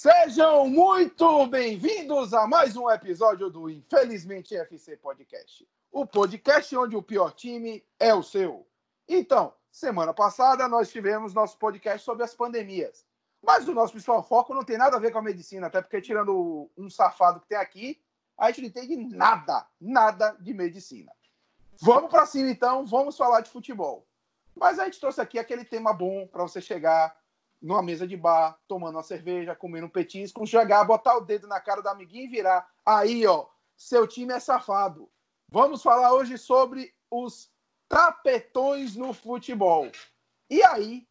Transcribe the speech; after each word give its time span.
Sejam 0.00 0.68
muito 0.68 1.48
bem-vindos 1.48 2.32
a 2.32 2.46
mais 2.46 2.76
um 2.76 2.88
episódio 2.88 3.50
do 3.50 3.68
Infelizmente 3.68 4.56
FC 4.56 4.96
Podcast. 4.96 5.68
O 5.90 6.06
podcast 6.06 6.76
onde 6.76 6.94
o 6.94 7.02
pior 7.02 7.32
time 7.32 7.84
é 7.98 8.14
o 8.14 8.22
seu. 8.22 8.64
Então, 9.08 9.52
semana 9.72 10.14
passada 10.14 10.68
nós 10.68 10.88
tivemos 10.88 11.34
nosso 11.34 11.58
podcast 11.58 12.04
sobre 12.04 12.22
as 12.22 12.32
pandemias. 12.32 13.04
Mas 13.42 13.66
o 13.66 13.74
nosso 13.74 13.90
principal 13.90 14.22
foco 14.22 14.54
não 14.54 14.62
tem 14.62 14.78
nada 14.78 14.96
a 14.96 15.00
ver 15.00 15.10
com 15.10 15.18
a 15.18 15.22
medicina, 15.22 15.66
até 15.66 15.82
porque 15.82 16.00
tirando 16.00 16.70
um 16.78 16.88
safado 16.88 17.40
que 17.40 17.48
tem 17.48 17.58
aqui, 17.58 18.00
a 18.38 18.52
gente 18.52 18.60
não 18.60 18.68
entende 18.68 19.16
nada, 19.16 19.66
nada 19.80 20.30
de 20.38 20.54
medicina. 20.54 21.10
Vamos 21.82 22.08
para 22.08 22.24
cima 22.24 22.48
então, 22.48 22.86
vamos 22.86 23.16
falar 23.16 23.40
de 23.40 23.50
futebol. 23.50 24.06
Mas 24.54 24.78
a 24.78 24.84
gente 24.84 25.00
trouxe 25.00 25.20
aqui 25.20 25.40
aquele 25.40 25.64
tema 25.64 25.92
bom 25.92 26.24
para 26.28 26.44
você 26.44 26.60
chegar 26.60 27.18
numa 27.60 27.82
mesa 27.82 28.06
de 28.06 28.16
bar, 28.16 28.58
tomando 28.66 28.96
uma 28.96 29.02
cerveja, 29.02 29.54
comendo 29.54 29.86
um 29.86 29.90
petisco, 29.90 30.46
chegar, 30.46 30.84
botar 30.84 31.16
o 31.16 31.20
dedo 31.20 31.46
na 31.46 31.60
cara 31.60 31.82
do 31.82 31.88
amiguinho 31.88 32.24
e 32.24 32.28
virar. 32.28 32.68
Aí, 32.84 33.26
ó, 33.26 33.46
seu 33.76 34.06
time 34.06 34.32
é 34.32 34.40
safado. 34.40 35.10
Vamos 35.48 35.82
falar 35.82 36.12
hoje 36.12 36.38
sobre 36.38 36.94
os 37.10 37.50
tapetões 37.88 38.94
no 38.96 39.12
futebol. 39.12 39.90
E 40.48 40.62
aí, 40.62 41.06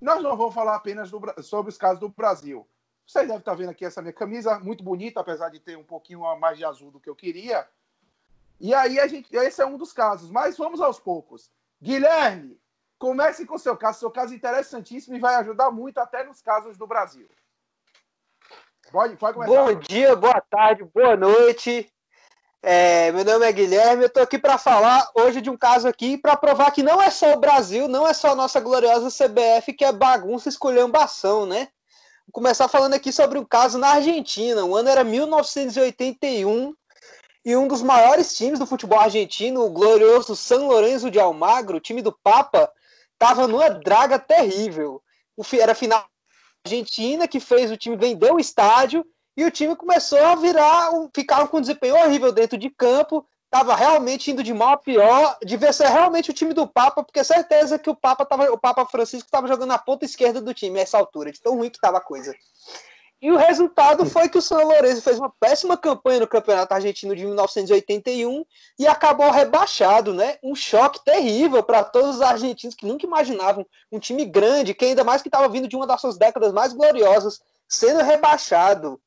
nós 0.00 0.22
não 0.22 0.36
vamos 0.36 0.54
falar 0.54 0.74
apenas 0.74 1.10
do, 1.10 1.20
sobre 1.42 1.70
os 1.70 1.78
casos 1.78 2.00
do 2.00 2.08
Brasil. 2.08 2.68
Vocês 3.06 3.26
devem 3.26 3.38
estar 3.38 3.54
vendo 3.54 3.70
aqui 3.70 3.84
essa 3.84 4.02
minha 4.02 4.12
camisa, 4.12 4.58
muito 4.58 4.82
bonita, 4.82 5.20
apesar 5.20 5.48
de 5.48 5.60
ter 5.60 5.78
um 5.78 5.84
pouquinho 5.84 6.20
mais 6.38 6.58
de 6.58 6.64
azul 6.64 6.90
do 6.90 7.00
que 7.00 7.08
eu 7.08 7.14
queria. 7.14 7.66
E 8.58 8.74
aí, 8.74 8.98
a 8.98 9.06
gente, 9.06 9.34
esse 9.34 9.62
é 9.62 9.66
um 9.66 9.78
dos 9.78 9.92
casos, 9.92 10.30
mas 10.30 10.56
vamos 10.56 10.80
aos 10.80 10.98
poucos. 10.98 11.50
Guilherme, 11.80 12.58
Comece 12.98 13.44
com 13.44 13.58
seu 13.58 13.76
caso. 13.76 14.00
Seu 14.00 14.10
caso 14.10 14.32
é 14.32 14.36
interessantíssimo 14.36 15.16
e 15.16 15.20
vai 15.20 15.34
ajudar 15.36 15.70
muito 15.70 15.98
até 15.98 16.24
nos 16.24 16.40
casos 16.40 16.76
do 16.76 16.86
Brasil. 16.86 17.28
Pode, 18.90 19.16
pode 19.16 19.34
começar. 19.34 19.52
Bom 19.52 19.74
dia, 19.74 20.14
boa 20.16 20.40
tarde, 20.40 20.84
boa 20.84 21.16
noite. 21.16 21.92
É, 22.62 23.12
meu 23.12 23.24
nome 23.24 23.46
é 23.46 23.52
Guilherme, 23.52 24.02
eu 24.02 24.06
estou 24.08 24.22
aqui 24.22 24.38
para 24.38 24.58
falar 24.58 25.08
hoje 25.14 25.40
de 25.40 25.48
um 25.48 25.56
caso 25.56 25.86
aqui 25.86 26.18
para 26.18 26.36
provar 26.36 26.72
que 26.72 26.82
não 26.82 27.00
é 27.00 27.10
só 27.10 27.34
o 27.34 27.38
Brasil, 27.38 27.86
não 27.86 28.06
é 28.06 28.12
só 28.12 28.32
a 28.32 28.34
nossa 28.34 28.58
gloriosa 28.58 29.08
CBF 29.08 29.72
que 29.72 29.84
é 29.84 29.92
bagunça 29.92 30.48
esculhambação, 30.48 31.46
né? 31.46 31.68
Vou 32.26 32.32
começar 32.32 32.66
falando 32.66 32.94
aqui 32.94 33.12
sobre 33.12 33.38
um 33.38 33.44
caso 33.44 33.78
na 33.78 33.90
Argentina. 33.90 34.64
O 34.64 34.74
ano 34.74 34.88
era 34.88 35.04
1981 35.04 36.74
e 37.44 37.56
um 37.56 37.68
dos 37.68 37.82
maiores 37.82 38.36
times 38.36 38.58
do 38.58 38.66
futebol 38.66 38.98
argentino, 38.98 39.64
o 39.64 39.70
glorioso 39.70 40.34
San 40.34 40.66
Lorenzo 40.66 41.08
de 41.08 41.20
Almagro, 41.20 41.78
time 41.78 42.02
do 42.02 42.10
Papa, 42.10 42.68
tava 43.18 43.46
numa 43.46 43.70
draga 43.70 44.18
terrível. 44.18 45.02
Era 45.60 45.74
final 45.74 46.04
Argentina 46.66 47.28
que 47.28 47.38
fez 47.38 47.70
o 47.70 47.76
time 47.76 47.96
vender 47.96 48.32
o 48.32 48.40
estádio 48.40 49.06
e 49.36 49.44
o 49.44 49.50
time 49.50 49.76
começou 49.76 50.18
a 50.18 50.34
virar, 50.34 50.90
ficar 51.14 51.46
com 51.48 51.58
um 51.58 51.60
desempenho 51.60 51.94
horrível 51.94 52.32
dentro 52.32 52.58
de 52.58 52.68
campo. 52.70 53.24
Tava 53.48 53.76
realmente 53.76 54.30
indo 54.30 54.42
de 54.42 54.52
mal 54.52 54.70
a 54.70 54.76
pior, 54.76 55.38
devia 55.44 55.72
ser 55.72 55.86
realmente 55.86 56.30
o 56.30 56.34
time 56.34 56.52
do 56.52 56.66
Papa, 56.66 57.04
porque 57.04 57.22
certeza 57.22 57.78
que 57.78 57.88
o 57.88 57.94
Papa 57.94 58.26
tava, 58.26 58.50
o 58.50 58.58
Papa 58.58 58.84
Francisco 58.86 59.26
estava 59.26 59.46
jogando 59.46 59.68
na 59.68 59.78
ponta 59.78 60.04
esquerda 60.04 60.40
do 60.40 60.52
time 60.52 60.80
a 60.80 60.82
essa 60.82 60.98
altura, 60.98 61.30
de 61.30 61.40
tão 61.40 61.56
ruim 61.56 61.70
que 61.70 61.80
tava 61.80 61.98
a 61.98 62.00
coisa. 62.00 62.34
E 63.20 63.32
o 63.32 63.36
resultado 63.36 64.04
foi 64.04 64.28
que 64.28 64.36
o 64.36 64.42
São 64.42 64.62
Lourenço 64.62 65.00
fez 65.00 65.18
uma 65.18 65.32
péssima 65.40 65.76
campanha 65.76 66.20
no 66.20 66.28
Campeonato 66.28 66.74
Argentino 66.74 67.16
de 67.16 67.24
1981 67.24 68.44
e 68.78 68.86
acabou 68.86 69.30
rebaixado, 69.30 70.12
né? 70.12 70.36
Um 70.42 70.54
choque 70.54 71.02
terrível 71.02 71.62
para 71.62 71.82
todos 71.82 72.16
os 72.16 72.22
argentinos 72.22 72.74
que 72.74 72.86
nunca 72.86 73.06
imaginavam 73.06 73.66
um 73.90 73.98
time 73.98 74.24
grande, 74.26 74.74
que 74.74 74.84
ainda 74.84 75.02
mais 75.02 75.22
que 75.22 75.28
estava 75.28 75.48
vindo 75.48 75.66
de 75.66 75.76
uma 75.76 75.86
das 75.86 76.00
suas 76.00 76.18
décadas 76.18 76.52
mais 76.52 76.74
gloriosas, 76.74 77.40
sendo 77.66 78.02
rebaixado. 78.02 79.00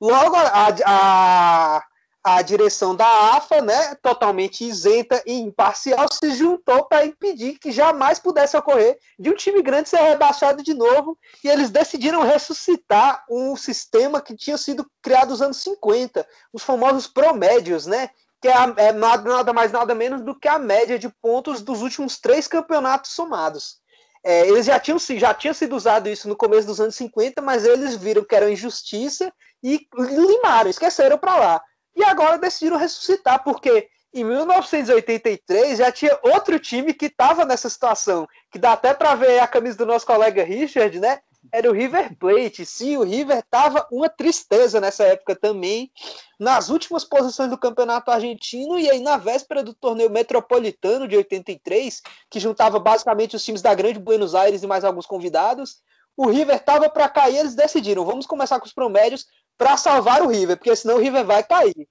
Logo, 0.00 0.36
a, 0.36 0.68
a, 0.86 1.82
a 2.22 2.42
direção 2.42 2.94
da 2.94 3.06
AFA, 3.34 3.62
né, 3.62 3.94
totalmente 3.96 4.64
isenta 4.64 5.22
e 5.24 5.32
imparcial, 5.32 6.06
se 6.12 6.32
juntou 6.34 6.84
para 6.84 7.06
impedir 7.06 7.58
que 7.58 7.72
jamais 7.72 8.18
pudesse 8.18 8.56
ocorrer 8.56 8.98
de 9.18 9.30
um 9.30 9.34
time 9.34 9.62
grande 9.62 9.88
ser 9.88 10.00
rebaixado 10.00 10.62
de 10.62 10.74
novo, 10.74 11.16
e 11.42 11.48
eles 11.48 11.70
decidiram 11.70 12.22
ressuscitar 12.22 13.24
um 13.30 13.56
sistema 13.56 14.20
que 14.20 14.36
tinha 14.36 14.58
sido 14.58 14.86
criado 15.00 15.30
nos 15.30 15.40
anos 15.40 15.56
50, 15.58 16.26
os 16.52 16.62
famosos 16.62 17.06
promédios, 17.06 17.86
né, 17.86 18.10
que 18.40 18.48
é, 18.48 18.52
a, 18.52 18.74
é 18.76 18.92
nada 18.92 19.52
mais 19.52 19.72
nada 19.72 19.94
menos 19.94 20.22
do 20.22 20.38
que 20.38 20.48
a 20.48 20.58
média 20.58 20.98
de 20.98 21.08
pontos 21.08 21.62
dos 21.62 21.82
últimos 21.82 22.18
três 22.18 22.46
campeonatos 22.46 23.12
somados. 23.12 23.80
É, 24.22 24.46
eles 24.46 24.66
já 24.66 24.78
tinham, 24.78 24.98
já 24.98 25.32
tinha 25.32 25.54
sido 25.54 25.74
usado 25.74 26.08
isso 26.08 26.28
no 26.28 26.36
começo 26.36 26.66
dos 26.66 26.80
anos 26.80 26.94
50, 26.94 27.40
mas 27.40 27.64
eles 27.64 27.96
viram 27.96 28.22
que 28.22 28.34
era 28.34 28.50
injustiça 28.50 29.32
e 29.62 29.86
limaram, 29.96 30.68
esqueceram 30.68 31.16
para 31.16 31.36
lá. 31.36 31.62
E 32.00 32.04
agora 32.04 32.38
decidiram 32.38 32.78
ressuscitar, 32.78 33.44
porque 33.44 33.86
em 34.14 34.24
1983 34.24 35.76
já 35.76 35.92
tinha 35.92 36.18
outro 36.22 36.58
time 36.58 36.94
que 36.94 37.06
estava 37.06 37.44
nessa 37.44 37.68
situação, 37.68 38.26
que 38.50 38.58
dá 38.58 38.72
até 38.72 38.94
para 38.94 39.14
ver 39.14 39.38
a 39.38 39.46
camisa 39.46 39.76
do 39.76 39.84
nosso 39.84 40.06
colega 40.06 40.42
Richard, 40.42 40.98
né? 40.98 41.20
Era 41.52 41.70
o 41.70 41.74
River 41.74 42.16
Plate. 42.16 42.64
Sim, 42.64 42.96
o 42.96 43.02
River 43.02 43.40
estava 43.40 43.86
uma 43.92 44.08
tristeza 44.08 44.80
nessa 44.80 45.04
época 45.04 45.36
também, 45.36 45.92
nas 46.38 46.70
últimas 46.70 47.04
posições 47.04 47.50
do 47.50 47.58
campeonato 47.58 48.10
argentino 48.10 48.78
e 48.78 48.90
aí 48.90 49.00
na 49.00 49.18
véspera 49.18 49.62
do 49.62 49.74
torneio 49.74 50.08
metropolitano 50.08 51.06
de 51.06 51.18
83, 51.18 52.00
que 52.30 52.40
juntava 52.40 52.78
basicamente 52.78 53.36
os 53.36 53.44
times 53.44 53.60
da 53.60 53.74
Grande 53.74 53.98
Buenos 53.98 54.34
Aires 54.34 54.62
e 54.62 54.66
mais 54.66 54.84
alguns 54.84 55.04
convidados. 55.04 55.82
O 56.16 56.28
River 56.28 56.56
estava 56.56 56.88
para 56.88 57.10
cair, 57.10 57.36
eles 57.36 57.54
decidiram, 57.54 58.06
vamos 58.06 58.26
começar 58.26 58.58
com 58.58 58.66
os 58.66 58.72
promédios 58.72 59.26
para 59.60 59.76
salvar 59.76 60.22
o 60.22 60.26
River, 60.26 60.56
porque 60.56 60.74
senão 60.74 60.96
o 60.96 60.98
River 60.98 61.22
vai 61.22 61.42
cair. 61.42 61.86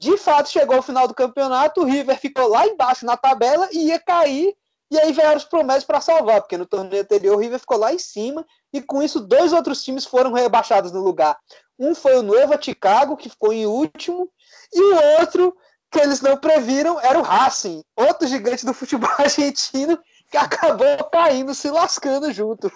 De 0.00 0.16
fato, 0.16 0.48
chegou 0.48 0.76
ao 0.76 0.82
final 0.82 1.06
do 1.06 1.12
campeonato, 1.12 1.82
o 1.82 1.84
River 1.84 2.18
ficou 2.18 2.48
lá 2.48 2.66
embaixo 2.66 3.04
na 3.04 3.14
tabela 3.14 3.68
e 3.70 3.88
ia 3.88 3.98
cair, 3.98 4.56
e 4.90 4.98
aí 4.98 5.12
vieram 5.12 5.36
os 5.36 5.44
promessas 5.44 5.84
para 5.84 6.00
salvar, 6.00 6.40
porque 6.40 6.56
no 6.56 6.64
torneio 6.64 7.02
anterior 7.02 7.36
o 7.36 7.38
River 7.38 7.58
ficou 7.58 7.76
lá 7.76 7.92
em 7.92 7.98
cima, 7.98 8.42
e 8.72 8.80
com 8.80 9.02
isso 9.02 9.20
dois 9.20 9.52
outros 9.52 9.84
times 9.84 10.06
foram 10.06 10.32
rebaixados 10.32 10.92
no 10.92 11.00
lugar. 11.00 11.36
Um 11.78 11.94
foi 11.94 12.16
o 12.16 12.22
Nueva 12.22 12.58
Chicago, 12.58 13.18
que 13.18 13.28
ficou 13.28 13.52
em 13.52 13.66
último, 13.66 14.30
e 14.72 14.80
o 14.80 15.20
outro, 15.20 15.54
que 15.92 15.98
eles 15.98 16.22
não 16.22 16.38
previram, 16.38 16.98
era 16.98 17.18
o 17.18 17.22
Racing, 17.22 17.84
outro 17.94 18.26
gigante 18.26 18.64
do 18.64 18.72
futebol 18.72 19.10
argentino, 19.18 19.98
que 20.34 20.38
acabou 20.38 20.96
caindo, 21.12 21.54
se 21.54 21.70
lascando 21.70 22.32
junto. 22.32 22.68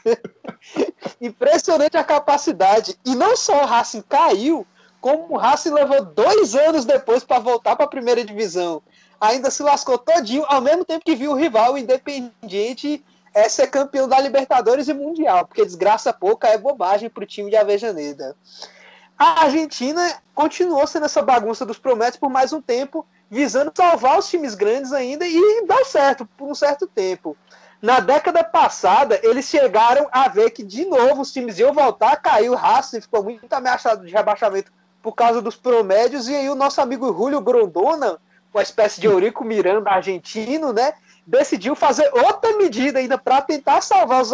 Impressionante 1.21 1.97
a 1.97 2.05
capacidade. 2.05 2.97
E 3.05 3.17
não 3.17 3.37
só 3.37 3.65
o 3.65 3.67
Racing 3.67 4.03
caiu, 4.03 4.65
como 5.01 5.35
o 5.35 5.37
Racing 5.37 5.73
levou 5.73 6.05
dois 6.05 6.55
anos 6.55 6.85
depois 6.85 7.25
para 7.25 7.41
voltar 7.41 7.75
para 7.75 7.85
a 7.85 7.89
primeira 7.89 8.25
divisão. 8.25 8.81
Ainda 9.21 9.51
se 9.51 9.65
lascou 9.65 9.99
todinho, 9.99 10.45
ao 10.47 10.61
mesmo 10.61 10.85
tempo 10.85 11.05
que 11.05 11.17
viu 11.17 11.33
o 11.33 11.35
rival 11.35 11.73
o 11.73 11.79
Independiente 11.79 13.05
é 13.35 13.49
ser 13.49 13.67
campeão 13.67 14.07
da 14.07 14.21
Libertadores 14.21 14.87
e 14.87 14.95
Mundial, 14.95 15.45
porque 15.45 15.65
desgraça 15.65 16.13
pouca 16.13 16.47
é 16.47 16.57
bobagem 16.57 17.11
para 17.11 17.25
o 17.25 17.27
time 17.27 17.51
de 17.51 17.57
Avejaneda. 17.57 18.37
A 19.19 19.43
Argentina 19.43 20.23
continuou 20.33 20.87
sendo 20.87 21.07
essa 21.07 21.23
bagunça 21.23 21.67
dos 21.67 21.77
prometos 21.77 22.21
por 22.21 22.31
mais 22.31 22.53
um 22.53 22.63
tempo, 22.63 23.05
visando 23.31 23.73
salvar 23.75 24.19
os 24.19 24.29
times 24.29 24.55
grandes 24.55 24.93
ainda 24.93 25.27
e 25.27 25.67
deu 25.67 25.85
certo 25.85 26.27
por 26.37 26.49
um 26.49 26.55
certo 26.55 26.87
tempo. 26.87 27.37
Na 27.81 28.01
década 28.01 28.43
passada, 28.43 29.21
eles 29.23 29.45
chegaram 29.45 30.09
a 30.11 30.29
ver 30.29 30.51
que 30.51 30.65
de 30.65 30.85
novo 30.85 31.21
os 31.21 31.33
times 31.33 31.59
iam 31.59 31.73
voltar, 31.73 32.17
caiu 32.17 32.53
o 32.53 32.57
Racing, 32.57 33.01
ficou 33.01 33.23
muito 33.23 33.53
ameaçado 33.53 34.05
de 34.05 34.13
rebaixamento 34.13 34.73
por 35.01 35.13
causa 35.13 35.41
dos 35.41 35.55
promédios, 35.55 36.29
e 36.29 36.35
aí 36.35 36.51
o 36.51 36.57
nosso 36.57 36.81
amigo 36.81 37.07
Julio 37.07 37.41
Grondona, 37.41 38.19
uma 38.53 38.63
espécie 38.63 39.01
de 39.01 39.07
Eurico 39.07 39.45
Miranda 39.45 39.91
argentino, 39.91 40.73
né, 40.73 40.93
decidiu 41.25 41.77
fazer 41.77 42.11
outra 42.13 42.57
medida 42.57 42.99
ainda 42.99 43.17
para 43.17 43.43
tentar 43.43 43.81
salvar 43.81 44.23
os 44.23 44.33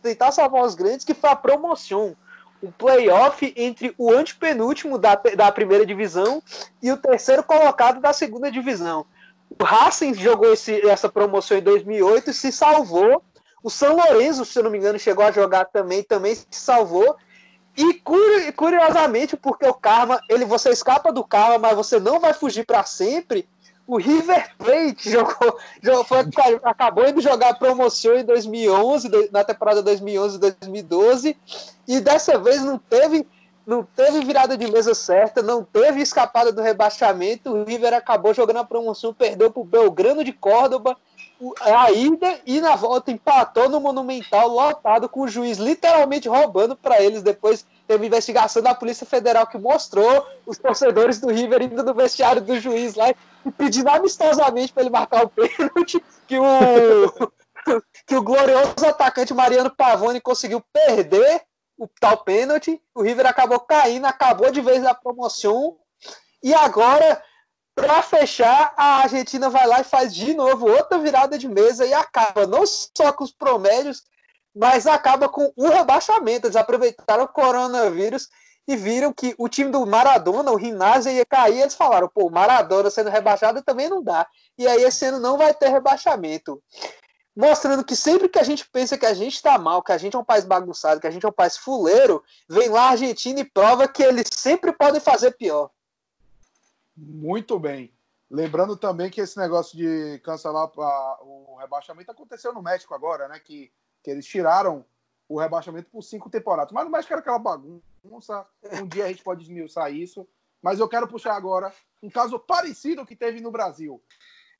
tentar 0.00 0.30
salvar 0.30 0.62
os 0.62 0.76
grandes, 0.76 1.04
que 1.04 1.14
foi 1.14 1.30
a 1.30 1.36
promoção 1.36 2.14
o 2.62 2.70
playoff 2.70 3.52
entre 3.56 3.94
o 3.96 4.12
antepenúltimo 4.12 4.98
da, 4.98 5.14
da 5.14 5.50
primeira 5.50 5.86
divisão 5.86 6.42
e 6.82 6.92
o 6.92 6.96
terceiro 6.96 7.42
colocado 7.42 8.00
da 8.00 8.12
segunda 8.12 8.50
divisão. 8.50 9.06
O 9.58 9.64
Racing 9.64 10.14
jogou 10.14 10.52
esse, 10.52 10.86
essa 10.86 11.08
promoção 11.08 11.56
em 11.56 11.62
2008 11.62 12.30
e 12.30 12.34
se 12.34 12.52
salvou. 12.52 13.22
O 13.62 13.70
São 13.70 13.96
Lourenço, 13.96 14.44
se 14.44 14.58
eu 14.58 14.62
não 14.62 14.70
me 14.70 14.78
engano, 14.78 14.98
chegou 14.98 15.24
a 15.24 15.32
jogar 15.32 15.66
também, 15.66 16.02
também 16.02 16.34
se 16.34 16.46
salvou. 16.50 17.16
E 17.76 18.02
curiosamente, 18.52 19.36
porque 19.36 19.66
o 19.66 19.74
karma, 19.74 20.20
ele 20.28 20.44
você 20.44 20.70
escapa 20.70 21.12
do 21.12 21.24
karma, 21.24 21.58
mas 21.58 21.76
você 21.76 21.98
não 21.98 22.20
vai 22.20 22.32
fugir 22.32 22.66
para 22.66 22.84
sempre 22.84 23.48
o 23.90 23.96
River 23.96 24.54
Plate 24.56 25.10
jogou, 25.10 25.58
jogou 25.82 26.04
foi, 26.04 26.18
acabou 26.62 27.12
de 27.12 27.20
jogar 27.20 27.58
promoção 27.58 28.16
em 28.16 28.24
2011, 28.24 29.30
na 29.32 29.42
temporada 29.42 29.82
2011-2012, 29.82 31.36
e 31.88 32.00
dessa 32.00 32.38
vez 32.38 32.62
não 32.62 32.78
teve, 32.78 33.26
não 33.66 33.82
teve 33.82 34.20
virada 34.20 34.56
de 34.56 34.70
mesa 34.70 34.94
certa, 34.94 35.42
não 35.42 35.64
teve 35.64 36.00
escapada 36.00 36.52
do 36.52 36.62
rebaixamento. 36.62 37.50
O 37.50 37.64
River 37.64 37.92
acabou 37.92 38.32
jogando 38.32 38.58
a 38.58 38.64
promoção, 38.64 39.12
perdeu 39.12 39.50
para 39.50 39.60
o 39.60 39.64
Belgrano 39.64 40.22
de 40.22 40.32
Córdoba 40.32 40.96
a 41.60 41.90
ida 41.90 42.38
e 42.46 42.60
na 42.60 42.76
volta 42.76 43.10
empatou 43.10 43.68
no 43.68 43.80
Monumental 43.80 44.46
lotado 44.48 45.08
com 45.08 45.22
o 45.22 45.28
juiz 45.28 45.58
literalmente 45.58 46.28
roubando 46.28 46.76
para 46.76 47.02
eles 47.02 47.22
depois 47.22 47.66
teve 47.90 48.06
investigação 48.06 48.62
da 48.62 48.72
Polícia 48.72 49.04
Federal 49.04 49.48
que 49.48 49.58
mostrou 49.58 50.24
os 50.46 50.56
torcedores 50.56 51.18
do 51.18 51.28
River 51.28 51.62
indo 51.62 51.82
no 51.82 51.92
vestiário 51.92 52.40
do 52.40 52.56
juiz 52.60 52.94
lá 52.94 53.10
e 53.10 53.50
pedindo 53.58 53.90
amistosamente 53.90 54.72
para 54.72 54.84
ele 54.84 54.90
marcar 54.90 55.24
o 55.24 55.28
pênalti 55.28 56.00
que 56.28 56.38
o, 56.38 56.44
que 58.06 58.14
o 58.14 58.22
glorioso 58.22 58.86
atacante 58.86 59.34
Mariano 59.34 59.74
Pavone 59.74 60.20
conseguiu 60.20 60.62
perder 60.72 61.42
o 61.76 61.88
tal 61.98 62.18
pênalti. 62.18 62.80
O 62.94 63.02
River 63.02 63.26
acabou 63.26 63.58
caindo, 63.58 64.06
acabou 64.06 64.52
de 64.52 64.60
vez 64.60 64.86
a 64.86 64.94
promoção. 64.94 65.76
E 66.40 66.54
agora, 66.54 67.20
para 67.74 68.02
fechar, 68.02 68.72
a 68.76 69.00
Argentina 69.02 69.50
vai 69.50 69.66
lá 69.66 69.80
e 69.80 69.84
faz 69.84 70.14
de 70.14 70.32
novo 70.32 70.70
outra 70.70 70.96
virada 70.96 71.36
de 71.36 71.48
mesa 71.48 71.84
e 71.84 71.92
acaba 71.92 72.46
não 72.46 72.64
só 72.64 73.12
com 73.12 73.24
os 73.24 73.32
promédios, 73.32 74.04
mas 74.54 74.86
acaba 74.86 75.28
com 75.28 75.52
o 75.56 75.68
rebaixamento. 75.68 76.46
Eles 76.46 76.56
aproveitaram 76.56 77.24
o 77.24 77.28
coronavírus 77.28 78.28
e 78.66 78.76
viram 78.76 79.12
que 79.12 79.34
o 79.38 79.48
time 79.48 79.70
do 79.70 79.84
Maradona, 79.86 80.50
o 80.50 80.56
Rinazzi, 80.56 81.10
ia 81.10 81.26
cair. 81.26 81.60
Eles 81.60 81.74
falaram: 81.74 82.08
pô, 82.08 82.26
o 82.26 82.30
Maradona 82.30 82.90
sendo 82.90 83.10
rebaixado 83.10 83.62
também 83.62 83.88
não 83.88 84.02
dá. 84.02 84.26
E 84.56 84.66
aí 84.66 84.82
esse 84.82 85.04
ano 85.06 85.18
não 85.18 85.36
vai 85.36 85.52
ter 85.54 85.68
rebaixamento. 85.68 86.62
Mostrando 87.34 87.84
que 87.84 87.94
sempre 87.94 88.28
que 88.28 88.38
a 88.38 88.42
gente 88.42 88.68
pensa 88.68 88.98
que 88.98 89.06
a 89.06 89.14
gente 89.14 89.34
está 89.34 89.56
mal, 89.56 89.82
que 89.82 89.92
a 89.92 89.98
gente 89.98 90.16
é 90.16 90.18
um 90.18 90.24
país 90.24 90.44
bagunçado, 90.44 91.00
que 91.00 91.06
a 91.06 91.10
gente 91.10 91.24
é 91.24 91.28
um 91.28 91.32
país 91.32 91.56
fuleiro, 91.56 92.22
vem 92.48 92.68
lá 92.68 92.88
a 92.88 92.90
Argentina 92.90 93.40
e 93.40 93.44
prova 93.44 93.88
que 93.88 94.02
eles 94.02 94.28
sempre 94.32 94.72
podem 94.72 95.00
fazer 95.00 95.32
pior. 95.32 95.70
Muito 96.96 97.58
bem. 97.58 97.92
Lembrando 98.30 98.76
também 98.76 99.10
que 99.10 99.20
esse 99.20 99.38
negócio 99.38 99.76
de 99.76 100.20
cancelar 100.22 100.70
o 101.22 101.56
rebaixamento 101.58 102.10
aconteceu 102.10 102.52
no 102.52 102.62
México 102.62 102.94
agora, 102.94 103.26
né? 103.26 103.40
Que 103.40 103.72
que 104.02 104.10
eles 104.10 104.26
tiraram 104.26 104.84
o 105.28 105.38
rebaixamento 105.38 105.88
por 105.90 106.02
cinco 106.02 106.28
temporadas. 106.28 106.72
Mas 106.72 106.84
no 106.84 106.90
México 106.90 107.12
era 107.12 107.20
aquela 107.20 107.38
bagunça. 107.38 108.46
Um 108.72 108.86
dia 108.86 109.04
a 109.04 109.08
gente 109.08 109.22
pode 109.22 109.40
desmiuçar 109.40 109.94
isso. 109.94 110.26
Mas 110.60 110.80
eu 110.80 110.88
quero 110.88 111.06
puxar 111.06 111.34
agora 111.34 111.72
um 112.02 112.10
caso 112.10 112.38
parecido 112.38 113.06
que 113.06 113.16
teve 113.16 113.40
no 113.40 113.50
Brasil. 113.50 114.02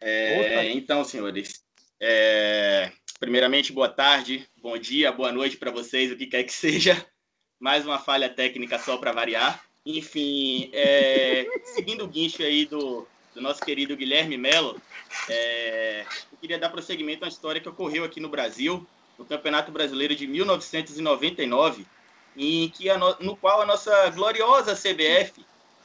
É, 0.00 0.70
então, 0.70 1.04
senhores, 1.04 1.62
é, 2.00 2.90
primeiramente, 3.18 3.72
boa 3.72 3.88
tarde, 3.88 4.48
bom 4.62 4.78
dia, 4.78 5.12
boa 5.12 5.30
noite 5.30 5.58
para 5.58 5.70
vocês, 5.70 6.10
o 6.10 6.16
que 6.16 6.26
quer 6.26 6.44
que 6.44 6.52
seja. 6.52 7.04
Mais 7.58 7.84
uma 7.84 7.98
falha 7.98 8.30
técnica 8.30 8.78
só 8.78 8.96
para 8.96 9.12
variar. 9.12 9.62
Enfim, 9.84 10.70
é, 10.72 11.46
seguindo 11.74 12.04
o 12.04 12.08
guincho 12.08 12.42
aí 12.42 12.64
do, 12.64 13.06
do 13.34 13.40
nosso 13.40 13.60
querido 13.60 13.96
Guilherme 13.96 14.38
Melo, 14.38 14.80
é, 15.28 16.06
eu 16.32 16.38
queria 16.38 16.58
dar 16.58 16.70
prosseguimento 16.70 17.24
a 17.24 17.26
uma 17.26 17.32
história 17.32 17.60
que 17.60 17.68
ocorreu 17.68 18.04
aqui 18.04 18.20
no 18.20 18.28
Brasil 18.28 18.86
no 19.20 19.26
Campeonato 19.26 19.70
Brasileiro 19.70 20.16
de 20.16 20.26
1999, 20.26 21.86
em 22.34 22.70
que 22.70 22.90
no, 22.94 23.16
no 23.20 23.36
qual 23.36 23.60
a 23.60 23.66
nossa 23.66 24.08
gloriosa 24.08 24.74
CBF, 24.74 25.44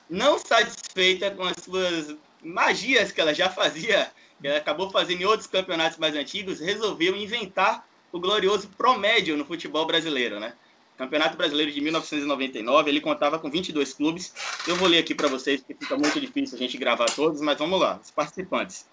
não 0.10 0.40
satisfeita 0.40 1.30
com 1.32 1.44
as 1.44 1.58
suas 1.62 2.16
magias 2.42 3.12
que 3.12 3.20
ela 3.20 3.34
já 3.34 3.50
fazia, 3.50 4.10
que 4.40 4.48
ela 4.48 4.58
acabou 4.58 4.90
fazendo 4.90 5.22
em 5.22 5.26
outros 5.26 5.48
campeonatos 5.48 5.98
mais 5.98 6.16
antigos, 6.16 6.62
resolveu 6.62 7.14
inventar 7.14 7.86
o 8.10 8.20
glorioso 8.20 8.70
promédio 8.70 9.36
no 9.36 9.44
futebol 9.44 9.86
brasileiro, 9.86 10.40
né? 10.40 10.54
Campeonato 10.98 11.36
Brasileiro 11.36 11.74
de 11.74 11.82
1999, 11.82 12.90
ele 12.90 13.02
contava 13.02 13.38
com 13.38 13.52
22 13.52 13.94
clubes. 13.94 14.34
Eu 14.66 14.78
vou 14.78 14.88
ler 14.88 15.00
aqui 15.00 15.14
para 15.14 15.28
vocês, 15.28 15.60
porque 15.60 15.74
fica 15.74 15.98
muito 15.98 16.22
difícil 16.22 16.56
a 16.56 16.60
gente 16.60 16.78
gravar 16.78 17.08
todos, 17.08 17.42
mas 17.42 17.58
vamos 17.58 17.82
lá. 17.82 18.00
Os 18.02 18.12
participantes: 18.12 18.86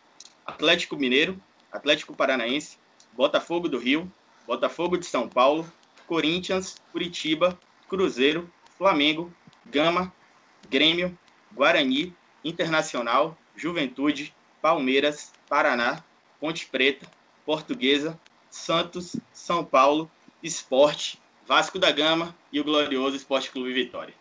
Atlético 0.45 0.97
Mineiro, 0.97 1.41
Atlético 1.71 2.17
Paranaense, 2.17 2.77
Botafogo 3.13 3.69
do 3.69 3.79
Rio, 3.79 4.11
Botafogo 4.53 4.99
de 4.99 5.07
São 5.07 5.27
Paulo, 5.27 5.67
Corinthians, 6.07 6.77
Curitiba, 6.93 7.59
Cruzeiro, 7.89 8.53
Flamengo, 8.77 9.33
Gama, 9.65 10.13
Grêmio, 10.69 11.19
Guarani, 11.55 12.15
Internacional, 12.45 13.39
Juventude, 13.57 14.35
Palmeiras, 14.61 15.33
Paraná, 15.49 16.05
Ponte 16.39 16.67
Preta, 16.67 17.11
Portuguesa, 17.47 18.21
Santos, 18.51 19.17
São 19.33 19.65
Paulo, 19.65 20.11
Esporte, 20.43 21.19
Vasco 21.47 21.79
da 21.79 21.91
Gama 21.91 22.37
e 22.53 22.61
o 22.61 22.65
glorioso 22.65 23.17
Esporte 23.17 23.51
Clube 23.51 23.73
Vitória. 23.73 24.13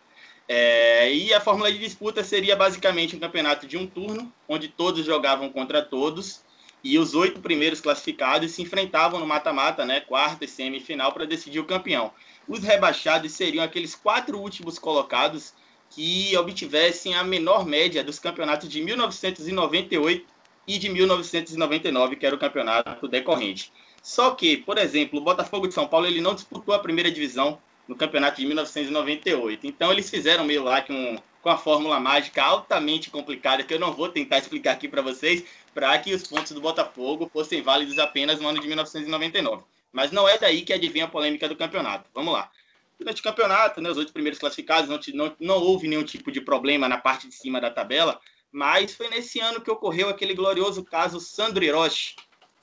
É, 0.48 1.12
e 1.12 1.34
a 1.34 1.42
fórmula 1.42 1.70
de 1.70 1.78
disputa 1.78 2.24
seria 2.24 2.56
basicamente 2.56 3.14
um 3.14 3.20
campeonato 3.20 3.66
de 3.66 3.76
um 3.76 3.86
turno, 3.86 4.32
onde 4.48 4.68
todos 4.68 5.04
jogavam 5.04 5.50
contra 5.52 5.82
todos 5.82 6.42
e 6.82 6.98
os 6.98 7.14
oito 7.14 7.40
primeiros 7.40 7.80
classificados 7.80 8.52
se 8.52 8.62
enfrentavam 8.62 9.20
no 9.20 9.26
mata-mata, 9.26 9.84
né, 9.84 10.00
quarta 10.00 10.44
e 10.44 10.48
semifinal, 10.48 11.12
para 11.12 11.26
decidir 11.26 11.60
o 11.60 11.64
campeão. 11.64 12.12
Os 12.48 12.60
rebaixados 12.62 13.32
seriam 13.32 13.62
aqueles 13.62 13.94
quatro 13.94 14.38
últimos 14.38 14.78
colocados 14.78 15.54
que 15.90 16.36
obtivessem 16.36 17.14
a 17.14 17.22
menor 17.22 17.66
média 17.66 18.02
dos 18.02 18.18
campeonatos 18.18 18.68
de 18.68 18.82
1998 18.82 20.26
e 20.66 20.78
de 20.78 20.88
1999, 20.88 22.16
que 22.16 22.26
era 22.26 22.34
o 22.34 22.38
campeonato 22.38 23.06
decorrente. 23.06 23.72
Só 24.02 24.32
que, 24.32 24.56
por 24.56 24.78
exemplo, 24.78 25.20
o 25.20 25.22
Botafogo 25.22 25.68
de 25.68 25.74
São 25.74 25.86
Paulo 25.86 26.06
ele 26.06 26.20
não 26.20 26.34
disputou 26.34 26.74
a 26.74 26.78
primeira 26.78 27.10
divisão 27.10 27.58
no 27.86 27.94
campeonato 27.94 28.40
de 28.40 28.46
1998. 28.46 29.66
Então 29.66 29.92
eles 29.92 30.10
fizeram 30.10 30.44
meio 30.44 30.64
lá 30.64 30.84
um, 30.88 31.18
com 31.40 31.50
a 31.50 31.58
fórmula 31.58 32.00
mágica 32.00 32.42
altamente 32.42 33.10
complicada 33.10 33.62
que 33.62 33.74
eu 33.74 33.78
não 33.78 33.92
vou 33.92 34.08
tentar 34.08 34.38
explicar 34.38 34.72
aqui 34.72 34.88
para 34.88 35.02
vocês, 35.02 35.44
para 35.74 35.98
que 35.98 36.14
os 36.14 36.26
pontos 36.26 36.52
do 36.52 36.60
Botafogo 36.60 37.30
fossem 37.32 37.62
válidos 37.62 37.98
apenas 37.98 38.40
no 38.40 38.48
ano 38.48 38.60
de 38.60 38.66
1999. 38.66 39.64
Mas 39.92 40.10
não 40.10 40.28
é 40.28 40.38
daí 40.38 40.62
que 40.62 40.72
adivinha 40.72 41.04
a 41.04 41.08
polêmica 41.08 41.48
do 41.48 41.56
campeonato. 41.56 42.08
Vamos 42.14 42.32
lá. 42.32 42.50
Durante 42.98 43.20
o 43.20 43.24
campeonato, 43.24 43.80
né, 43.80 43.90
os 43.90 43.96
oito 43.96 44.12
primeiros 44.12 44.38
classificados, 44.38 44.88
não, 44.88 44.98
não, 45.14 45.36
não 45.40 45.56
houve 45.56 45.88
nenhum 45.88 46.04
tipo 46.04 46.30
de 46.30 46.40
problema 46.40 46.88
na 46.88 46.98
parte 46.98 47.26
de 47.26 47.34
cima 47.34 47.60
da 47.60 47.70
tabela, 47.70 48.20
mas 48.50 48.94
foi 48.94 49.08
nesse 49.08 49.40
ano 49.40 49.60
que 49.60 49.70
ocorreu 49.70 50.08
aquele 50.08 50.34
glorioso 50.34 50.84
caso 50.84 51.18
Sandro 51.18 51.64
Hiroshi. 51.64 52.14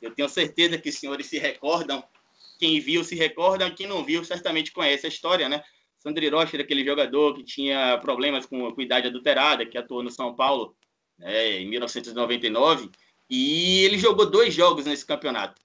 Eu 0.01 0.11
tenho 0.11 0.29
certeza 0.29 0.77
que 0.77 0.89
os 0.89 0.95
senhores 0.95 1.25
se 1.25 1.37
recordam. 1.37 2.03
Quem 2.57 2.79
viu 2.79 3.03
se 3.03 3.15
recorda, 3.15 3.69
quem 3.71 3.87
não 3.87 4.03
viu 4.03 4.23
certamente 4.23 4.71
conhece 4.71 5.05
a 5.05 5.09
história, 5.09 5.49
né? 5.49 5.63
Sandro 5.97 6.23
Hiroshi 6.23 6.55
era 6.55 6.63
aquele 6.63 6.85
jogador 6.85 7.33
que 7.33 7.43
tinha 7.43 7.97
problemas 7.97 8.45
com, 8.45 8.71
com 8.71 8.81
idade 8.81 9.07
adulterada, 9.07 9.65
que 9.65 9.77
atuou 9.77 10.01
no 10.01 10.09
São 10.09 10.33
Paulo 10.33 10.75
né, 11.19 11.59
em 11.59 11.69
1999, 11.69 12.89
e 13.29 13.83
ele 13.83 13.97
jogou 13.97 14.29
dois 14.29 14.53
jogos 14.53 14.85
nesse 14.85 15.05
campeonato. 15.05 15.61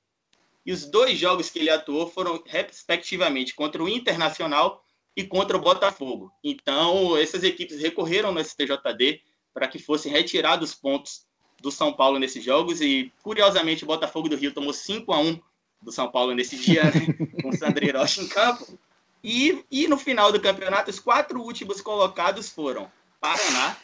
E 0.66 0.72
os 0.72 0.84
dois 0.84 1.18
jogos 1.18 1.50
que 1.50 1.58
ele 1.58 1.70
atuou 1.70 2.08
foram, 2.08 2.42
respectivamente, 2.46 3.54
contra 3.54 3.82
o 3.82 3.88
Internacional 3.88 4.84
e 5.16 5.24
contra 5.24 5.56
o 5.56 5.60
Botafogo. 5.60 6.32
Então, 6.42 7.16
essas 7.16 7.42
equipes 7.42 7.80
recorreram 7.80 8.32
no 8.32 8.42
STJD 8.42 9.20
para 9.52 9.68
que 9.68 9.78
fossem 9.78 10.10
retirados 10.10 10.74
pontos 10.74 11.26
do 11.60 11.70
São 11.70 11.92
Paulo 11.92 12.18
nesses 12.18 12.42
jogos. 12.42 12.80
E, 12.80 13.12
curiosamente, 13.22 13.84
o 13.84 13.86
Botafogo 13.86 14.28
do 14.28 14.36
Rio 14.36 14.52
tomou 14.52 14.72
5 14.72 15.12
a 15.12 15.18
1 15.18 15.40
do 15.80 15.92
São 15.92 16.10
Paulo 16.10 16.34
nesse 16.34 16.56
dia, 16.56 16.84
né, 16.84 16.90
com 17.42 17.50
o 17.50 17.56
Sandro 17.56 17.84
Hiroshi 17.84 18.22
em 18.22 18.28
campo. 18.28 18.78
E, 19.22 19.64
e 19.70 19.86
no 19.86 19.96
final 19.96 20.32
do 20.32 20.40
campeonato, 20.40 20.90
os 20.90 20.98
quatro 20.98 21.40
últimos 21.40 21.80
colocados 21.80 22.50
foram 22.50 22.90
Paraná, 23.20 23.76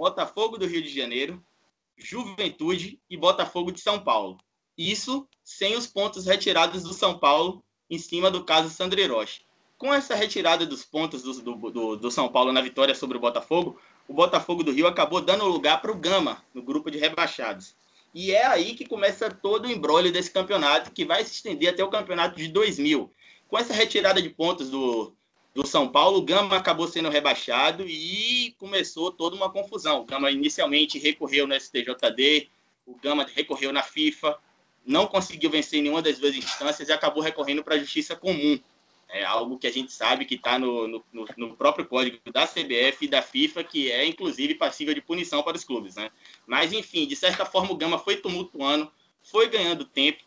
Botafogo 0.00 0.56
do 0.56 0.66
Rio 0.66 0.80
de 0.80 0.88
Janeiro, 0.88 1.44
Juventude 1.94 2.98
e 3.10 3.18
Botafogo 3.18 3.70
de 3.70 3.82
São 3.82 4.00
Paulo. 4.00 4.38
Isso 4.74 5.28
sem 5.44 5.76
os 5.76 5.86
pontos 5.86 6.24
retirados 6.24 6.82
do 6.84 6.94
São 6.94 7.18
Paulo 7.18 7.62
em 7.90 7.98
cima 7.98 8.30
do 8.30 8.42
caso 8.42 8.70
Sandro 8.70 8.98
Hiroshi. 8.98 9.42
Com 9.76 9.92
essa 9.92 10.14
retirada 10.14 10.64
dos 10.64 10.86
pontos 10.86 11.22
do, 11.22 11.34
do, 11.42 11.70
do, 11.70 11.96
do, 11.96 12.10
São 12.10 12.30
Paulo 12.30 12.50
na 12.50 12.62
vitória 12.62 12.94
sobre 12.94 13.18
o 13.18 13.20
Botafogo, 13.20 13.78
o 14.08 14.14
Botafogo 14.14 14.64
do 14.64 14.72
Rio 14.72 14.86
acabou 14.86 15.20
dando 15.20 15.44
lugar 15.44 15.82
para 15.82 15.92
o 15.92 15.98
Gama 15.98 16.42
no 16.54 16.62
grupo 16.62 16.90
de 16.90 16.96
rebaixados. 16.96 17.76
E 18.14 18.32
é 18.32 18.46
aí 18.46 18.74
que 18.74 18.88
começa 18.88 19.30
todo 19.30 19.66
o 19.66 19.70
embrólio 19.70 20.10
desse 20.10 20.30
campeonato, 20.30 20.92
que 20.92 21.04
vai 21.04 21.22
se 21.26 21.34
estender 21.34 21.68
até 21.68 21.84
o 21.84 21.90
campeonato 21.90 22.38
de 22.38 22.48
2000. 22.48 23.12
Com 23.48 23.58
essa 23.58 23.74
retirada 23.74 24.22
de 24.22 24.30
pontos 24.30 24.70
do, 24.70 25.14
do 25.54 25.66
São 25.66 25.88
Paulo, 25.88 26.18
o 26.18 26.22
Gama 26.22 26.56
acabou 26.56 26.86
sendo 26.86 27.08
rebaixado 27.08 27.84
e 27.86 28.54
começou 28.58 29.10
toda 29.10 29.34
uma 29.34 29.50
confusão. 29.50 30.02
O 30.02 30.04
Gama 30.04 30.30
inicialmente 30.30 30.98
recorreu 30.98 31.46
no 31.46 31.54
STJD, 31.54 32.48
o 32.86 32.94
Gama 32.96 33.26
recorreu 33.34 33.72
na 33.72 33.82
FIFA, 33.82 34.38
não 34.86 35.06
conseguiu 35.06 35.50
vencer 35.50 35.82
nenhuma 35.82 36.02
das 36.02 36.18
duas 36.18 36.34
instâncias 36.36 36.88
e 36.88 36.92
acabou 36.92 37.22
recorrendo 37.22 37.64
para 37.64 37.74
a 37.74 37.78
justiça 37.78 38.14
comum. 38.14 38.58
É 39.08 39.24
algo 39.24 39.58
que 39.58 39.66
a 39.66 39.72
gente 39.72 39.92
sabe 39.92 40.24
que 40.24 40.36
está 40.36 40.56
no, 40.56 40.86
no, 40.86 41.04
no, 41.36 41.56
próprio 41.56 41.84
código 41.84 42.18
da 42.32 42.46
CBF 42.46 43.04
e 43.04 43.08
da 43.08 43.20
FIFA, 43.20 43.64
que 43.64 43.90
é 43.90 44.06
inclusive 44.06 44.54
passível 44.54 44.94
de 44.94 45.00
punição 45.00 45.42
para 45.42 45.56
os 45.56 45.64
clubes. 45.64 45.96
Né? 45.96 46.12
Mas, 46.46 46.72
enfim, 46.72 47.08
de 47.08 47.16
certa 47.16 47.44
forma, 47.44 47.72
o 47.72 47.76
Gama 47.76 47.98
foi 47.98 48.16
tumultuando, 48.18 48.90
foi 49.20 49.48
ganhando 49.48 49.84
tempo, 49.84 50.22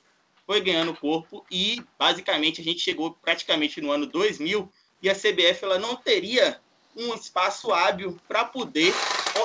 foi 0.46 0.60
ganhando 0.60 0.94
corpo 0.94 1.46
e, 1.50 1.82
basicamente, 1.98 2.60
a 2.60 2.64
gente 2.64 2.82
chegou 2.82 3.12
praticamente 3.12 3.80
no 3.80 3.90
ano 3.90 4.06
2000 4.06 4.70
e 5.04 5.10
a 5.10 5.14
CBF 5.14 5.66
ela 5.66 5.78
não 5.78 5.98
teria 5.98 6.60
um 6.96 7.14
espaço 7.14 7.74
hábil 7.74 8.18
para 8.26 8.46
poder 8.46 8.94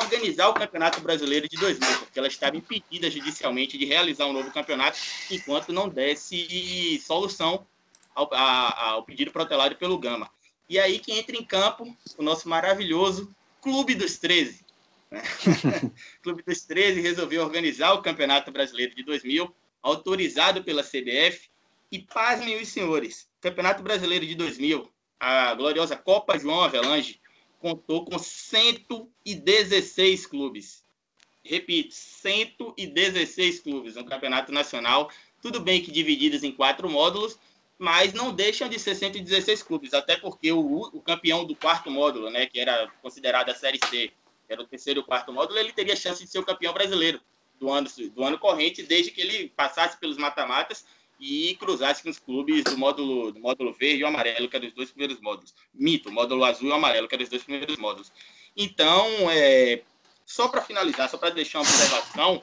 organizar 0.00 0.48
o 0.48 0.54
Campeonato 0.54 1.00
Brasileiro 1.00 1.48
de 1.48 1.56
2000, 1.56 1.98
porque 1.98 2.18
ela 2.18 2.28
estava 2.28 2.56
impedida 2.56 3.10
judicialmente 3.10 3.76
de 3.76 3.84
realizar 3.84 4.26
um 4.26 4.32
novo 4.32 4.52
campeonato 4.52 4.98
enquanto 5.30 5.72
não 5.72 5.88
desse 5.88 7.02
solução 7.04 7.66
ao, 8.14 8.32
a, 8.32 8.90
ao 8.90 9.02
pedido 9.02 9.32
protelado 9.32 9.74
pelo 9.76 9.98
Gama. 9.98 10.30
E 10.68 10.78
aí 10.78 11.00
que 11.00 11.12
entra 11.12 11.36
em 11.36 11.44
campo 11.44 11.96
o 12.16 12.22
nosso 12.22 12.48
maravilhoso 12.48 13.34
Clube 13.60 13.94
dos 13.96 14.18
13. 14.18 14.64
Né? 15.10 15.22
Clube 16.22 16.42
dos 16.42 16.60
13 16.62 17.00
resolveu 17.00 17.42
organizar 17.42 17.94
o 17.94 18.02
Campeonato 18.02 18.52
Brasileiro 18.52 18.94
de 18.94 19.02
2000, 19.02 19.52
autorizado 19.82 20.62
pela 20.62 20.84
CBF. 20.84 21.48
E 21.90 21.98
pasmem 21.98 22.60
os 22.60 22.68
senhores, 22.68 23.26
Campeonato 23.40 23.82
Brasileiro 23.82 24.26
de 24.26 24.34
2000, 24.34 24.92
a 25.18 25.54
gloriosa 25.54 25.96
Copa 25.96 26.38
João 26.38 26.62
Avelange, 26.62 27.20
contou 27.58 28.04
com 28.04 28.18
116 28.18 30.26
clubes. 30.26 30.84
Repito, 31.44 31.94
116 31.94 33.60
clubes 33.60 33.96
no 33.96 34.04
Campeonato 34.04 34.52
Nacional. 34.52 35.10
Tudo 35.40 35.60
bem 35.60 35.82
que 35.82 35.90
divididos 35.90 36.42
em 36.42 36.52
quatro 36.52 36.90
módulos, 36.90 37.38
mas 37.78 38.12
não 38.12 38.32
deixam 38.32 38.68
de 38.68 38.78
ser 38.78 38.94
116 38.94 39.62
clubes, 39.62 39.94
até 39.94 40.16
porque 40.16 40.50
o, 40.52 40.82
o 40.92 41.00
campeão 41.00 41.44
do 41.44 41.54
quarto 41.54 41.90
módulo, 41.90 42.28
né, 42.28 42.46
que 42.46 42.58
era 42.58 42.90
considerado 43.00 43.50
a 43.50 43.54
Série 43.54 43.78
C, 43.88 44.12
era 44.48 44.60
o 44.60 44.66
terceiro 44.66 45.00
e 45.00 45.04
quarto 45.04 45.32
módulo, 45.32 45.58
ele 45.58 45.72
teria 45.72 45.94
chance 45.94 46.24
de 46.24 46.30
ser 46.30 46.38
o 46.38 46.44
campeão 46.44 46.72
brasileiro 46.72 47.20
do 47.58 47.70
ano, 47.70 47.88
do 48.14 48.24
ano 48.24 48.38
corrente, 48.38 48.82
desde 48.82 49.10
que 49.10 49.20
ele 49.20 49.48
passasse 49.50 49.98
pelos 49.98 50.16
mata-matas 50.16 50.84
e 51.18 51.56
cruzasse 51.56 52.02
com 52.02 52.10
os 52.10 52.18
clubes 52.18 52.62
do 52.64 52.78
módulo, 52.78 53.32
do 53.32 53.40
módulo 53.40 53.72
verde 53.72 54.02
e 54.02 54.04
amarelo, 54.04 54.48
que 54.48 54.56
eram 54.56 54.68
os 54.68 54.74
dois 54.74 54.90
primeiros 54.90 55.20
módulos. 55.20 55.54
Mito, 55.74 56.12
módulo 56.12 56.44
azul 56.44 56.68
e 56.68 56.72
amarelo, 56.72 57.08
que 57.08 57.14
eram 57.14 57.24
os 57.24 57.30
dois 57.30 57.42
primeiros 57.42 57.76
módulos. 57.76 58.12
Então, 58.56 59.06
é, 59.30 59.82
só 60.24 60.48
para 60.48 60.62
finalizar, 60.62 61.08
só 61.08 61.18
para 61.18 61.30
deixar 61.30 61.60
uma 61.60 61.68
observação, 61.68 62.42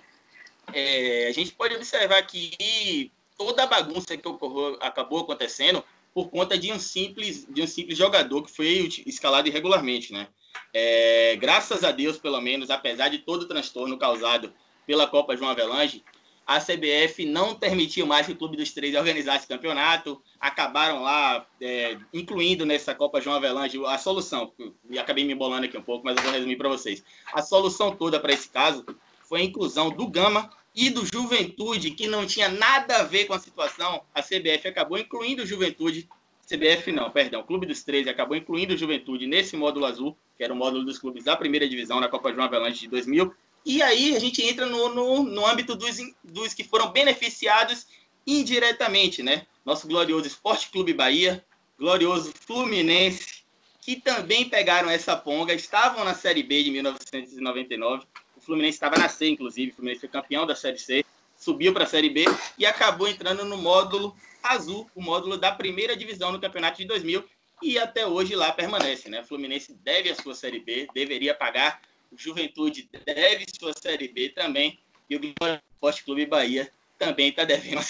é, 0.74 1.28
a 1.28 1.32
gente 1.32 1.52
pode 1.54 1.76
observar 1.76 2.22
que 2.24 3.12
toda 3.38 3.64
a 3.64 3.68
bagunça 3.68 4.18
que 4.18 4.28
ocorreu, 4.28 4.78
acabou 4.82 5.20
acontecendo 5.20 5.84
por 6.14 6.30
conta 6.30 6.58
de 6.58 6.72
um 6.72 6.80
simples 6.80 7.46
de 7.50 7.62
um 7.62 7.68
simples 7.68 7.98
jogador 7.98 8.42
que 8.42 8.52
foi 8.52 8.90
escalado 9.06 9.48
irregularmente, 9.50 10.14
né? 10.14 10.28
É, 10.74 11.36
graças 11.36 11.84
a 11.84 11.92
Deus, 11.92 12.18
pelo 12.18 12.40
menos, 12.40 12.70
apesar 12.70 13.10
de 13.10 13.20
todo 13.20 13.44
o 13.44 13.48
transtorno 13.48 13.98
causado 13.98 14.54
pela 14.88 15.08
Copa 15.08 15.36
João 15.36 15.52
Avelange, 15.52 16.04
a 16.46 16.60
CBF 16.60 17.26
não 17.26 17.56
permitiu 17.56 18.06
mais 18.06 18.28
que 18.28 18.32
o 18.32 18.36
Clube 18.36 18.56
dos 18.56 18.72
Três 18.72 18.94
organizasse 18.96 19.48
campeonato, 19.48 20.22
acabaram 20.40 21.02
lá 21.02 21.46
é, 21.60 21.98
incluindo 22.14 22.66
nessa 22.66 22.94
Copa 22.94 23.20
João 23.20 23.36
Avelange 23.36 23.84
a 23.86 23.98
solução, 23.98 24.54
e 24.90 25.00
acabei 25.00 25.26
me 25.26 25.34
embolando 25.34 25.66
aqui 25.66 25.78
um 25.78 25.82
pouco, 25.82 26.06
mas 26.06 26.18
eu 26.18 26.24
vou 26.24 26.32
resumir 26.32 26.56
para 26.56 26.70
vocês. 26.70 27.04
A 27.34 27.42
solução 27.42 27.96
toda 27.96 28.20
para 28.20 28.34
esse 28.34 28.50
caso 28.50 28.86
foi 29.28 29.42
a 29.42 29.44
inclusão 29.44 29.90
do 29.90 30.08
Gama 30.08 30.50
e 30.76 30.90
do 30.90 31.06
Juventude, 31.06 31.92
que 31.92 32.08
não 32.08 32.28
tinha 32.28 32.50
nada 32.50 32.98
a 32.98 33.04
ver 33.04 33.26
com 33.26 33.34
a 33.34 33.40
situação. 33.40 34.04
A 34.14 34.22
CBF 34.22 34.68
acabou 34.68 35.00
incluindo 35.00 35.44
o 35.44 35.46
Juventude, 35.48 36.08
CBF 36.48 36.92
não, 36.92 37.10
perdão, 37.10 37.42
Clube 37.42 37.66
dos 37.66 37.84
13 37.84 38.08
acabou 38.08 38.38
incluindo 38.38 38.76
o 38.76 38.78
Juventude 38.78 39.26
nesse 39.26 39.58
módulo 39.58 39.86
azul, 39.86 40.16
que 40.38 40.44
era 40.44 40.54
o 40.54 40.56
módulo 40.56 40.86
dos 40.86 41.00
clubes 41.00 41.24
da 41.24 41.36
primeira 41.36 41.68
divisão 41.68 42.00
na 42.00 42.08
Copa 42.08 42.32
João 42.32 42.46
Avelange 42.46 42.82
de 42.82 42.88
2000, 42.88 43.34
e 43.66 43.82
aí 43.82 44.16
a 44.16 44.20
gente 44.20 44.44
entra 44.44 44.66
no, 44.68 44.90
no, 44.90 45.24
no 45.24 45.46
âmbito 45.46 45.76
dos, 45.76 45.98
dos 46.24 46.54
que 46.54 46.64
foram 46.64 46.92
beneficiados 46.92 47.88
indiretamente, 48.26 49.24
né? 49.24 49.48
Nosso 49.66 49.88
glorioso 49.88 50.28
Esporte 50.28 50.70
Clube 50.70 50.94
Bahia, 50.94 51.44
glorioso 51.78 52.32
Fluminense, 52.46 53.44
que 53.82 53.96
também 53.96 54.48
pegaram 54.48 54.90
essa 54.90 55.16
ponga, 55.16 55.54
estavam 55.54 56.04
na 56.04 56.14
Série 56.14 56.44
B 56.44 56.64
de 56.64 56.72
1999. 56.72 58.06
O 58.36 58.42
Fluminense 58.42 58.76
estava 58.76 58.98
na 58.98 59.10
C, 59.10 59.30
inclusive, 59.30 59.72
o 59.72 59.76
Fluminense 59.76 60.02
foi 60.02 60.10
campeão 60.10 60.46
da 60.46 60.56
Série 60.56 60.78
C, 60.78 61.04
subiu 61.36 61.74
para 61.74 61.86
a 61.86 61.88
Série 61.88 62.10
B 62.10 62.26
e 62.58 62.66
acabou 62.66 63.08
entrando 63.08 63.44
no 63.46 63.58
módulo 63.58 64.16
azul, 64.44 64.90
o 64.94 65.02
módulo 65.02 65.38
da 65.38 65.52
primeira 65.52 65.98
divisão 65.98 66.32
no 66.32 66.40
campeonato 66.40 66.78
de 66.78 66.86
2000, 66.86 67.24
e 67.64 67.80
até 67.80 68.06
hoje 68.06 68.36
lá 68.36 68.52
permanece, 68.52 69.10
né? 69.10 69.22
O 69.22 69.26
Fluminense 69.26 69.74
deve 69.74 70.10
a 70.12 70.16
sua 70.16 70.36
Série 70.36 70.60
B, 70.60 70.88
deveria 70.94 71.34
pagar 71.34 71.82
o 72.12 72.18
Juventude 72.18 72.90
deve 73.06 73.46
sua 73.60 73.74
Série 73.74 74.08
B 74.08 74.30
também. 74.30 74.80
E 75.10 75.16
o 75.16 75.22
Esporte 75.24 76.04
Clube 76.04 76.26
Bahia 76.26 76.72
também 76.98 77.30
está 77.30 77.44
devendo. 77.44 77.82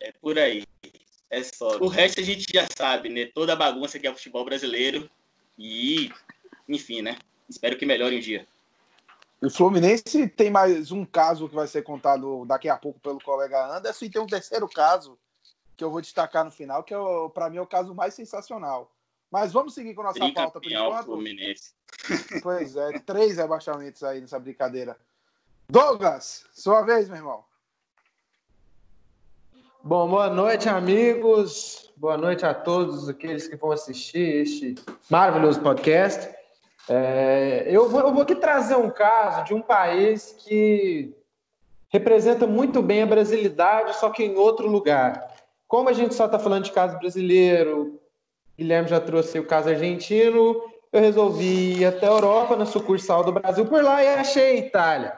É 0.00 0.12
por 0.12 0.38
aí. 0.38 0.64
É 1.28 1.42
só. 1.42 1.78
O 1.78 1.86
resto 1.86 2.20
a 2.20 2.24
gente 2.24 2.46
já 2.52 2.66
sabe, 2.76 3.08
né? 3.08 3.26
Toda 3.26 3.52
a 3.52 3.56
bagunça 3.56 3.98
que 3.98 4.06
é 4.06 4.10
o 4.10 4.14
futebol 4.14 4.44
brasileiro. 4.44 5.08
E, 5.58 6.10
enfim, 6.68 7.02
né? 7.02 7.16
Espero 7.48 7.76
que 7.76 7.86
melhore 7.86 8.16
um 8.16 8.20
dia. 8.20 8.46
O 9.42 9.48
Fluminense 9.48 10.28
tem 10.28 10.50
mais 10.50 10.92
um 10.92 11.04
caso 11.04 11.48
que 11.48 11.54
vai 11.54 11.66
ser 11.66 11.82
contado 11.82 12.44
daqui 12.44 12.68
a 12.68 12.76
pouco 12.76 13.00
pelo 13.00 13.20
colega 13.20 13.76
Anderson, 13.76 14.04
e 14.04 14.10
tem 14.10 14.20
um 14.20 14.26
terceiro 14.26 14.68
caso 14.68 15.18
que 15.76 15.82
eu 15.82 15.90
vou 15.90 16.02
destacar 16.02 16.44
no 16.44 16.50
final, 16.50 16.82
que 16.82 16.92
é, 16.92 16.98
para 17.32 17.48
mim 17.48 17.56
é 17.56 17.62
o 17.62 17.66
caso 17.66 17.94
mais 17.94 18.12
sensacional. 18.12 18.92
Mas 19.30 19.52
vamos 19.52 19.74
seguir 19.74 19.94
com 19.94 20.00
a 20.00 20.04
nossa 20.04 20.32
pauta 20.32 20.60
por 20.60 20.70
enquanto. 20.70 21.04
Fluminense. 21.04 21.72
Pois 22.42 22.76
é, 22.76 22.98
três 23.00 23.36
rebaixamentos 23.36 24.02
aí 24.02 24.20
nessa 24.20 24.38
brincadeira. 24.38 24.96
Douglas, 25.68 26.44
sua 26.52 26.82
vez, 26.82 27.08
meu 27.08 27.18
irmão. 27.18 27.44
Bom, 29.82 30.08
boa 30.08 30.28
noite, 30.30 30.68
amigos. 30.68 31.92
Boa 31.96 32.16
noite 32.16 32.44
a 32.44 32.54
todos 32.54 33.08
aqueles 33.08 33.46
que 33.46 33.56
vão 33.56 33.70
assistir 33.70 34.42
este 34.42 34.74
maravilhoso 35.08 35.60
podcast. 35.60 36.28
É, 36.88 37.66
eu, 37.68 37.88
vou, 37.88 38.00
eu 38.00 38.12
vou 38.12 38.22
aqui 38.22 38.34
trazer 38.34 38.76
um 38.76 38.90
caso 38.90 39.44
de 39.44 39.54
um 39.54 39.62
país 39.62 40.34
que 40.38 41.14
representa 41.88 42.46
muito 42.46 42.82
bem 42.82 43.02
a 43.02 43.06
brasilidade, 43.06 43.96
só 43.96 44.10
que 44.10 44.24
em 44.24 44.36
outro 44.36 44.66
lugar. 44.68 45.34
Como 45.68 45.88
a 45.88 45.92
gente 45.92 46.14
só 46.14 46.26
está 46.26 46.38
falando 46.38 46.64
de 46.64 46.72
caso 46.72 46.98
brasileiro, 46.98 47.99
Guilherme 48.60 48.90
já 48.90 49.00
trouxe 49.00 49.38
o 49.38 49.46
caso 49.46 49.70
argentino, 49.70 50.62
eu 50.92 51.00
resolvi 51.00 51.78
ir 51.78 51.86
até 51.86 52.06
a 52.06 52.10
Europa, 52.10 52.54
na 52.56 52.66
sucursal 52.66 53.24
do 53.24 53.32
Brasil, 53.32 53.64
por 53.64 53.82
lá 53.82 54.04
e 54.04 54.08
achei 54.08 54.58
Itália. 54.58 55.16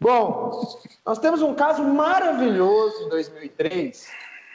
Bom, 0.00 0.80
nós 1.06 1.20
temos 1.20 1.42
um 1.42 1.54
caso 1.54 1.84
maravilhoso 1.84 3.04
em 3.04 3.08
2003, 3.08 4.10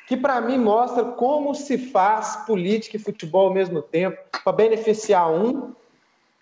que 0.09 0.17
para 0.17 0.41
mim 0.41 0.57
mostra 0.57 1.05
como 1.05 1.55
se 1.55 1.77
faz 1.77 2.35
política 2.45 2.97
e 2.97 2.99
futebol 2.99 3.47
ao 3.47 3.53
mesmo 3.53 3.81
tempo, 3.81 4.17
para 4.43 4.51
beneficiar 4.51 5.31
um 5.31 5.73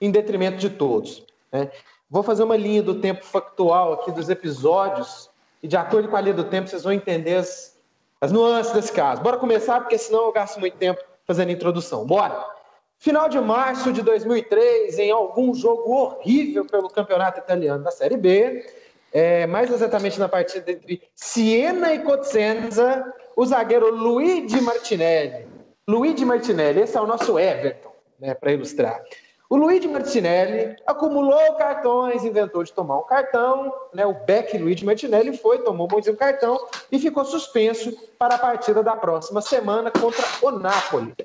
em 0.01 0.09
detrimento 0.09 0.57
de 0.57 0.71
todos. 0.71 1.23
Né? 1.51 1.69
Vou 2.09 2.23
fazer 2.23 2.41
uma 2.41 2.57
linha 2.57 2.81
do 2.81 2.95
tempo 2.95 3.23
factual 3.23 3.93
aqui 3.93 4.11
dos 4.11 4.27
episódios, 4.27 5.29
e 5.61 5.67
de 5.67 5.77
acordo 5.77 6.07
com 6.09 6.15
a 6.15 6.21
linha 6.21 6.33
do 6.33 6.45
tempo 6.45 6.67
vocês 6.67 6.83
vão 6.83 6.93
entender 6.93 7.35
as, 7.35 7.77
as 8.19 8.31
nuances 8.31 8.73
desse 8.73 8.91
caso. 8.91 9.21
Bora 9.21 9.37
começar, 9.37 9.81
porque 9.81 9.99
senão 9.99 10.25
eu 10.25 10.31
gasto 10.31 10.59
muito 10.59 10.77
tempo 10.77 10.99
fazendo 11.25 11.49
a 11.49 11.53
introdução. 11.53 12.05
Bora! 12.05 12.55
Final 12.97 13.27
de 13.27 13.39
março 13.39 13.91
de 13.91 14.01
2003, 14.01 14.97
em 14.99 15.11
algum 15.11 15.53
jogo 15.53 15.91
horrível 15.91 16.65
pelo 16.65 16.89
campeonato 16.89 17.39
italiano 17.39 17.83
da 17.83 17.91
Série 17.91 18.17
B, 18.17 18.65
é, 19.11 19.45
mais 19.45 19.71
exatamente 19.71 20.19
na 20.19 20.27
partida 20.27 20.71
entre 20.71 21.01
Siena 21.13 21.93
e 21.93 21.99
Cosenza, 21.99 23.13
o 23.35 23.45
zagueiro 23.45 23.93
Luigi 23.93 24.59
Martinelli. 24.61 25.47
Luigi 25.87 26.25
Martinelli, 26.25 26.81
esse 26.81 26.97
é 26.97 27.01
o 27.01 27.05
nosso 27.05 27.37
Everton, 27.37 27.93
né, 28.19 28.33
para 28.33 28.53
ilustrar. 28.53 29.01
O 29.47 29.55
Luigi 29.55 29.87
Martinelli 29.87 30.75
acumulou 30.87 31.53
cartões, 31.55 32.23
inventou 32.23 32.63
de 32.63 32.73
tomar 32.73 32.97
um 32.97 33.03
cartão, 33.03 33.71
né, 33.93 34.05
o 34.05 34.13
Beck 34.13 34.57
Luigi 34.57 34.83
Martinelli 34.83 35.37
foi, 35.37 35.59
tomou 35.59 35.87
um 35.87 36.15
cartão 36.15 36.59
e 36.91 36.97
ficou 36.97 37.23
suspenso 37.23 37.95
para 38.17 38.35
a 38.35 38.39
partida 38.39 38.81
da 38.81 38.95
próxima 38.95 39.41
semana 39.41 39.91
contra 39.91 40.25
o 40.41 40.51
Napoli. 40.51 41.15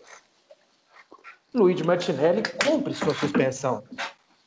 Luigi 1.54 1.82
Martinelli 1.82 2.42
cumpre 2.64 2.94
sua 2.94 3.14
suspensão 3.14 3.82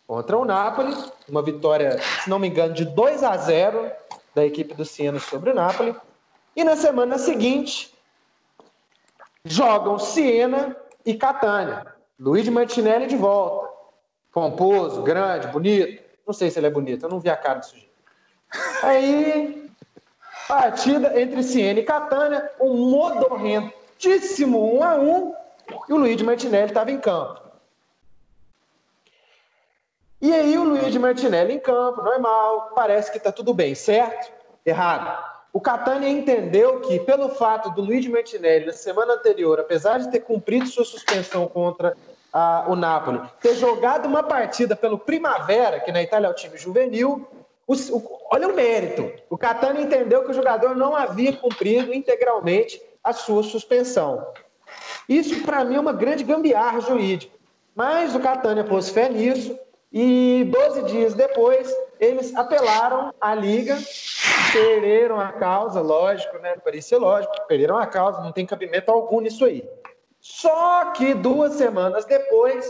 contra 0.05 0.37
o 0.37 0.45
Napoli, 0.45 0.95
uma 1.27 1.41
vitória, 1.41 1.99
se 2.23 2.29
não 2.29 2.37
me 2.37 2.47
engano, 2.47 2.73
de 2.73 2.85
2 2.85 3.23
a 3.23 3.35
0 3.37 3.91
da 4.35 4.45
equipe 4.45 4.75
do 4.75 4.85
Siena 4.85 5.19
sobre 5.19 5.49
o 5.49 5.53
Napoli. 5.55 5.95
E 6.55 6.63
na 6.63 6.75
semana 6.75 7.17
seguinte, 7.17 7.93
jogam 9.43 9.97
Siena 9.97 10.75
e 11.03 11.15
Catania. 11.15 11.93
Luigi 12.23 12.49
Martinelli 12.49 13.05
de 13.05 13.17
volta. 13.17 13.69
Pomposo, 14.31 15.01
grande, 15.01 15.47
bonito. 15.47 16.01
Não 16.25 16.33
sei 16.33 16.49
se 16.49 16.57
ele 16.57 16.67
é 16.67 16.69
bonito, 16.69 17.05
eu 17.05 17.09
não 17.09 17.19
vi 17.19 17.29
a 17.29 17.35
cara 17.35 17.59
do 17.59 17.65
sujeito. 17.65 17.91
Aí, 18.81 19.69
partida 20.47 21.19
entre 21.19 21.43
Siena 21.43 21.81
e 21.81 21.83
Catania, 21.83 22.49
um 22.61 22.89
modorrentíssimo 22.89 24.77
1 24.77 24.83
a 24.83 24.95
1 24.95 25.33
e 25.89 25.93
o 25.93 25.97
Luigi 25.97 26.23
Martinelli 26.23 26.67
estava 26.67 26.91
em 26.91 26.97
campo. 26.97 27.41
E 30.21 30.33
aí 30.33 30.57
o 30.57 30.63
Luigi 30.63 30.97
Martinelli 30.97 31.55
em 31.55 31.59
campo, 31.59 32.01
normal, 32.01 32.71
parece 32.73 33.11
que 33.11 33.17
está 33.17 33.33
tudo 33.33 33.53
bem, 33.53 33.75
certo? 33.75 34.31
Errado. 34.65 35.21
O 35.51 35.59
Catania 35.59 36.09
entendeu 36.09 36.79
que, 36.79 37.01
pelo 37.01 37.29
fato 37.29 37.69
do 37.71 37.81
Luigi 37.81 38.09
Martinelli, 38.09 38.65
na 38.65 38.71
semana 38.73 39.13
anterior, 39.13 39.59
apesar 39.59 39.99
de 39.99 40.09
ter 40.09 40.21
cumprido 40.21 40.65
sua 40.65 40.85
suspensão 40.85 41.47
contra 41.47 41.95
a, 42.33 42.65
o 42.67 42.75
Napoli, 42.75 43.21
ter 43.39 43.53
jogado 43.55 44.07
uma 44.07 44.23
partida 44.23 44.75
pelo 44.75 44.97
Primavera, 44.97 45.79
que 45.79 45.91
na 45.91 46.01
Itália 46.01 46.27
é 46.27 46.31
o 46.31 46.35
time 46.35 46.57
juvenil, 46.57 47.27
o, 47.67 47.73
o, 47.73 48.19
olha 48.31 48.47
o 48.47 48.55
mérito. 48.55 49.11
O 49.29 49.37
Catania 49.37 49.83
entendeu 49.83 50.23
que 50.23 50.31
o 50.31 50.33
jogador 50.33 50.75
não 50.75 50.95
havia 50.95 51.31
cumprido 51.33 51.93
integralmente 51.93 52.81
a 53.03 53.13
sua 53.13 53.43
suspensão. 53.43 54.25
Isso, 55.07 55.43
para 55.43 55.63
mim, 55.63 55.75
é 55.75 55.79
uma 55.79 55.93
grande 55.93 56.23
gambiarra 56.23 56.81
jurídica. 56.81 57.33
Mas 57.75 58.15
o 58.15 58.19
Catânia 58.19 58.63
pôs 58.63 58.89
fé 58.89 59.09
nisso 59.09 59.57
e 59.91 60.49
12 60.51 60.83
dias 60.83 61.13
depois 61.13 61.71
eles 61.99 62.35
apelaram 62.35 63.13
à 63.19 63.33
Liga, 63.33 63.77
perderam 64.51 65.19
a 65.19 65.31
causa, 65.31 65.81
lógico, 65.81 66.37
né? 66.39 66.55
Parecia 66.57 66.97
lógico, 66.97 67.33
perderam 67.47 67.77
a 67.77 67.87
causa, 67.87 68.21
não 68.21 68.31
tem 68.31 68.45
cabimento 68.45 68.91
algum 68.91 69.21
nisso 69.21 69.45
aí. 69.45 69.67
Só 70.23 70.91
que 70.91 71.13
duas 71.13 71.55
semanas 71.55 72.05
depois, 72.05 72.65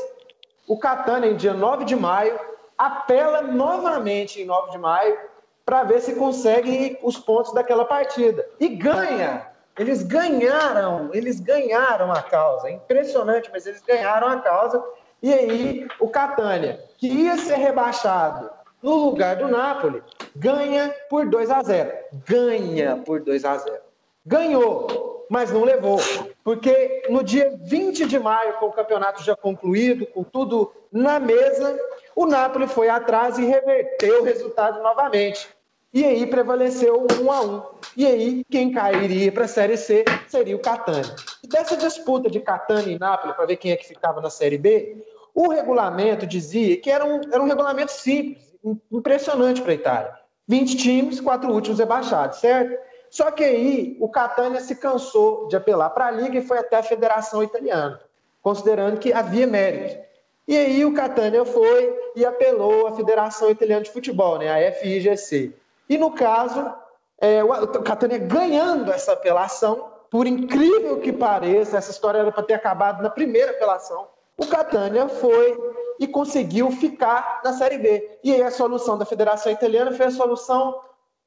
o 0.68 0.76
Catânia, 0.76 1.30
em 1.30 1.36
dia 1.36 1.54
9 1.54 1.86
de 1.86 1.96
maio, 1.96 2.40
apela 2.76 3.44
novamente 3.44 4.42
em 4.42 4.46
9 4.46 4.72
de 4.72 4.80
maio 4.80 5.16
para 5.64 5.84
ver 5.84 6.02
se 6.02 6.16
consegue 6.16 6.98
os 7.04 7.16
pontos 7.16 7.54
daquela 7.54 7.86
partida. 7.86 8.44
E 8.60 8.70
ganha! 8.70 9.52
Eles 9.78 10.02
ganharam, 10.02 11.12
eles 11.14 11.40
ganharam 11.40 12.12
a 12.12 12.24
causa. 12.24 12.72
Impressionante, 12.72 13.52
mas 13.54 13.68
eles 13.68 13.84
ganharam 13.84 14.30
a 14.30 14.40
causa. 14.40 14.84
E 15.22 15.32
aí, 15.32 15.88
o 16.00 16.10
Catânia, 16.10 16.84
que 16.98 17.08
ia 17.08 17.38
ser 17.38 17.58
rebaixado 17.58 18.50
no 18.82 18.96
lugar 18.96 19.36
do 19.36 19.48
Napoli, 19.48 20.02
ganha 20.36 20.92
por 21.08 21.30
2 21.30 21.52
a 21.52 21.62
0. 21.62 21.92
Ganha 22.28 22.98
por 23.06 23.22
2 23.22 23.46
a 23.46 23.58
0. 23.58 23.83
Ganhou, 24.26 25.26
mas 25.30 25.52
não 25.52 25.64
levou. 25.64 26.00
Porque 26.44 27.04
no 27.10 27.24
dia 27.24 27.58
20 27.62 28.06
de 28.06 28.20
maio, 28.20 28.54
com 28.54 28.68
o 28.68 28.72
campeonato 28.72 29.24
já 29.24 29.36
concluído, 29.36 30.06
com 30.08 30.24
tudo 30.24 30.72
na 30.92 31.20
mesa, 31.20 31.78
o 32.16 32.26
Napoli 32.26 32.68
foi 32.68 32.90
atrás 32.90 33.38
e 33.38 33.46
reverteu 33.46 34.22
o 34.22 34.24
resultado 34.24 34.82
novamente. 34.82 35.48
E 35.94 36.04
aí 36.04 36.26
prevaleceu 36.26 37.06
um 37.22 37.32
a 37.32 37.42
um. 37.42 37.62
E 37.96 38.06
aí 38.06 38.44
quem 38.50 38.72
cairia 38.72 39.32
para 39.32 39.46
a 39.46 39.48
Série 39.48 39.78
C 39.78 40.04
seria 40.28 40.56
o 40.56 40.60
Catania. 40.60 41.16
Dessa 41.48 41.78
disputa 41.78 42.32
de 42.32 42.40
Catania 42.40 42.96
e 42.96 43.00
Napoli, 43.00 43.34
para 43.34 43.46
ver 43.46 43.58
quem 43.58 43.72
é 43.72 43.76
que 43.76 43.88
ficava 43.88 44.20
na 44.20 44.30
Série 44.30 44.58
B, 44.58 45.06
o 45.36 45.50
regulamento 45.50 46.26
dizia 46.26 46.78
que 46.78 46.90
era 46.90 47.06
um, 47.06 47.22
era 47.32 47.42
um 47.42 47.48
regulamento 47.48 47.92
simples, 47.92 48.54
impressionante 48.92 49.62
para 49.62 49.72
a 49.72 49.76
Itália. 49.76 50.14
20 50.48 50.78
times, 50.78 51.22
quatro 51.22 51.52
últimos 51.52 51.80
rebaixados, 51.80 52.40
certo? 52.40 52.76
Só 53.14 53.30
que 53.30 53.44
aí 53.44 53.96
o 54.00 54.10
Catania 54.10 54.60
se 54.60 54.76
cansou 54.76 55.48
de 55.48 55.56
apelar 55.56 55.92
para 55.92 56.08
a 56.08 56.12
Liga 56.12 56.40
e 56.40 56.42
foi 56.42 56.58
até 56.58 56.78
a 56.78 56.82
Federação 56.82 57.44
Italiana, 57.44 58.02
considerando 58.42 58.98
que 58.98 59.14
havia 59.14 59.46
mérito. 59.46 60.04
E 60.48 60.58
aí 60.58 60.84
o 60.84 60.96
Catania 60.96 61.46
foi 61.46 61.96
e 62.16 62.26
apelou 62.26 62.88
à 62.88 62.92
Federação 62.94 63.52
Italiana 63.52 63.84
de 63.84 63.92
Futebol, 63.92 64.40
né, 64.40 64.68
a 64.68 64.72
FIGC. 64.72 65.54
E 65.88 65.96
no 65.96 66.10
caso, 66.10 66.74
é, 67.20 67.44
o 67.44 67.84
Catania 67.84 68.18
ganhando 68.18 68.92
essa 68.92 69.14
apelação, 69.14 69.92
por 70.10 70.26
incrível 70.26 71.00
que 71.00 71.14
pareça, 71.14 71.78
essa 71.78 71.92
história 71.92 72.18
era 72.18 72.32
para 72.32 72.42
ter 72.42 72.56
acabado 72.56 73.04
na 73.04 73.12
primeira 73.12 73.52
apelação, 73.52 74.08
o 74.36 74.48
Catania 74.48 75.08
foi 75.08 75.56
e 76.00 76.08
conseguiu 76.08 76.72
ficar 76.72 77.42
na 77.44 77.54
Série 77.54 77.78
B. 77.78 78.18
E 78.24 78.34
aí 78.34 78.42
a 78.42 78.50
solução 78.50 78.98
da 78.98 79.06
Federação 79.06 79.52
Italiana 79.52 79.92
foi 79.92 80.08
a 80.08 80.12
solução, 80.12 80.82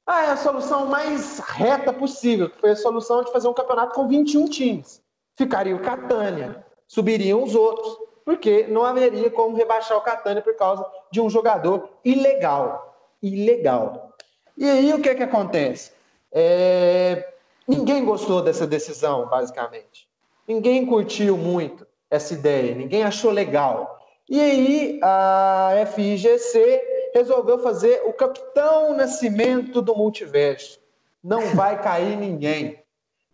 ah, 0.07 0.25
é 0.25 0.31
a 0.31 0.37
solução 0.37 0.87
mais 0.87 1.41
reta 1.41 1.93
possível, 1.93 2.49
que 2.49 2.61
foi 2.61 2.71
a 2.71 2.77
solução 2.77 3.25
de 3.25 3.33
fazer 3.33 3.49
um 3.49 3.55
campeonato 3.55 3.95
com 3.95 4.07
21 4.07 4.45
times. 4.47 5.03
Ficaria 5.37 5.75
o 5.75 5.81
Catania, 5.81 6.65
subiriam 6.87 7.43
os 7.43 7.55
outros 7.55 8.07
porque 8.27 8.67
não 8.69 8.85
haveria 8.85 9.31
como 9.31 9.57
rebaixar 9.57 9.97
o 9.97 10.01
Catania 10.01 10.43
por 10.43 10.57
causa 10.57 10.85
de 11.13 11.21
um 11.21 11.31
jogador 11.31 11.89
ilegal. 12.05 12.93
Ilegal. 13.23 14.13
E 14.59 14.69
aí 14.69 14.93
o 14.93 15.01
que, 15.01 15.15
que 15.15 15.23
acontece? 15.23 15.93
É... 16.33 17.33
Ninguém 17.69 18.05
gostou 18.05 18.43
dessa 18.43 18.67
decisão, 18.67 19.29
basicamente. 19.29 20.09
Ninguém 20.47 20.85
curtiu 20.85 21.37
muito 21.37 21.87
essa 22.11 22.35
ideia, 22.35 22.75
ninguém 22.75 23.05
achou 23.05 23.31
legal. 23.31 23.97
E 24.29 24.41
aí 24.41 25.01
a 25.03 25.87
FIGC 25.87 26.83
resolveu 27.17 27.59
fazer 27.59 28.03
o 28.05 28.13
Capitão 28.13 28.95
Nascimento 28.95 29.81
do 29.81 29.97
Multiverso. 29.97 30.79
Não 31.25 31.55
vai 31.55 31.83
cair 31.83 32.17
ninguém. 32.17 32.83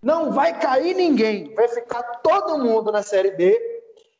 Não 0.00 0.30
vai 0.30 0.58
cair 0.58 0.94
ninguém. 0.94 1.52
Vai 1.54 1.68
ficar 1.68 2.02
todo 2.22 2.58
mundo 2.58 2.92
na 2.92 3.02
Série 3.02 3.32
B 3.32 3.72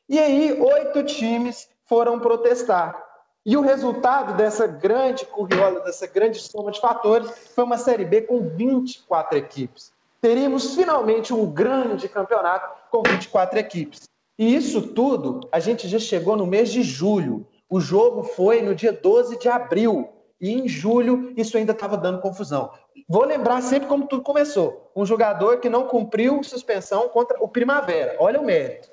e 0.09 0.19
aí, 0.19 0.61
oito 0.61 1.05
times 1.05 1.69
foram 1.87 2.19
protestar. 2.19 3.03
E 3.47 3.57
o 3.57 3.61
resultado 3.61 4.37
dessa 4.37 4.67
grande 4.67 5.25
curriola, 5.25 5.81
dessa 5.81 6.07
grande 6.07 6.39
soma 6.39 6.71
de 6.71 6.81
fatores, 6.81 7.31
foi 7.55 7.65
uma 7.65 7.79
Série 7.79 8.05
B 8.05 8.23
com 8.23 8.41
24 8.41 9.39
equipes. 9.39 9.93
Teríamos 10.21 10.75
finalmente 10.75 11.33
um 11.33 11.47
grande 11.47 12.09
campeonato 12.09 12.69
com 12.91 13.03
24 13.03 13.59
equipes. 13.59 14.03
E 14.39 14.55
isso 14.55 14.89
tudo, 14.89 15.41
a 15.51 15.59
gente 15.59 15.89
já 15.89 15.99
chegou 15.99 16.37
no 16.37 16.47
mês 16.47 16.71
de 16.71 16.83
julho. 16.83 17.47
O 17.73 17.81
jogo 17.81 18.23
foi 18.23 18.61
no 18.61 18.75
dia 18.75 18.93
12 18.93 19.39
de 19.39 19.49
abril. 19.49 20.11
E 20.39 20.53
em 20.53 20.69
julho, 20.69 21.33
isso 21.39 21.57
ainda 21.57 21.73
estava 21.73 21.97
dando 21.97 22.21
confusão. 22.21 22.71
Vou 23.09 23.25
lembrar 23.25 23.63
sempre 23.63 23.89
como 23.89 24.07
tudo 24.07 24.23
começou. 24.23 24.93
Um 24.95 25.07
jogador 25.07 25.59
que 25.59 25.71
não 25.71 25.87
cumpriu 25.87 26.43
suspensão 26.43 27.09
contra 27.09 27.43
o 27.43 27.49
Primavera. 27.49 28.15
Olha 28.19 28.39
o 28.39 28.45
mérito. 28.45 28.91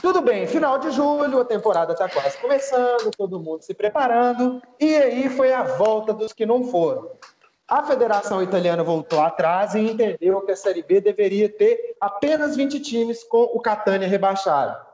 Tudo 0.00 0.20
bem, 0.20 0.46
final 0.46 0.78
de 0.78 0.92
julho, 0.92 1.40
a 1.40 1.44
temporada 1.44 1.92
está 1.92 2.08
quase 2.08 2.38
começando, 2.38 3.10
todo 3.16 3.40
mundo 3.40 3.64
se 3.64 3.74
preparando, 3.74 4.62
e 4.78 4.94
aí 4.94 5.28
foi 5.28 5.52
a 5.52 5.64
volta 5.64 6.12
dos 6.12 6.32
que 6.32 6.46
não 6.46 6.62
foram. 6.62 7.10
A 7.66 7.82
Federação 7.82 8.40
Italiana 8.40 8.84
voltou 8.84 9.20
atrás 9.20 9.74
e 9.74 9.80
entendeu 9.80 10.40
que 10.42 10.52
a 10.52 10.56
Série 10.56 10.84
B 10.84 11.00
deveria 11.00 11.48
ter 11.48 11.96
apenas 12.00 12.54
20 12.54 12.78
times 12.78 13.24
com 13.24 13.42
o 13.42 13.58
Catania 13.58 14.06
rebaixado. 14.06 14.87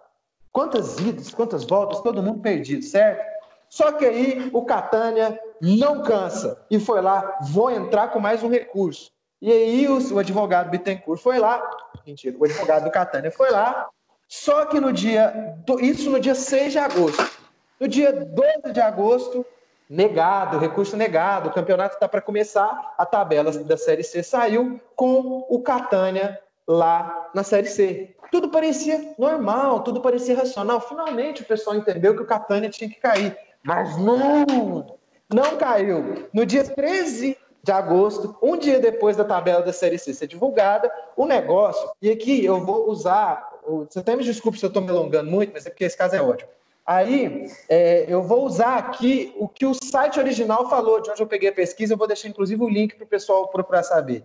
Quantas 0.55 0.99
idas, 0.99 1.35
quantas 1.35 1.65
voltas, 1.65 2.01
todo 2.01 2.23
mundo 2.23 2.41
perdido, 2.41 2.83
certo? 2.83 3.23
Só 3.69 3.93
que 3.93 4.07
aí 4.07 4.51
o 4.55 4.65
Catania 4.65 5.39
não 5.61 6.03
cansa 6.03 6.65
e 6.71 6.81
foi 6.81 7.03
lá, 7.03 7.39
vou 7.51 7.71
entrar 7.71 8.09
com 8.09 8.21
mais 8.21 8.43
um 8.43 8.49
recurso. 8.49 9.13
E 9.43 9.53
aí 9.53 9.87
o, 9.87 10.15
o 10.15 10.19
advogado 10.19 10.71
Bittencourt 10.71 11.21
foi 11.21 11.39
lá, 11.39 11.63
mentira, 12.07 12.35
o 12.39 12.45
advogado 12.45 12.85
do 12.85 12.91
Catania 12.91 13.31
foi 13.31 13.51
lá 13.51 13.91
só 14.29 14.67
que 14.67 14.81
no 14.81 14.93
dia. 14.93 15.57
Isso 15.81 16.11
no 16.11 16.19
dia 16.19 16.35
6 16.35 16.73
de 16.73 16.79
agosto. 16.79 17.31
No 17.79 17.87
dia 17.87 18.13
12 18.13 18.73
de 18.73 18.81
agosto, 18.81 19.45
negado, 19.89 20.59
recurso 20.59 20.97
negado, 20.97 21.49
o 21.49 21.53
campeonato 21.53 21.95
está 21.95 22.09
para 22.09 22.21
começar, 22.21 22.95
a 22.97 23.05
tabela 23.05 23.53
da 23.53 23.77
Série 23.77 24.03
C 24.03 24.23
saiu 24.23 24.81
com 24.97 25.45
o 25.49 25.61
Catânia 25.61 26.41
lá 26.67 27.31
na 27.35 27.43
Série 27.43 27.69
C. 27.69 28.15
Tudo 28.31 28.49
parecia 28.49 29.15
normal, 29.19 29.83
tudo 29.83 30.01
parecia 30.01 30.37
racional. 30.37 30.81
Finalmente 30.81 31.43
o 31.43 31.47
pessoal 31.47 31.77
entendeu 31.77 32.15
que 32.15 32.23
o 32.23 32.27
Catânia 32.27 32.71
tinha 32.71 32.89
que 32.89 33.01
cair. 33.01 33.37
Mas 33.63 33.97
não! 33.97 34.99
Não 35.33 35.57
caiu. 35.57 36.29
No 36.33 36.45
dia 36.45 36.65
13 36.65 37.37
de 37.63 37.73
agosto, 37.73 38.37
um 38.43 38.59
dia 38.59 38.79
depois 38.79 39.17
da 39.17 39.25
tabela 39.25 39.63
da 39.63 39.73
Série 39.73 39.99
C 39.99 40.13
ser 40.13 40.27
divulgada, 40.27 40.93
o 41.17 41.25
negócio, 41.25 41.91
e 42.01 42.11
aqui 42.11 42.45
eu 42.45 42.63
vou 42.63 42.91
usar 42.91 43.55
você 43.67 44.01
até 44.01 44.15
me 44.15 44.23
desculpe 44.23 44.59
se 44.59 44.65
eu 44.65 44.69
estou 44.69 44.83
me 44.83 44.91
alongando 44.91 45.31
muito, 45.31 45.53
mas 45.53 45.67
é 45.67 45.71
porque 45.71 45.85
esse 45.85 45.97
caso 45.97 46.15
é 46.15 46.23
ótimo. 46.23 46.51
Aí, 46.87 47.51
é, 47.69 48.05
eu 48.07 48.23
vou 48.23 48.45
usar 48.45 48.77
aqui 48.77 49.35
o 49.39 49.49
que 49.49 49.65
o 49.65 49.73
site 49.73 50.19
original 50.19 50.69
falou, 50.69 51.01
de 51.01 51.11
onde 51.11 51.23
eu 51.23 51.27
peguei 51.27 51.49
a 51.49 51.53
pesquisa, 51.53 51.95
eu 51.95 51.97
vou 51.97 52.07
deixar 52.07 52.29
inclusive 52.29 52.63
o 52.63 52.69
link 52.69 52.95
para 52.95 53.05
o 53.05 53.09
pessoal 53.09 53.49
procurar 53.49 53.83
saber. 53.83 54.23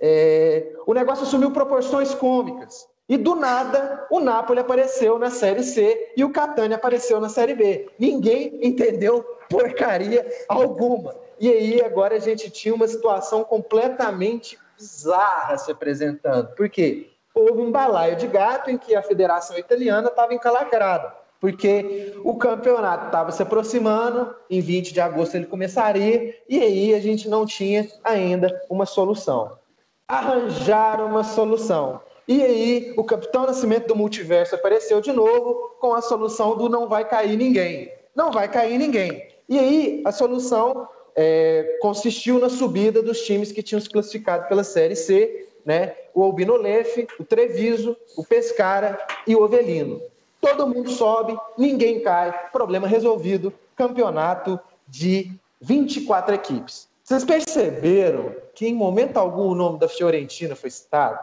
É, 0.00 0.72
o 0.86 0.94
negócio 0.94 1.24
assumiu 1.24 1.50
proporções 1.50 2.14
cômicas. 2.14 2.86
E 3.08 3.16
do 3.16 3.34
nada, 3.34 4.06
o 4.10 4.18
Napoli 4.18 4.60
apareceu 4.60 5.18
na 5.18 5.30
Série 5.30 5.62
C 5.62 6.12
e 6.16 6.24
o 6.24 6.30
Catania 6.30 6.76
apareceu 6.76 7.20
na 7.20 7.28
Série 7.28 7.54
B. 7.54 7.88
Ninguém 7.98 8.58
entendeu 8.62 9.22
porcaria 9.48 10.26
alguma. 10.48 11.14
E 11.38 11.50
aí, 11.50 11.82
agora 11.82 12.16
a 12.16 12.20
gente 12.20 12.48
tinha 12.48 12.74
uma 12.74 12.88
situação 12.88 13.44
completamente 13.44 14.58
bizarra 14.76 15.58
se 15.58 15.70
apresentando. 15.70 16.54
Por 16.54 16.68
quê? 16.70 17.14
houve 17.34 17.60
um 17.60 17.72
balaio 17.72 18.16
de 18.16 18.28
gato 18.28 18.70
em 18.70 18.78
que 18.78 18.94
a 18.94 19.02
Federação 19.02 19.58
Italiana 19.58 20.08
estava 20.08 20.32
encalacrada, 20.32 21.12
porque 21.40 22.14
o 22.22 22.36
campeonato 22.36 23.06
estava 23.06 23.32
se 23.32 23.42
aproximando, 23.42 24.34
em 24.48 24.60
20 24.60 24.94
de 24.94 25.00
agosto 25.00 25.34
ele 25.34 25.46
começaria, 25.46 26.34
e 26.48 26.60
aí 26.60 26.94
a 26.94 27.00
gente 27.00 27.28
não 27.28 27.44
tinha 27.44 27.88
ainda 28.04 28.62
uma 28.70 28.86
solução. 28.86 29.58
Arranjaram 30.08 31.06
uma 31.06 31.24
solução. 31.24 32.00
E 32.26 32.42
aí 32.42 32.94
o 32.96 33.04
Capitão 33.04 33.46
Nascimento 33.46 33.88
do 33.88 33.96
Multiverso 33.96 34.54
apareceu 34.54 35.00
de 35.00 35.12
novo 35.12 35.76
com 35.80 35.94
a 35.94 36.00
solução 36.00 36.56
do 36.56 36.68
não 36.68 36.88
vai 36.88 37.06
cair 37.06 37.36
ninguém. 37.36 37.90
Não 38.14 38.30
vai 38.30 38.48
cair 38.48 38.78
ninguém. 38.78 39.26
E 39.48 39.58
aí 39.58 40.02
a 40.04 40.12
solução 40.12 40.88
é, 41.14 41.78
consistiu 41.80 42.38
na 42.38 42.48
subida 42.48 43.02
dos 43.02 43.22
times 43.22 43.52
que 43.52 43.62
tinham 43.62 43.80
se 43.80 43.90
classificado 43.90 44.48
pela 44.48 44.64
Série 44.64 44.96
C 44.96 45.44
né? 45.64 45.94
o 46.12 46.22
Albinolef, 46.22 47.06
o 47.18 47.24
Treviso, 47.24 47.96
o 48.16 48.24
Pescara 48.24 48.98
e 49.26 49.34
o 49.34 49.42
Ovelino. 49.42 50.00
Todo 50.40 50.66
mundo 50.66 50.90
sobe, 50.90 51.36
ninguém 51.56 52.00
cai, 52.00 52.50
problema 52.52 52.86
resolvido, 52.86 53.52
campeonato 53.74 54.60
de 54.86 55.32
24 55.60 56.34
equipes. 56.34 56.86
Vocês 57.02 57.24
perceberam 57.24 58.34
que 58.54 58.66
em 58.66 58.74
momento 58.74 59.16
algum 59.16 59.48
o 59.48 59.54
nome 59.54 59.78
da 59.78 59.88
Fiorentina 59.88 60.54
foi 60.54 60.70
citado? 60.70 61.18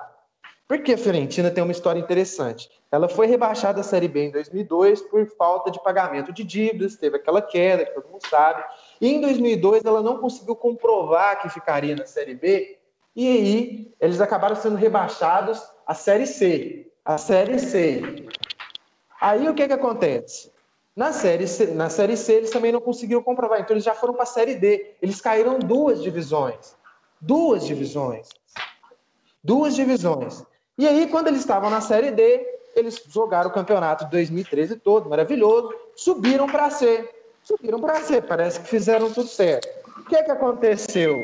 Porque 0.68 0.94
a 0.94 0.98
Fiorentina 0.98 1.52
tem 1.52 1.64
uma 1.64 1.72
história 1.72 2.00
interessante. 2.00 2.70
Ela 2.92 3.10
foi 3.10 3.28
rebaixada 3.28 3.82
à 3.82 3.84
Série 3.84 4.08
B 4.08 4.28
em 4.28 4.32
2002 4.32 5.02
por 5.02 5.26
falta 5.36 5.70
de 5.70 5.82
pagamento 5.84 6.32
de 6.32 6.44
dívidas, 6.44 6.96
teve 6.96 7.18
aquela 7.18 7.42
queda 7.42 7.86
que 7.86 7.94
todo 7.94 8.10
mundo 8.10 8.26
sabe. 8.26 8.64
E 9.00 9.10
em 9.10 9.20
2002 9.20 9.84
ela 9.84 10.02
não 10.02 10.20
conseguiu 10.20 10.56
comprovar 10.56 11.42
que 11.42 11.50
ficaria 11.50 11.96
na 11.96 12.06
Série 12.06 12.36
B, 12.36 12.78
e 13.16 13.28
aí 13.28 13.94
eles 14.00 14.22
acabaram 14.22 14.56
sendo 14.56 14.76
rebaixados 14.76 15.62
à 15.86 15.94
Série 15.94 16.26
C. 16.26 16.90
A 17.04 17.18
Série 17.18 17.60
C. 17.60 18.28
Aí 19.20 19.48
o 19.50 19.54
que, 19.54 19.68
que 19.68 19.74
acontece? 19.74 20.52
Na 20.96 21.14
série, 21.14 21.48
C, 21.48 21.68
na 21.68 21.90
série 21.90 22.18
C 22.18 22.34
eles 22.34 22.50
também 22.50 22.72
não 22.72 22.82
conseguiram 22.82 23.24
comprovar, 23.24 23.60
então 23.60 23.74
eles 23.74 23.84
já 23.84 23.94
foram 23.94 24.14
para 24.14 24.24
a 24.24 24.26
Série 24.26 24.56
D. 24.56 24.96
Eles 25.02 25.22
caíram 25.22 25.60
duas 25.60 26.02
divisões. 26.02 26.76
Duas 27.22 27.68
divisões. 27.68 28.30
Duas 29.44 29.76
divisões. 29.76 30.44
E 30.76 30.88
aí, 30.88 31.08
quando 31.08 31.28
eles 31.28 31.42
estavam 31.42 31.70
na 31.70 31.80
Série 31.80 32.10
D, 32.10 32.44
eles 32.76 33.02
jogaram 33.08 33.50
o 33.50 33.54
campeonato 33.54 34.06
de 34.06 34.12
2013 34.12 34.78
todo, 34.78 35.08
maravilhoso, 35.08 35.72
subiram 35.96 36.48
para 36.48 36.72
C. 36.72 37.08
Subiram 37.44 37.80
para 37.80 38.02
C, 38.02 38.22
parece 38.22 38.60
que 38.62 38.68
fizeram 38.68 39.12
tudo 39.12 39.28
certo. 39.28 39.68
O 40.00 40.06
que 40.06 40.16
é 40.16 40.24
que 40.24 40.32
aconteceu? 40.32 41.16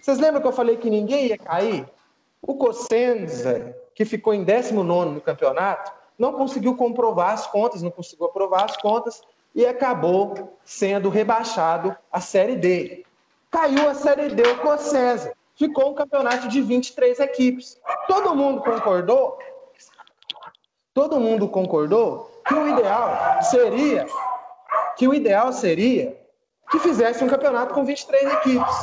Vocês 0.00 0.18
lembram 0.18 0.40
que 0.40 0.48
eu 0.48 0.52
falei 0.52 0.76
que 0.76 0.88
ninguém 0.88 1.26
ia 1.26 1.38
cair? 1.38 1.86
O 2.40 2.54
Cosenza, 2.54 3.74
que 3.94 4.04
ficou 4.04 4.32
em 4.32 4.44
19 4.44 5.12
no 5.12 5.20
campeonato, 5.20 5.92
não 6.18 6.32
conseguiu 6.32 6.76
comprovar 6.76 7.32
as 7.32 7.46
contas, 7.46 7.82
não 7.82 7.90
conseguiu 7.90 8.26
aprovar 8.26 8.64
as 8.64 8.76
contas 8.76 9.22
e 9.54 9.66
acabou 9.66 10.58
sendo 10.64 11.08
rebaixado 11.08 11.96
à 12.10 12.20
Série 12.20 12.56
D. 12.56 13.04
Caiu 13.54 13.88
a 13.88 13.94
Série 13.94 14.30
D 14.30 14.42
o 14.42 14.58
Cosenza 14.58 15.32
ficou 15.54 15.92
um 15.92 15.94
campeonato 15.94 16.48
de 16.48 16.60
23 16.60 17.20
equipes. 17.20 17.80
Todo 18.08 18.34
mundo 18.34 18.60
concordou? 18.60 19.38
Todo 20.92 21.20
mundo 21.20 21.46
concordou 21.46 22.42
que 22.44 22.52
o 22.52 22.68
ideal 22.68 23.40
seria 23.42 24.06
que 24.96 25.06
o 25.06 25.14
ideal 25.14 25.52
seria 25.52 26.20
que 26.68 26.80
fizesse 26.80 27.22
um 27.22 27.28
campeonato 27.28 27.72
com 27.74 27.84
23 27.84 28.32
equipes. 28.32 28.74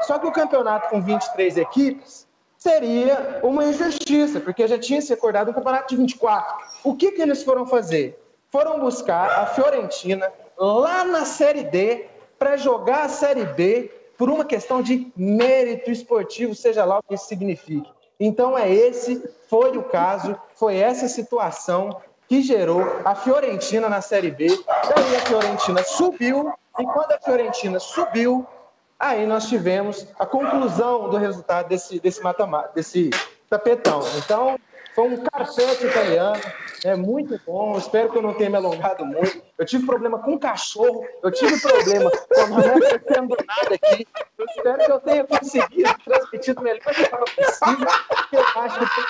Só 0.00 0.18
que 0.18 0.26
o 0.26 0.32
campeonato 0.32 0.88
com 0.88 1.00
23 1.00 1.58
equipes 1.58 2.26
seria 2.58 3.38
uma 3.44 3.66
injustiça, 3.66 4.40
porque 4.40 4.66
já 4.66 4.80
tinha 4.80 5.00
se 5.00 5.12
acordado 5.12 5.52
um 5.52 5.54
campeonato 5.54 5.90
de 5.90 5.96
24. 5.96 6.56
O 6.82 6.96
que, 6.96 7.12
que 7.12 7.22
eles 7.22 7.44
foram 7.44 7.66
fazer? 7.66 8.20
Foram 8.50 8.80
buscar 8.80 9.30
a 9.30 9.46
Fiorentina 9.46 10.28
lá 10.58 11.04
na 11.04 11.24
Série 11.24 11.62
D 11.62 12.10
para 12.42 12.56
jogar 12.56 13.04
a 13.04 13.08
Série 13.08 13.44
B 13.44 13.88
por 14.18 14.28
uma 14.28 14.44
questão 14.44 14.82
de 14.82 15.12
mérito 15.16 15.92
esportivo, 15.92 16.56
seja 16.56 16.84
lá 16.84 16.98
o 16.98 17.02
que 17.04 17.14
isso 17.14 17.26
signifique. 17.26 17.88
Então 18.18 18.58
é 18.58 18.68
esse, 18.68 19.22
foi 19.48 19.78
o 19.78 19.84
caso, 19.84 20.36
foi 20.56 20.76
essa 20.76 21.06
situação 21.06 22.00
que 22.26 22.42
gerou 22.42 22.82
a 23.04 23.14
Fiorentina 23.14 23.88
na 23.88 24.00
Série 24.00 24.32
B. 24.32 24.48
Daí 24.66 25.16
a 25.16 25.20
Fiorentina 25.20 25.84
subiu, 25.84 26.52
e 26.80 26.84
quando 26.84 27.12
a 27.12 27.18
Fiorentina 27.20 27.78
subiu, 27.78 28.44
aí 28.98 29.24
nós 29.24 29.48
tivemos 29.48 30.04
a 30.18 30.26
conclusão 30.26 31.10
do 31.10 31.18
resultado 31.18 31.68
desse, 31.68 32.00
desse, 32.00 32.20
mata 32.24 32.44
desse 32.74 33.10
tapetão. 33.48 34.00
Então, 34.18 34.58
foi 34.94 35.08
um 35.08 35.24
carpete 35.24 35.86
italiano, 35.86 36.40
é 36.84 36.94
muito 36.94 37.40
bom. 37.46 37.78
Espero 37.78 38.10
que 38.10 38.18
eu 38.18 38.22
não 38.22 38.34
tenha 38.34 38.50
me 38.50 38.56
alongado 38.56 39.04
muito. 39.04 39.42
Eu 39.58 39.64
tive 39.64 39.86
problema 39.86 40.18
com 40.18 40.38
cachorro, 40.38 41.06
eu 41.22 41.30
tive 41.30 41.60
problema 41.60 42.10
com 42.10 42.40
a 42.40 42.46
mulher 42.46 42.74
do 42.78 43.36
nada 43.46 43.74
aqui. 43.74 44.06
Eu 44.38 44.46
espero 44.46 44.84
que 44.84 44.92
eu 44.92 45.00
tenha 45.00 45.24
conseguido 45.24 45.94
transmitir 46.04 46.58
o 46.58 46.62
melhor 46.62 46.80
que 46.80 47.42
possível. 47.42 47.88
Eu 48.32 48.62
acho 48.62 48.80
que 48.80 49.00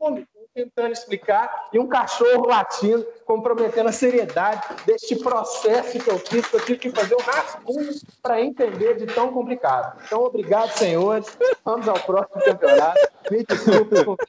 eu 0.00 0.26
tentando 0.54 0.92
explicar 0.92 1.68
e 1.72 1.78
um 1.80 1.88
cachorro 1.88 2.46
latindo, 2.46 3.04
comprometendo 3.26 3.88
a 3.88 3.92
seriedade 3.92 4.62
deste 4.86 5.16
processo 5.16 5.98
que 5.98 6.08
eu 6.08 6.18
fiz, 6.18 6.46
que 6.46 6.54
eu 6.54 6.64
tive 6.64 6.78
que 6.78 6.90
fazer 6.90 7.16
um 7.16 7.22
rascunho 7.22 7.92
para 8.22 8.40
entender 8.40 8.96
de 8.96 9.06
tão 9.06 9.32
complicado. 9.32 10.00
Então, 10.06 10.22
obrigado, 10.22 10.70
senhores. 10.70 11.36
Vamos 11.64 11.88
ao 11.88 11.98
próximo 11.98 12.40
campeonato. 12.44 13.00
Me 13.30 13.42
desculpe 13.44 14.04
com 14.04 14.16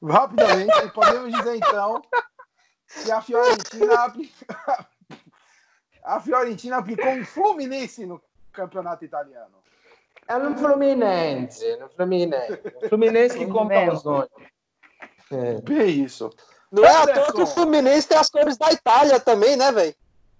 Rapidamente, 0.00 0.88
podemos 0.94 1.32
dizer 1.34 1.56
então 1.56 2.00
que 3.02 3.10
a 3.10 3.20
Fiorentina, 3.20 4.14
a 6.04 6.20
Fiorentina 6.20 6.76
aplicou 6.76 7.10
um 7.10 7.24
Fluminense 7.24 8.06
no 8.06 8.22
campeonato 8.52 9.04
italiano. 9.04 9.58
É 10.28 10.38
no 10.38 10.56
Fluminense, 10.56 11.76
no 11.76 11.88
Fluminense. 11.88 12.60
O 12.82 12.88
Fluminense 12.88 13.38
que 13.38 13.46
compra 13.46 13.92
os 13.92 14.04
nomes. 14.04 14.28
É. 15.30 15.60
Que 15.62 15.84
isso? 15.84 16.30
Não 16.70 16.84
é 16.84 16.94
à 16.94 17.06
toa 17.06 17.32
que 17.32 17.42
o 17.42 17.46
Fluminense 17.46 18.06
tem 18.08 18.18
as 18.18 18.28
cores 18.28 18.58
da 18.58 18.70
Itália 18.70 19.18
também, 19.18 19.56
né, 19.56 19.72
velho? 19.72 19.94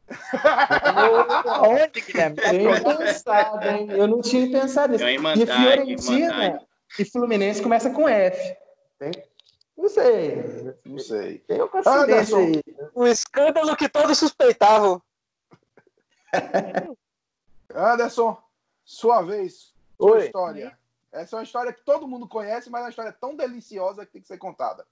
Onde, 1.66 2.00
Guilherme? 2.00 2.36
Eu 2.38 2.96
pensado, 2.98 3.66
hein? 3.66 3.88
Eu 3.90 4.06
não 4.06 4.20
tinha 4.20 4.50
pensado 4.50 4.92
nisso. 4.92 5.04
E 5.04 5.46
Fiorentina 5.46 6.60
e 6.98 7.04
Fluminense 7.04 7.62
começa 7.62 7.90
com 7.90 8.08
F. 8.08 8.56
Tem? 8.98 9.10
Não 9.76 9.88
sei. 9.88 10.74
Não 10.84 10.98
sei. 10.98 11.38
Tem 11.40 11.58
uma 11.58 11.68
coincidência 11.68 12.36
aí. 12.36 12.62
O 12.94 13.06
escândalo 13.06 13.76
que 13.76 13.88
todos 13.88 14.18
suspeitavam. 14.18 15.00
Anderson, 17.74 18.36
sua 18.84 19.22
vez. 19.22 19.72
Oi. 19.98 20.26
história. 20.26 20.78
Essa 21.10 21.36
é 21.36 21.38
uma 21.38 21.44
história 21.44 21.72
que 21.72 21.82
todo 21.82 22.06
mundo 22.06 22.28
conhece, 22.28 22.70
mas 22.70 22.80
é 22.80 22.84
uma 22.84 22.90
história 22.90 23.12
tão 23.12 23.34
deliciosa 23.34 24.04
que 24.04 24.12
tem 24.12 24.22
que 24.22 24.28
ser 24.28 24.38
contada. 24.38 24.86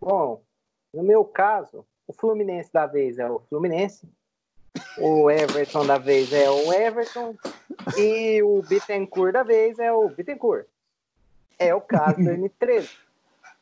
Bom, 0.00 0.42
no 0.92 1.02
meu 1.02 1.24
caso, 1.24 1.86
o 2.06 2.12
Fluminense 2.12 2.72
da 2.72 2.86
vez 2.86 3.18
é 3.18 3.30
o 3.30 3.38
Fluminense, 3.38 4.08
o 4.98 5.30
Everton 5.30 5.86
da 5.86 5.96
vez 5.96 6.32
é 6.32 6.50
o 6.50 6.72
Everton 6.72 7.36
e 7.96 8.42
o 8.42 8.62
Bittencourt 8.62 9.32
da 9.32 9.42
vez 9.42 9.78
é 9.78 9.92
o 9.92 10.08
Bittencourt. 10.08 10.66
É 11.58 11.74
o 11.74 11.80
caso 11.80 12.16
do 12.16 12.30
M13, 12.30 12.90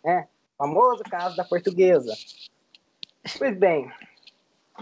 né? 0.03 0.29
famoso 0.57 1.03
caso 1.05 1.37
da 1.37 1.45
portuguesa. 1.45 2.13
Pois 3.39 3.57
bem, 3.57 3.93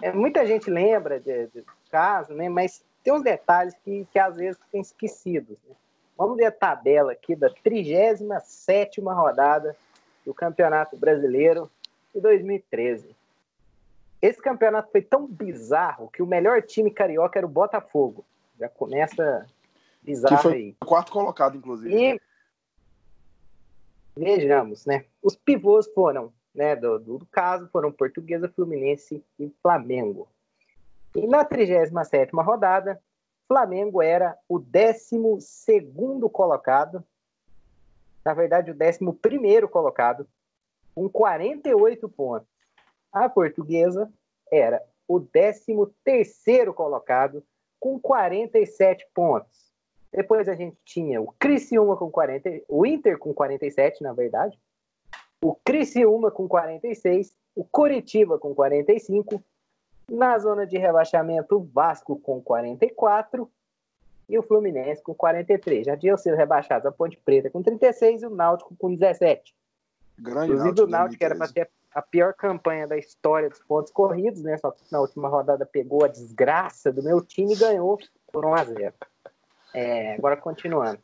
é, 0.00 0.12
muita 0.12 0.46
gente 0.46 0.70
lembra 0.70 1.18
de, 1.18 1.48
de 1.48 1.64
caso, 1.90 2.32
né? 2.34 2.48
mas 2.48 2.84
tem 3.08 3.14
uns 3.14 3.22
detalhes 3.22 3.74
que, 3.82 4.06
que 4.12 4.18
às 4.18 4.36
vezes 4.36 4.60
tem 4.70 4.82
esquecidos. 4.82 5.56
Né? 5.66 5.74
Vamos 6.14 6.36
ver 6.36 6.44
a 6.44 6.52
tabela 6.52 7.12
aqui 7.12 7.34
da 7.34 7.48
37 7.48 9.00
rodada 9.00 9.74
do 10.26 10.34
Campeonato 10.34 10.94
Brasileiro 10.94 11.70
de 12.14 12.20
2013. 12.20 13.16
Esse 14.20 14.42
campeonato 14.42 14.92
foi 14.92 15.00
tão 15.00 15.26
bizarro 15.26 16.10
que 16.10 16.22
o 16.22 16.26
melhor 16.26 16.60
time 16.60 16.90
carioca 16.90 17.38
era 17.38 17.46
o 17.46 17.50
Botafogo. 17.50 18.26
Já 18.60 18.68
começa 18.68 19.46
bizarro 20.02 20.36
que 20.36 20.42
foi 20.42 20.52
aí. 20.52 20.76
Quarto 20.84 21.10
colocado, 21.10 21.56
inclusive. 21.56 21.94
E 21.94 22.20
vejamos, 24.14 24.84
né? 24.84 25.06
Os 25.22 25.34
pivôs 25.34 25.86
foram, 25.94 26.30
né, 26.54 26.76
do, 26.76 26.98
do 26.98 27.26
caso, 27.32 27.70
foram 27.72 27.90
Portuguesa, 27.90 28.52
Fluminense 28.54 29.24
e 29.38 29.50
Flamengo. 29.62 30.28
E 31.18 31.26
na 31.26 31.44
37 31.44 32.32
rodada, 32.32 33.00
Flamengo 33.48 34.00
era 34.00 34.38
o 34.48 34.58
12 34.58 35.18
colocado, 36.30 37.04
na 38.24 38.34
verdade, 38.34 38.70
o 38.70 38.76
11 38.76 39.66
colocado, 39.68 40.28
com 40.94 41.08
48 41.08 42.08
pontos. 42.08 42.48
A 43.12 43.28
portuguesa 43.28 44.08
era 44.52 44.80
o 45.08 45.18
13 45.18 45.74
colocado, 46.72 47.42
com 47.80 47.98
47 47.98 49.04
pontos. 49.12 49.72
Depois 50.12 50.48
a 50.48 50.54
gente 50.54 50.76
tinha 50.84 51.20
o 51.20 51.32
Criciúma 51.38 51.96
com 51.96 52.10
40, 52.10 52.62
o 52.68 52.86
Inter 52.86 53.18
com 53.18 53.34
47, 53.34 54.04
na 54.04 54.12
verdade, 54.12 54.56
o 55.42 55.54
Criciúma 55.54 56.30
com 56.30 56.46
46, 56.46 57.34
o 57.56 57.64
Coritiba 57.64 58.38
com 58.38 58.54
45, 58.54 59.42
na 60.08 60.38
zona 60.38 60.66
de 60.66 60.78
rebaixamento, 60.78 61.56
o 61.56 61.64
Vasco 61.64 62.18
com 62.18 62.40
44 62.40 63.50
e 64.28 64.38
o 64.38 64.42
Fluminense 64.42 65.02
com 65.02 65.14
43. 65.14 65.86
Já 65.86 65.96
tinham 65.96 66.16
sido 66.16 66.36
rebaixados 66.36 66.86
a 66.86 66.92
Ponte 66.92 67.16
Preta 67.16 67.50
com 67.50 67.62
36 67.62 68.22
e 68.22 68.26
o 68.26 68.30
Náutico 68.30 68.74
com 68.76 68.94
17. 68.94 69.54
Grande 70.18 70.52
Inclusive, 70.52 70.82
o 70.82 70.86
Náutico 70.86 71.24
era 71.24 71.36
para 71.36 71.48
ter 71.48 71.70
a 71.94 72.02
pior 72.02 72.34
campanha 72.34 72.86
da 72.86 72.96
história 72.96 73.48
dos 73.48 73.60
pontos 73.60 73.92
corridos, 73.92 74.42
né? 74.42 74.56
Só 74.56 74.70
que 74.70 74.82
na 74.90 75.00
última 75.00 75.28
rodada 75.28 75.64
pegou 75.64 76.04
a 76.04 76.08
desgraça 76.08 76.92
do 76.92 77.02
meu 77.02 77.20
time 77.20 77.54
e 77.54 77.58
ganhou 77.58 77.98
por 78.32 78.44
1 78.44 78.54
a 78.54 78.64
0 78.64 78.94
é, 79.74 80.14
Agora, 80.14 80.36
continuando. 80.36 80.98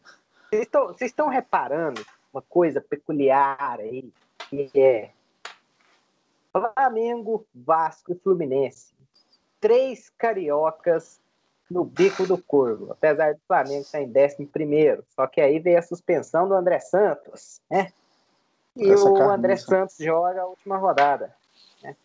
Vocês 0.51 1.11
estão 1.11 1.29
reparando 1.29 2.05
uma 2.33 2.43
coisa 2.43 2.81
peculiar 2.81 3.79
aí, 3.81 4.11
que 4.51 4.71
é 4.75 5.11
Flamengo, 6.53 7.47
Vasco 7.55 8.12
e 8.12 8.14
Fluminense 8.17 8.93
três 9.64 10.11
cariocas 10.18 11.18
no 11.70 11.87
bico 11.87 12.27
do 12.27 12.37
corvo, 12.37 12.92
apesar 12.92 13.33
do 13.33 13.40
Flamengo 13.48 13.81
estar 13.81 14.03
em 14.03 14.07
décimo 14.07 14.46
primeiro. 14.46 15.03
Só 15.16 15.27
que 15.27 15.40
aí 15.40 15.59
veio 15.59 15.79
a 15.79 15.83
suspensão 15.83 16.46
do 16.46 16.53
André 16.53 16.79
Santos, 16.81 17.62
né? 17.70 17.90
E 18.77 18.90
Essa 18.90 19.09
o 19.09 19.31
André 19.31 19.57
Santos 19.57 19.96
joga 19.98 20.42
a 20.42 20.46
última 20.46 20.77
rodada. 20.77 21.35
Né? 21.83 21.96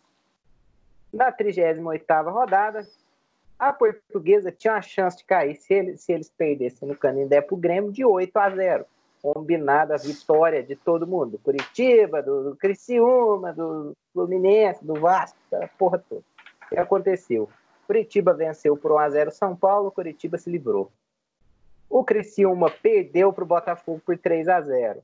Na 1.11 1.33
38ª 1.33 2.31
rodada, 2.31 2.87
a 3.59 3.73
portuguesa 3.73 4.53
tinha 4.53 4.75
uma 4.75 4.81
chance 4.81 5.17
de 5.17 5.25
cair 5.25 5.55
se 5.55 5.73
eles, 5.73 5.99
se 5.99 6.13
eles 6.13 6.29
perdessem 6.29 6.87
no 6.87 6.95
Canindé 6.95 7.41
para 7.41 7.55
o 7.55 7.57
Grêmio 7.57 7.91
de 7.91 8.05
8 8.05 8.37
a 8.37 8.49
0 8.51 8.85
combinada 9.21 9.95
a 9.95 9.97
vitória 9.97 10.63
de 10.63 10.77
todo 10.77 11.05
mundo, 11.05 11.31
do 11.31 11.39
Curitiba, 11.39 12.21
do, 12.23 12.51
do 12.51 12.55
Criciúma, 12.55 13.51
do 13.51 13.91
Fluminense, 14.13 14.85
do 14.85 14.93
Vasco, 14.93 15.37
da 15.51 15.67
porra 15.77 16.01
toda. 16.07 16.23
O 16.69 16.75
que 16.75 16.79
aconteceu? 16.79 17.49
Curitiba 17.87 18.33
venceu 18.33 18.77
por 18.77 18.91
1x0 18.91 19.31
São 19.31 19.55
Paulo, 19.55 19.91
Curitiba 19.91 20.37
se 20.37 20.49
livrou. 20.49 20.91
O 21.89 22.03
Criciúma 22.03 22.69
perdeu 22.69 23.33
para 23.33 23.43
o 23.43 23.47
Botafogo 23.47 23.99
por 24.05 24.15
3 24.15 24.47
a 24.47 24.61
0 24.61 25.01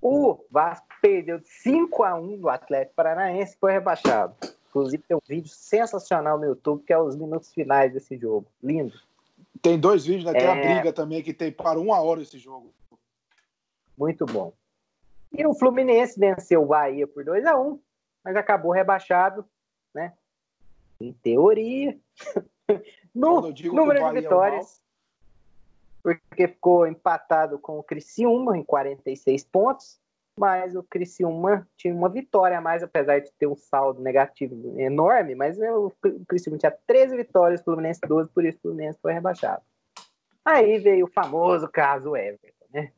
O 0.00 0.38
Vasco 0.48 0.86
perdeu 1.02 1.40
de 1.40 1.48
5 1.48 2.04
a 2.04 2.14
1 2.14 2.38
do 2.38 2.48
Atlético 2.48 2.94
Paranaense 2.94 3.56
e 3.56 3.58
foi 3.58 3.72
rebaixado. 3.72 4.36
Inclusive 4.68 5.02
tem 5.02 5.16
um 5.16 5.20
vídeo 5.26 5.50
sensacional 5.50 6.38
no 6.38 6.44
YouTube 6.44 6.84
que 6.86 6.92
é 6.92 6.98
os 6.98 7.16
minutos 7.16 7.52
finais 7.52 7.92
desse 7.92 8.16
jogo. 8.16 8.46
Lindo. 8.62 8.94
Tem 9.60 9.76
dois 9.76 10.06
vídeos, 10.06 10.24
né? 10.24 10.38
Tem 10.38 10.46
é... 10.46 10.52
a 10.52 10.54
briga 10.54 10.92
também 10.92 11.20
que 11.20 11.34
tem 11.34 11.50
para 11.50 11.80
uma 11.80 12.00
hora 12.00 12.22
esse 12.22 12.38
jogo. 12.38 12.72
Muito 13.96 14.24
bom. 14.24 14.52
E 15.32 15.44
o 15.44 15.52
Fluminense 15.52 16.18
venceu 16.18 16.62
o 16.62 16.66
Bahia 16.66 17.08
por 17.08 17.24
2 17.24 17.44
a 17.44 17.58
1 17.58 17.80
mas 18.24 18.36
acabou 18.36 18.72
rebaixado, 18.72 19.44
né? 19.98 20.12
Em 21.00 21.12
teoria. 21.12 21.98
no 23.14 23.52
número 23.72 23.98
de 23.98 24.18
é 24.18 24.20
vitórias. 24.20 24.80
porque 26.02 26.48
ficou 26.48 26.86
empatado 26.86 27.58
com 27.58 27.78
o 27.78 27.82
Criciúma 27.82 28.56
em 28.56 28.62
46 28.62 29.44
pontos, 29.44 30.00
mas 30.38 30.76
o 30.76 30.82
Criciúma 30.84 31.68
tinha 31.76 31.92
uma 31.92 32.08
vitória 32.08 32.58
a 32.58 32.60
mais, 32.60 32.82
apesar 32.82 33.20
de 33.20 33.30
ter 33.32 33.48
um 33.48 33.56
saldo 33.56 34.00
negativo 34.00 34.78
enorme, 34.78 35.34
mas 35.34 35.58
o 35.58 35.92
Criciúma 36.28 36.58
tinha 36.58 36.76
13 36.86 37.16
vitórias, 37.16 37.60
o 37.60 37.64
Fluminense 37.64 38.00
12, 38.06 38.30
por 38.30 38.44
isso 38.44 38.58
o 38.58 38.62
Fluminense 38.62 38.98
foi 39.00 39.12
rebaixado. 39.12 39.62
Aí 40.44 40.78
veio 40.78 41.06
o 41.06 41.12
famoso 41.12 41.68
caso 41.68 42.16
Everton, 42.16 42.66
né? 42.72 42.92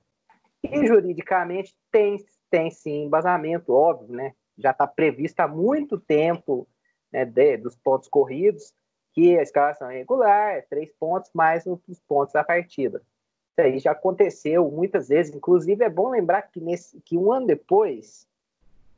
E 0.63 0.87
juridicamente 0.87 1.75
tem, 1.91 2.19
tem 2.51 2.71
sim 2.71 3.05
embasamento, 3.05 3.73
óbvio, 3.73 4.15
né? 4.15 4.35
Já 4.59 4.73
está 4.73 4.87
previsto 4.87 5.41
há 5.41 5.49
muito 5.49 5.99
tempo 5.99 6.69
né, 7.13 7.25
de, 7.25 7.57
dos 7.57 7.77
pontos 7.77 8.09
corridos 8.09 8.75
que 9.13 9.39
a 9.39 9.43
escalação 9.43 9.91
é 9.91 9.99
regular, 9.99 10.57
é 10.57 10.63
três 10.63 10.93
pontos 10.93 11.31
mais 11.35 11.65
os 11.67 12.01
pontos 12.07 12.33
da 12.33 12.45
partida. 12.45 13.03
Isso 13.51 13.61
aí 13.61 13.79
já 13.79 13.93
aconteceu 13.93 14.71
muitas 14.71 15.09
vezes, 15.09 15.35
inclusive 15.35 15.85
é 15.85 15.89
bom 15.89 16.09
lembrar 16.09 16.43
que, 16.43 16.61
nesse, 16.61 17.01
que 17.01 17.17
um 17.17 17.33
ano 17.33 17.47
depois, 17.47 18.27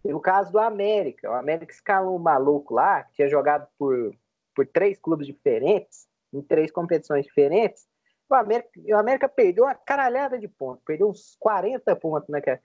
no 0.05 0.20
caso 0.20 0.53
do 0.53 0.59
América, 0.59 1.31
o 1.31 1.35
América 1.35 1.72
escalou 1.72 2.16
um 2.16 2.22
maluco 2.22 2.75
lá, 2.75 3.03
que 3.05 3.14
tinha 3.14 3.29
jogado 3.29 3.66
por, 3.79 4.14
por 4.55 4.66
três 4.66 4.98
clubes 4.98 5.27
diferentes, 5.27 6.07
em 6.33 6.42
três 6.42 6.70
competições 6.70 7.25
diferentes, 7.25 7.87
o 8.29 8.35
América, 8.35 8.70
o 8.77 8.96
América 8.96 9.29
perdeu 9.29 9.64
uma 9.64 9.75
caralhada 9.75 10.38
de 10.38 10.48
pontos, 10.48 10.83
perdeu 10.85 11.09
uns 11.09 11.37
40 11.38 11.94
pontos 11.96 12.29
naquela. 12.29 12.61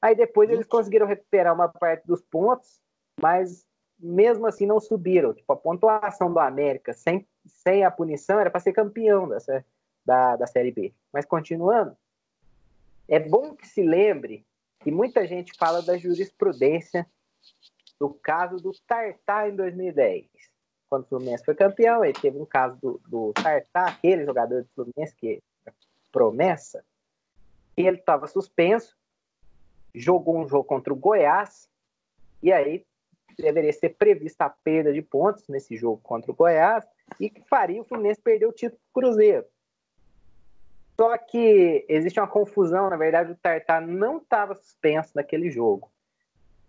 Aí 0.00 0.14
depois 0.14 0.50
eles 0.50 0.66
conseguiram 0.66 1.06
recuperar 1.06 1.54
uma 1.54 1.68
parte 1.68 2.06
dos 2.06 2.22
pontos, 2.22 2.80
mas 3.20 3.66
mesmo 3.98 4.46
assim 4.46 4.66
não 4.66 4.80
subiram. 4.80 5.34
Tipo, 5.34 5.52
a 5.52 5.56
pontuação 5.56 6.32
do 6.32 6.38
América 6.38 6.92
sem, 6.92 7.26
sem 7.46 7.84
a 7.84 7.90
punição 7.90 8.38
era 8.38 8.50
para 8.50 8.60
ser 8.60 8.72
campeão 8.72 9.28
dessa, 9.28 9.64
da, 10.04 10.36
da 10.36 10.46
Série 10.46 10.70
B. 10.70 10.92
Mas 11.12 11.24
continuando, 11.24 11.96
é 13.08 13.18
bom 13.18 13.54
que 13.54 13.66
se 13.66 13.82
lembre 13.82 14.46
que 14.80 14.90
muita 14.90 15.26
gente 15.26 15.56
fala 15.56 15.82
da 15.82 15.96
jurisprudência 15.96 17.06
do 17.98 18.10
caso 18.10 18.58
do 18.58 18.72
Tartar 18.86 19.50
em 19.50 19.56
2010 19.56 20.26
quando 20.88 21.04
o 21.04 21.06
Fluminense 21.06 21.44
foi 21.44 21.54
campeão, 21.54 22.04
ele 22.04 22.14
teve 22.14 22.38
um 22.38 22.46
caso 22.46 22.76
do, 22.80 23.00
do 23.06 23.32
Tartar, 23.34 23.88
aquele 23.88 24.24
jogador 24.24 24.62
do 24.62 24.68
Fluminense 24.74 25.14
que 25.14 25.42
é 25.66 25.72
promessa, 26.10 26.84
ele 27.76 27.98
estava 27.98 28.26
suspenso, 28.26 28.96
jogou 29.94 30.38
um 30.38 30.48
jogo 30.48 30.64
contra 30.64 30.92
o 30.92 30.96
Goiás, 30.96 31.68
e 32.42 32.52
aí 32.52 32.84
deveria 33.42 33.72
ser 33.72 33.90
prevista 33.90 34.44
a 34.46 34.50
perda 34.50 34.92
de 34.92 35.02
pontos 35.02 35.46
nesse 35.48 35.76
jogo 35.76 36.00
contra 36.02 36.30
o 36.30 36.34
Goiás, 36.34 36.86
e 37.18 37.30
que 37.30 37.40
faria 37.48 37.80
o 37.80 37.84
Fluminense 37.84 38.20
perder 38.20 38.46
o 38.46 38.52
título 38.52 38.80
do 38.80 38.92
Cruzeiro. 39.00 39.44
Só 40.96 41.16
que 41.16 41.86
existe 41.88 42.18
uma 42.18 42.26
confusão, 42.26 42.90
na 42.90 42.96
verdade, 42.96 43.30
o 43.30 43.36
Tartar 43.36 43.80
não 43.80 44.18
estava 44.18 44.54
suspenso 44.54 45.12
naquele 45.14 45.50
jogo. 45.50 45.90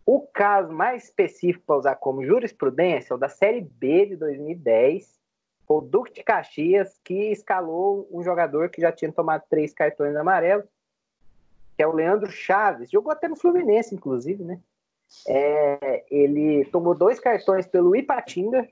O 0.05 0.21
caso 0.21 0.71
mais 0.71 1.05
específico 1.05 1.65
para 1.65 1.77
usar 1.77 1.95
como 1.95 2.23
jurisprudência 2.23 3.13
é 3.13 3.15
o 3.15 3.19
da 3.19 3.29
Série 3.29 3.61
B 3.61 4.07
de 4.07 4.15
2010, 4.15 5.19
foi 5.67 5.77
o 5.77 5.81
Duque 5.81 6.13
de 6.13 6.23
Caxias, 6.23 6.99
que 7.03 7.31
escalou 7.31 8.07
um 8.11 8.23
jogador 8.23 8.69
que 8.69 8.81
já 8.81 8.91
tinha 8.91 9.11
tomado 9.11 9.43
três 9.47 9.71
cartões 9.71 10.15
amarelos, 10.15 10.65
que 11.77 11.83
é 11.83 11.87
o 11.87 11.93
Leandro 11.93 12.29
Chaves. 12.31 12.89
Jogou 12.89 13.11
até 13.11 13.27
no 13.27 13.35
Fluminense, 13.35 13.93
inclusive, 13.93 14.43
né? 14.43 14.59
É, 15.27 16.05
ele 16.09 16.65
tomou 16.65 16.95
dois 16.95 17.19
cartões 17.19 17.67
pelo 17.67 17.95
Ipatinga, 17.95 18.67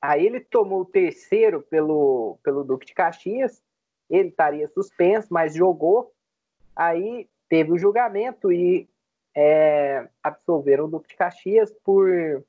aí 0.00 0.24
ele 0.24 0.40
tomou 0.40 0.82
o 0.82 0.86
terceiro 0.86 1.62
pelo, 1.62 2.38
pelo 2.42 2.64
Duque 2.64 2.86
de 2.86 2.94
Caxias, 2.94 3.62
ele 4.08 4.28
estaria 4.28 4.68
suspenso, 4.68 5.28
mas 5.30 5.54
jogou. 5.54 6.12
Aí 6.74 7.28
teve 7.48 7.72
o 7.72 7.78
julgamento 7.78 8.52
e 8.52 8.88
é, 9.34 10.08
absolveram 10.22 10.84
o 10.84 10.88
Duque 10.88 11.10
de 11.10 11.16
Caxias 11.16 11.72
por, 11.84 12.44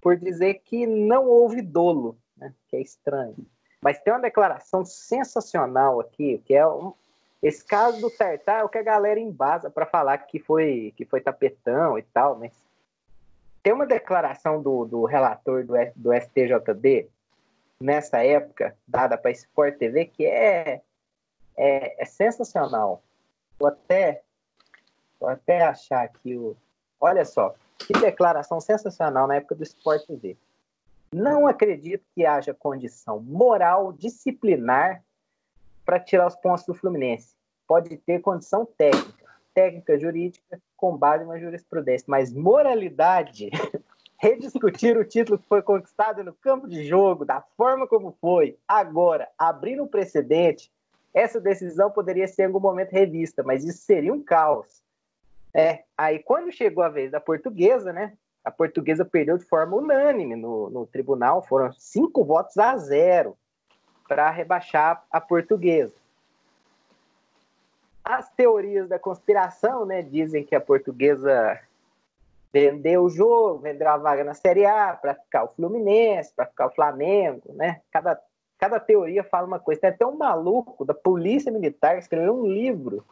por 0.00 0.16
dizer 0.16 0.54
que 0.64 0.86
não 0.86 1.26
houve 1.26 1.62
dolo, 1.62 2.16
né? 2.36 2.54
que 2.68 2.76
é 2.76 2.80
estranho. 2.80 3.46
Mas 3.82 4.00
tem 4.00 4.12
uma 4.12 4.20
declaração 4.20 4.84
sensacional 4.84 6.00
aqui, 6.00 6.38
que 6.44 6.54
é 6.54 6.64
esse 7.42 7.64
caso 7.64 8.00
do 8.00 8.10
Tartar 8.10 8.60
é 8.60 8.64
o 8.64 8.68
que 8.68 8.78
a 8.78 8.82
galera 8.82 9.18
embasa 9.18 9.70
para 9.70 9.86
falar 9.86 10.18
que 10.18 10.38
foi, 10.38 10.92
que 10.96 11.04
foi 11.04 11.20
tapetão 11.20 11.98
e 11.98 12.02
tal, 12.02 12.38
mas 12.38 12.52
tem 13.62 13.72
uma 13.72 13.86
declaração 13.86 14.62
do, 14.62 14.84
do 14.84 15.04
relator 15.04 15.64
do, 15.64 15.74
do 15.96 16.12
STJD 16.12 17.08
nessa 17.80 18.24
época, 18.24 18.76
dada 18.86 19.16
para 19.16 19.30
Sport 19.30 19.78
TV, 19.78 20.06
que 20.06 20.26
é, 20.26 20.82
é, 21.56 22.02
é 22.02 22.04
sensacional. 22.04 23.02
Vou 23.58 23.68
até 23.68 24.22
Vou 25.20 25.28
até 25.28 25.62
achar 25.62 26.02
aqui 26.02 26.34
o. 26.34 26.56
Olha 26.98 27.24
só, 27.26 27.54
que 27.78 27.92
declaração 27.92 28.58
sensacional 28.58 29.26
na 29.26 29.36
época 29.36 29.54
do 29.54 29.62
Sport 29.62 30.06
TV. 30.06 30.36
Não 31.12 31.46
acredito 31.46 32.04
que 32.14 32.24
haja 32.24 32.54
condição 32.54 33.20
moral, 33.20 33.92
disciplinar 33.92 35.04
para 35.90 35.98
tirar 35.98 36.28
os 36.28 36.36
pontos 36.36 36.64
do 36.64 36.72
Fluminense. 36.72 37.34
Pode 37.66 37.96
ter 37.96 38.20
condição 38.20 38.64
técnica, 38.64 39.26
técnica 39.52 39.98
jurídica, 39.98 40.62
com 40.76 40.96
base 40.96 41.24
na 41.24 41.36
jurisprudência, 41.36 42.04
mas 42.08 42.32
moralidade, 42.32 43.50
rediscutir 44.16 44.96
o 44.96 45.04
título 45.04 45.36
que 45.36 45.48
foi 45.48 45.60
conquistado 45.62 46.22
no 46.22 46.32
campo 46.32 46.68
de 46.68 46.86
jogo, 46.86 47.24
da 47.24 47.40
forma 47.56 47.88
como 47.88 48.16
foi, 48.20 48.56
agora, 48.68 49.28
abrindo 49.36 49.82
um 49.82 49.88
precedente, 49.88 50.70
essa 51.12 51.40
decisão 51.40 51.90
poderia 51.90 52.28
ser 52.28 52.42
em 52.42 52.46
algum 52.46 52.60
momento 52.60 52.92
revista, 52.92 53.42
mas 53.42 53.64
isso 53.64 53.78
seria 53.78 54.14
um 54.14 54.22
caos. 54.22 54.84
É, 55.52 55.82
aí 55.98 56.20
quando 56.20 56.52
chegou 56.52 56.84
a 56.84 56.88
vez 56.88 57.10
da 57.10 57.18
portuguesa, 57.18 57.92
né? 57.92 58.12
A 58.44 58.50
portuguesa 58.52 59.04
perdeu 59.04 59.36
de 59.36 59.44
forma 59.44 59.76
unânime 59.76 60.36
no, 60.36 60.70
no 60.70 60.86
tribunal, 60.86 61.42
foram 61.42 61.72
cinco 61.72 62.24
votos 62.24 62.56
a 62.58 62.76
zero 62.76 63.36
para 64.10 64.28
rebaixar 64.28 65.04
a 65.08 65.20
portuguesa. 65.20 65.94
As 68.04 68.28
teorias 68.30 68.88
da 68.88 68.98
conspiração, 68.98 69.86
né, 69.86 70.02
dizem 70.02 70.42
que 70.42 70.56
a 70.56 70.60
portuguesa 70.60 71.60
vendeu 72.52 73.04
o 73.04 73.08
jogo, 73.08 73.60
vendeu 73.60 73.88
a 73.88 73.96
vaga 73.96 74.24
na 74.24 74.34
Série 74.34 74.66
A 74.66 74.94
para 74.94 75.14
ficar 75.14 75.44
o 75.44 75.52
Fluminense, 75.54 76.32
para 76.34 76.46
ficar 76.46 76.66
o 76.66 76.74
Flamengo, 76.74 77.52
né? 77.54 77.82
Cada, 77.92 78.20
cada 78.58 78.80
teoria 78.80 79.22
fala 79.22 79.46
uma 79.46 79.60
coisa. 79.60 79.82
Tem 79.82 79.90
até 79.90 80.04
um 80.04 80.18
maluco 80.18 80.84
da 80.84 80.92
Polícia 80.92 81.52
Militar 81.52 81.92
que 81.94 82.02
escreveu 82.02 82.34
um 82.34 82.48
livro 82.48 83.04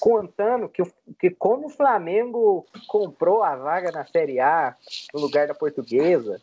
contando 0.00 0.68
que, 0.68 0.82
que 1.16 1.30
como 1.30 1.68
o 1.68 1.70
Flamengo 1.70 2.66
comprou 2.88 3.44
a 3.44 3.54
vaga 3.54 3.92
na 3.92 4.04
Série 4.04 4.40
A 4.40 4.74
no 5.14 5.20
lugar 5.20 5.46
da 5.46 5.54
portuguesa. 5.54 6.40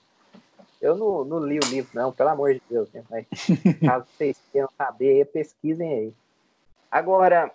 Eu 0.82 0.96
não, 0.96 1.24
não 1.24 1.40
li 1.40 1.60
o 1.60 1.66
livro, 1.66 1.90
não, 1.94 2.12
pelo 2.12 2.30
amor 2.30 2.54
de 2.54 2.62
Deus, 2.70 2.92
né? 2.92 3.04
Mas 3.10 3.26
caso 3.86 4.06
vocês 4.16 4.38
queiram 4.52 4.70
saber, 4.78 5.26
pesquisem 5.28 5.94
aí. 5.94 6.14
Agora, 6.92 7.52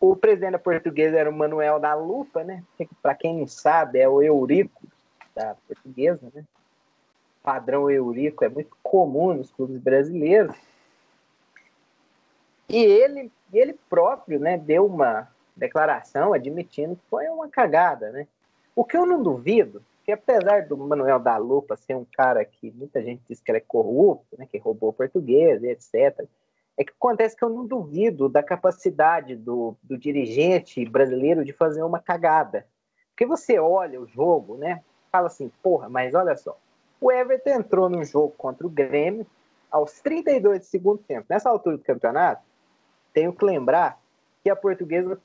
o 0.00 0.16
presidente 0.16 0.52
da 0.52 0.58
portuguesa 0.58 1.18
era 1.18 1.30
o 1.30 1.32
Manuel 1.32 1.78
da 1.78 1.94
Lupa, 1.94 2.44
né? 2.44 2.64
Para 3.02 3.14
quem 3.14 3.38
não 3.38 3.46
sabe, 3.46 3.98
é 3.98 4.08
o 4.08 4.22
Eurico 4.22 4.86
da 5.34 5.54
portuguesa, 5.66 6.30
né? 6.34 6.44
padrão 7.48 7.90
eurico 7.90 8.44
é 8.44 8.48
muito 8.50 8.76
comum 8.82 9.32
nos 9.32 9.50
clubes 9.50 9.78
brasileiros. 9.78 10.54
E 12.68 12.76
ele, 12.76 13.32
ele 13.50 13.72
próprio 13.88 14.38
né, 14.38 14.58
deu 14.58 14.84
uma 14.84 15.26
declaração 15.56 16.34
admitindo 16.34 16.94
que 16.94 17.02
foi 17.08 17.26
uma 17.28 17.48
cagada. 17.48 18.12
Né? 18.12 18.26
O 18.76 18.84
que 18.84 18.98
eu 18.98 19.06
não 19.06 19.22
duvido, 19.22 19.82
que 20.08 20.12
apesar 20.12 20.66
do 20.66 20.74
Manuel 20.74 21.18
da 21.18 21.36
Lupa 21.36 21.76
ser 21.76 21.94
um 21.94 22.06
cara 22.10 22.42
que 22.42 22.70
muita 22.70 23.02
gente 23.02 23.20
diz 23.28 23.42
que 23.42 23.50
ele 23.50 23.58
é 23.58 23.60
corrupto, 23.60 24.38
né, 24.38 24.46
que 24.50 24.56
roubou 24.56 24.90
português, 24.90 25.62
etc., 25.62 26.26
é 26.78 26.82
que 26.82 26.94
acontece 26.96 27.36
que 27.36 27.44
eu 27.44 27.50
não 27.50 27.66
duvido 27.66 28.26
da 28.26 28.42
capacidade 28.42 29.36
do, 29.36 29.76
do 29.82 29.98
dirigente 29.98 30.82
brasileiro 30.86 31.44
de 31.44 31.52
fazer 31.52 31.82
uma 31.82 32.00
cagada. 32.00 32.66
Porque 33.10 33.26
você 33.26 33.58
olha 33.58 34.00
o 34.00 34.06
jogo, 34.06 34.56
né? 34.56 34.82
Fala 35.12 35.26
assim, 35.26 35.52
porra, 35.62 35.90
mas 35.90 36.14
olha 36.14 36.34
só. 36.38 36.58
O 36.98 37.12
Everton 37.12 37.50
entrou 37.50 37.90
no 37.90 38.02
jogo 38.02 38.32
contra 38.38 38.66
o 38.66 38.70
Grêmio 38.70 39.26
aos 39.70 40.00
32 40.00 40.60
do 40.60 40.64
segundo 40.64 41.02
tempo. 41.02 41.26
Nessa 41.28 41.50
altura 41.50 41.76
do 41.76 41.84
campeonato, 41.84 42.42
tenho 43.12 43.34
que 43.34 43.44
lembrar 43.44 44.00
que 44.42 44.48
a 44.48 44.56
portuguesa 44.56 45.20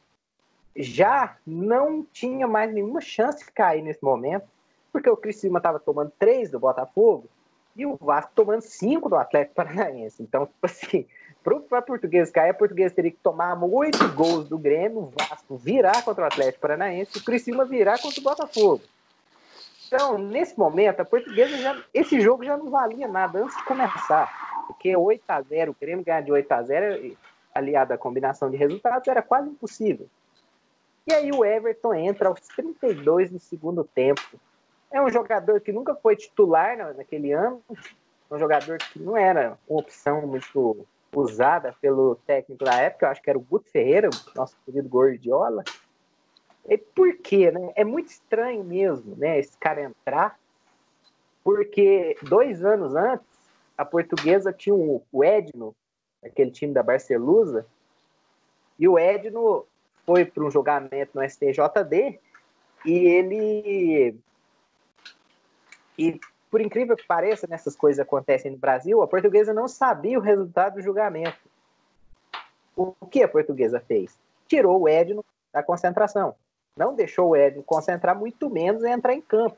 já 0.75 1.37
não 1.47 2.03
tinha 2.03 2.45
mais 2.49 2.73
nenhuma 2.73 2.99
chance 2.99 3.45
de 3.45 3.51
cair 3.53 3.81
nesse 3.81 4.03
momento, 4.03 4.51
porque 4.93 5.09
o 5.09 5.17
Criciúma 5.17 5.57
estava 5.57 5.79
tomando 5.79 6.13
três 6.19 6.51
do 6.51 6.59
Botafogo 6.59 7.27
e 7.75 7.83
o 7.83 7.97
Vasco 7.99 8.31
tomando 8.35 8.61
cinco 8.61 9.09
do 9.09 9.15
Atlético 9.15 9.55
Paranaense. 9.55 10.21
Então, 10.21 10.45
tipo 10.45 10.63
assim, 10.63 11.07
para 11.43 11.81
português 11.81 12.29
cair, 12.29 12.51
a 12.51 12.53
portuguesa 12.53 12.93
teria 12.93 13.11
que 13.11 13.17
tomar 13.17 13.61
oito 13.63 14.07
gols 14.13 14.47
do 14.47 14.57
Grêmio, 14.57 14.99
o 14.99 15.13
Vasco 15.17 15.57
virar 15.57 16.03
contra 16.03 16.23
o 16.23 16.27
Atlético 16.27 16.61
Paranaense 16.61 17.17
e 17.17 17.19
o 17.19 17.25
Criciúma 17.25 17.65
virar 17.65 17.99
contra 17.99 18.21
o 18.21 18.23
Botafogo. 18.23 18.83
Então, 19.87 20.17
nesse 20.17 20.57
momento, 20.57 21.01
a 21.01 21.05
portuguesa 21.05 21.57
já. 21.57 21.83
Esse 21.93 22.21
jogo 22.21 22.45
já 22.45 22.55
não 22.55 22.69
valia 22.69 23.07
nada 23.07 23.39
antes 23.39 23.57
de 23.57 23.63
começar. 23.65 24.65
Porque 24.67 24.95
8 24.95 25.23
a 25.27 25.41
0 25.41 25.71
o 25.71 25.75
Grêmio 25.79 26.05
ganhar 26.05 26.21
de 26.21 26.31
8 26.31 26.51
a 26.51 26.63
0 26.63 27.17
aliado 27.53 27.93
à 27.93 27.97
combinação 27.97 28.49
de 28.49 28.57
resultados, 28.57 29.07
era 29.07 29.21
quase 29.21 29.49
impossível. 29.49 30.07
E 31.05 31.13
aí 31.13 31.31
o 31.31 31.43
Everton 31.43 31.93
entra 31.93 32.29
aos 32.29 32.39
32 32.55 33.31
do 33.31 33.39
segundo 33.39 33.83
tempo. 33.83 34.39
É 34.93 35.01
um 35.01 35.09
jogador 35.09 35.59
que 35.59 35.73
nunca 35.73 35.95
foi 35.95 36.15
titular 36.15 36.93
naquele 36.95 37.33
ano, 37.33 37.61
um 38.29 38.37
jogador 38.37 38.77
que 38.77 38.99
não 38.99 39.17
era 39.17 39.57
uma 39.67 39.79
opção 39.79 40.21
muito 40.27 40.85
usada 41.15 41.75
pelo 41.81 42.15
técnico 42.27 42.63
da 42.63 42.75
época, 42.75 43.07
eu 43.07 43.09
acho 43.09 43.21
que 43.21 43.29
era 43.29 43.37
o 43.37 43.41
Guto 43.41 43.69
Ferreira, 43.71 44.09
nosso 44.35 44.55
querido 44.63 44.87
Gordiola. 44.87 45.63
E 46.69 46.77
por 46.77 47.17
quê? 47.17 47.51
Né? 47.51 47.73
É 47.75 47.83
muito 47.83 48.09
estranho 48.09 48.63
mesmo 48.63 49.15
né, 49.15 49.39
esse 49.39 49.57
cara 49.57 49.81
entrar, 49.81 50.39
porque 51.43 52.15
dois 52.21 52.63
anos 52.63 52.95
antes, 52.95 53.27
a 53.75 53.83
portuguesa 53.83 54.53
tinha 54.53 54.75
o 54.75 55.23
Edno, 55.23 55.75
aquele 56.23 56.51
time 56.51 56.71
da 56.71 56.83
Barcelusa, 56.83 57.65
e 58.79 58.87
o 58.87 58.97
Edno 58.97 59.65
foi 60.05 60.25
para 60.25 60.43
um 60.43 60.51
julgamento 60.51 61.11
no 61.15 61.27
STJD 61.27 62.19
e 62.85 62.93
ele. 63.07 64.15
E 65.97 66.19
por 66.53 66.61
incrível 66.61 66.95
que 66.95 67.07
pareça, 67.07 67.47
nessas 67.47 67.75
coisas 67.75 67.99
acontecem 67.99 68.51
no 68.51 68.57
Brasil, 68.57 69.01
a 69.01 69.07
portuguesa 69.07 69.53
não 69.53 69.67
sabia 69.67 70.19
o 70.19 70.21
resultado 70.21 70.75
do 70.75 70.81
julgamento. 70.81 71.37
O 72.75 72.93
que 73.09 73.23
a 73.23 73.27
portuguesa 73.27 73.79
fez? 73.79 74.19
Tirou 74.47 74.81
o 74.81 74.87
Edno 74.87 75.25
da 75.51 75.63
concentração. 75.63 76.35
Não 76.77 76.93
deixou 76.93 77.29
o 77.29 77.35
Edno 77.35 77.63
concentrar, 77.63 78.15
muito 78.15 78.49
menos 78.49 78.83
entrar 78.83 79.13
em 79.13 79.21
campo. 79.21 79.57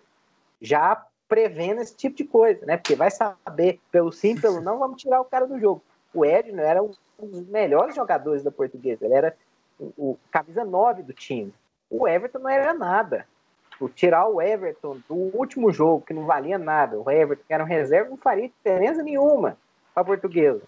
Já 0.61 1.05
prevendo 1.27 1.81
esse 1.81 1.95
tipo 1.95 2.15
de 2.15 2.23
coisa, 2.23 2.65
né? 2.65 2.77
Porque 2.77 2.95
vai 2.95 3.11
saber, 3.11 3.79
pelo 3.91 4.11
sim, 4.11 4.39
pelo 4.39 4.61
não, 4.61 4.79
vamos 4.79 5.01
tirar 5.01 5.19
o 5.19 5.25
cara 5.25 5.45
do 5.45 5.59
jogo. 5.59 5.81
O 6.13 6.23
Edno 6.23 6.61
era 6.61 6.81
um 6.81 6.93
dos 7.19 7.45
melhores 7.47 7.93
jogadores 7.93 8.41
da 8.41 8.51
portuguesa. 8.51 9.03
Ele 9.03 9.15
era 9.15 9.35
o, 9.77 10.17
camisa 10.31 10.63
9 10.63 11.03
do 11.03 11.11
time. 11.11 11.53
O 11.89 12.07
Everton 12.07 12.39
não 12.39 12.49
era 12.49 12.73
nada 12.73 13.27
tipo, 13.75 13.89
tirar 13.89 14.27
o 14.27 14.41
Everton 14.41 14.97
do 15.07 15.15
último 15.15 15.71
jogo, 15.71 16.05
que 16.05 16.13
não 16.13 16.25
valia 16.25 16.57
nada, 16.57 16.97
o 16.97 17.11
Everton, 17.11 17.43
que 17.45 17.53
era 17.53 17.63
um 17.63 17.67
reserva, 17.67 18.09
não 18.09 18.17
faria 18.17 18.47
diferença 18.47 19.03
nenhuma 19.03 19.57
para 19.93 20.01
a 20.01 20.05
portuguesa. 20.05 20.63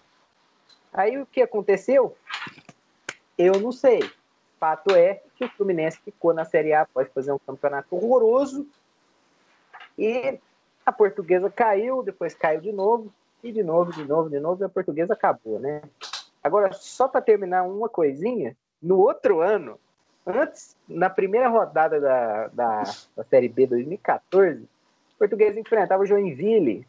Aí 0.92 1.18
o 1.18 1.26
que 1.26 1.42
aconteceu? 1.42 2.16
Eu 3.36 3.58
não 3.60 3.72
sei. 3.72 4.08
Fato 4.60 4.94
é 4.94 5.22
que 5.36 5.44
o 5.44 5.50
Fluminense 5.50 5.98
ficou 6.04 6.34
na 6.34 6.44
Série 6.44 6.72
A 6.72 6.82
após 6.82 7.08
fazer 7.12 7.32
um 7.32 7.38
campeonato 7.38 7.94
horroroso 7.94 8.66
e 9.96 10.38
a 10.84 10.92
portuguesa 10.92 11.50
caiu, 11.50 12.02
depois 12.02 12.34
caiu 12.34 12.60
de 12.60 12.72
novo, 12.72 13.12
e 13.42 13.52
de 13.52 13.62
novo, 13.62 13.92
de 13.92 14.04
novo, 14.04 14.28
de 14.28 14.40
novo, 14.40 14.62
e 14.62 14.64
a 14.64 14.68
portuguesa 14.68 15.12
acabou, 15.12 15.60
né? 15.60 15.82
Agora, 16.42 16.72
só 16.72 17.06
para 17.06 17.20
terminar 17.20 17.62
uma 17.62 17.88
coisinha, 17.88 18.56
no 18.82 18.98
outro 18.98 19.40
ano, 19.40 19.78
Antes, 20.28 20.76
na 20.86 21.08
primeira 21.08 21.48
rodada 21.48 21.98
da, 21.98 22.48
da, 22.48 22.82
da 23.16 23.24
Série 23.24 23.48
B 23.48 23.66
2014, 23.66 24.62
o 24.62 25.18
português 25.18 25.56
enfrentava 25.56 26.02
o 26.02 26.06
Joinville. 26.06 26.86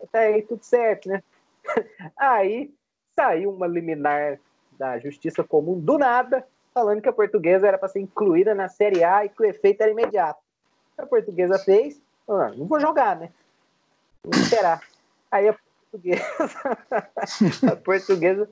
Até 0.00 0.26
aí 0.26 0.42
tudo 0.42 0.62
certo, 0.62 1.08
né? 1.08 1.20
Aí 2.16 2.72
saiu 3.16 3.50
uma 3.50 3.66
liminar 3.66 4.38
da 4.78 5.00
Justiça 5.00 5.42
Comum 5.42 5.80
do 5.80 5.98
nada, 5.98 6.46
falando 6.72 7.02
que 7.02 7.08
a 7.08 7.12
portuguesa 7.12 7.66
era 7.66 7.76
para 7.76 7.88
ser 7.88 7.98
incluída 7.98 8.54
na 8.54 8.68
Série 8.68 9.02
A 9.02 9.24
e 9.24 9.28
que 9.30 9.42
o 9.42 9.44
efeito 9.44 9.80
era 9.80 9.90
imediato. 9.90 10.38
A 10.96 11.04
portuguesa 11.04 11.58
fez, 11.58 12.00
ah, 12.28 12.52
não 12.56 12.66
vou 12.66 12.78
jogar, 12.78 13.16
né? 13.16 13.30
Vou 14.22 14.32
esperar. 14.40 14.80
Aí 15.28 15.48
a 15.48 15.56
portuguesa, 15.90 16.24
a 17.72 17.76
portuguesa 17.76 18.48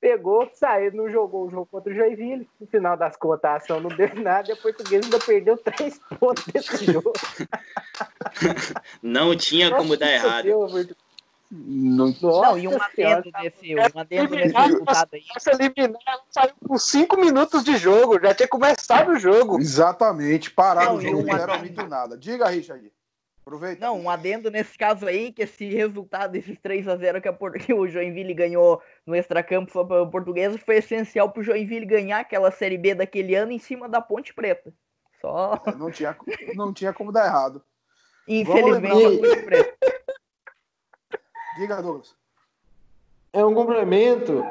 pegou, 0.00 0.48
saiu, 0.54 0.92
não 0.92 1.10
jogou 1.10 1.46
o 1.46 1.50
jogo 1.50 1.66
contra 1.70 1.92
o 1.92 1.96
Joinville. 1.96 2.48
No 2.60 2.66
final 2.66 2.96
das 2.96 3.16
contas, 3.16 3.44
a 3.44 3.56
ação 3.56 3.80
não 3.80 3.90
deu 3.90 4.14
nada 4.16 4.48
e 4.48 4.52
a 4.52 4.56
portuguesa 4.56 5.04
ainda 5.04 5.18
perdeu 5.18 5.56
três 5.56 6.00
pontos 6.18 6.44
desse 6.46 6.84
jogo. 6.84 7.12
não 9.02 9.36
tinha 9.36 9.74
como 9.74 9.96
dar 9.96 10.12
errado. 10.12 10.48
Não, 11.50 12.14
não, 12.20 12.58
e 12.58 12.68
um 12.68 12.76
adendo 12.82 13.30
desse, 13.42 13.74
um 13.74 13.98
adendo 13.98 14.36
desse 14.36 14.54
resultado 14.54 15.08
aí. 15.14 15.24
Essa 15.34 15.52
eliminar 15.52 15.98
saiu 16.30 16.52
com 16.66 16.76
cinco 16.76 17.18
minutos 17.18 17.64
de 17.64 17.74
jogo, 17.78 18.20
já 18.20 18.34
tinha 18.34 18.48
começado 18.48 19.12
o 19.12 19.18
jogo. 19.18 19.58
Exatamente, 19.58 20.50
pararam 20.50 20.96
o 20.96 21.00
jogo, 21.00 21.22
não 21.22 21.34
era 21.34 21.56
muito 21.56 21.86
nada. 21.86 22.18
Diga, 22.18 22.48
Richard. 22.48 22.92
Aproveita. 23.48 23.86
Não, 23.86 23.98
um 23.98 24.10
adendo 24.10 24.50
nesse 24.50 24.76
caso 24.76 25.06
aí, 25.06 25.32
que 25.32 25.40
esse 25.40 25.70
resultado, 25.70 26.36
esses 26.36 26.58
3 26.60 26.86
a 26.86 26.96
0 26.96 27.22
que, 27.22 27.28
a, 27.28 27.32
que 27.58 27.72
o 27.72 27.88
Joinville 27.88 28.34
ganhou 28.34 28.82
no 29.06 29.16
extracampo 29.16 29.86
para 29.86 30.02
o 30.02 30.10
português, 30.10 30.54
foi 30.60 30.76
essencial 30.76 31.30
para 31.30 31.40
o 31.40 31.42
Joinville 31.42 31.86
ganhar 31.86 32.20
aquela 32.20 32.50
Série 32.50 32.76
B 32.76 32.94
daquele 32.94 33.34
ano 33.34 33.50
em 33.50 33.58
cima 33.58 33.88
da 33.88 34.02
Ponte 34.02 34.34
Preta. 34.34 34.70
Só. 35.18 35.62
É, 35.66 35.72
não 35.72 35.90
tinha, 35.90 36.14
não 36.54 36.74
tinha 36.74 36.92
como 36.92 37.10
dar 37.10 37.24
errado. 37.24 37.64
Infelizmente, 38.28 39.06
a 39.06 39.30
Ponte 39.30 39.42
Preta. 39.46 39.76
Diga, 41.56 41.82
Douglas. 41.82 42.14
É 43.32 43.42
um 43.42 43.54
complemento. 43.54 44.44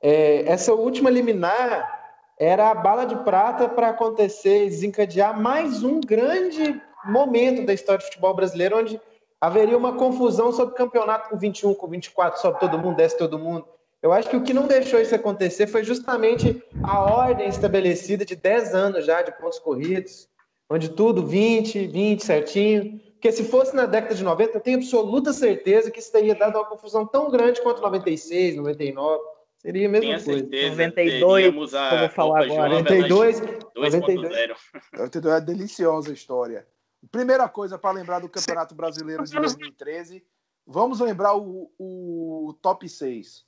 É, 0.00 0.50
essa 0.50 0.72
última 0.72 1.10
liminar 1.10 1.98
era 2.38 2.70
a 2.70 2.74
bala 2.74 3.04
de 3.04 3.16
prata 3.24 3.68
para 3.68 3.90
acontecer 3.90 4.64
e 4.64 4.70
desencadear 4.70 5.38
mais 5.38 5.82
um 5.82 6.00
grande 6.00 6.80
momento 7.04 7.64
da 7.64 7.72
história 7.72 7.98
do 7.98 8.04
futebol 8.04 8.34
brasileiro 8.34 8.78
onde 8.78 9.00
haveria 9.40 9.76
uma 9.76 9.94
confusão 9.94 10.52
sobre 10.52 10.74
campeonato 10.74 11.30
com 11.30 11.38
21, 11.38 11.74
com 11.74 11.86
24, 11.86 12.40
sobe 12.40 12.60
todo 12.60 12.78
mundo, 12.78 12.96
desce 12.96 13.16
todo 13.16 13.38
mundo. 13.38 13.64
Eu 14.02 14.12
acho 14.12 14.28
que 14.28 14.36
o 14.36 14.42
que 14.42 14.54
não 14.54 14.66
deixou 14.66 15.00
isso 15.00 15.14
acontecer 15.14 15.66
foi 15.66 15.82
justamente 15.82 16.62
a 16.84 17.00
ordem 17.00 17.48
estabelecida 17.48 18.24
de 18.24 18.36
10 18.36 18.74
anos 18.74 19.04
já 19.04 19.22
de 19.22 19.32
pontos 19.32 19.58
corridos, 19.58 20.28
onde 20.70 20.88
tudo 20.88 21.26
20, 21.26 21.86
20 21.86 22.24
certinho. 22.24 23.00
Porque 23.14 23.32
se 23.32 23.42
fosse 23.42 23.74
na 23.74 23.86
década 23.86 24.14
de 24.14 24.22
90, 24.22 24.56
eu 24.56 24.60
tenho 24.60 24.78
absoluta 24.78 25.32
certeza 25.32 25.90
que 25.90 25.98
isso 25.98 26.12
teria 26.12 26.36
dado 26.36 26.56
uma 26.56 26.66
confusão 26.66 27.04
tão 27.04 27.28
grande 27.28 27.60
quanto 27.60 27.82
96, 27.82 28.56
99. 28.56 29.20
Seria 29.56 29.88
a 29.88 29.90
mesma 29.90 30.06
Tenho 30.06 30.24
coisa. 30.24 30.40
Certeza, 30.40 30.70
92, 30.70 31.74
a 31.74 31.90
como 31.90 32.08
falar 32.10 32.44
agora. 32.44 32.68
92, 32.68 33.40
92. 33.74 34.48
92 34.92 35.34
é 35.34 35.40
deliciosa 35.40 36.10
a 36.10 36.14
história. 36.14 36.66
Primeira 37.10 37.48
coisa 37.48 37.78
para 37.78 37.92
lembrar 37.92 38.20
do 38.20 38.28
Campeonato 38.28 38.74
Brasileiro 38.74 39.24
de 39.24 39.32
2013, 39.32 40.24
vamos 40.66 41.00
lembrar 41.00 41.36
o, 41.36 41.70
o 41.78 42.54
top 42.60 42.88
6. 42.88 43.46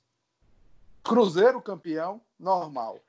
Cruzeiro 1.03 1.61
campeão, 1.61 2.21
normal. 2.39 2.99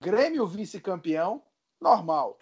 Grêmio 0.00 0.46
vice-campeão, 0.46 1.42
normal. 1.80 2.38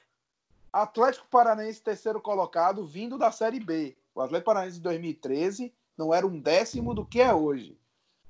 Atlético 0.73 1.27
Paranaense 1.29 1.83
terceiro 1.83 2.21
colocado, 2.21 2.87
vindo 2.87 3.19
da 3.19 3.31
Série 3.31 3.61
B. 3.61 3.97
O 4.15 4.21
Atlético 4.21 4.47
Paranaense 4.47 4.77
de 4.77 4.83
2013 4.83 5.73
não 5.97 6.13
era 6.13 6.27
um 6.27 6.41
décimo 6.41 6.95
do 6.95 7.05
que 7.05 7.21
é 7.21 7.33
hoje. 7.33 7.79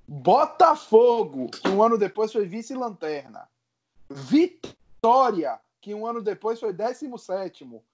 Botafogo, 0.07 1.49
que 1.49 1.69
um 1.69 1.83
ano 1.83 1.97
depois 1.97 2.33
foi 2.33 2.47
vice-lanterna. 2.47 3.49
Vitória, 4.11 5.61
que 5.81 5.95
um 5.95 6.07
ano 6.07 6.21
depois 6.21 6.59
foi 6.59 6.73
décimo 6.73 7.17
sétimo. 7.17 7.85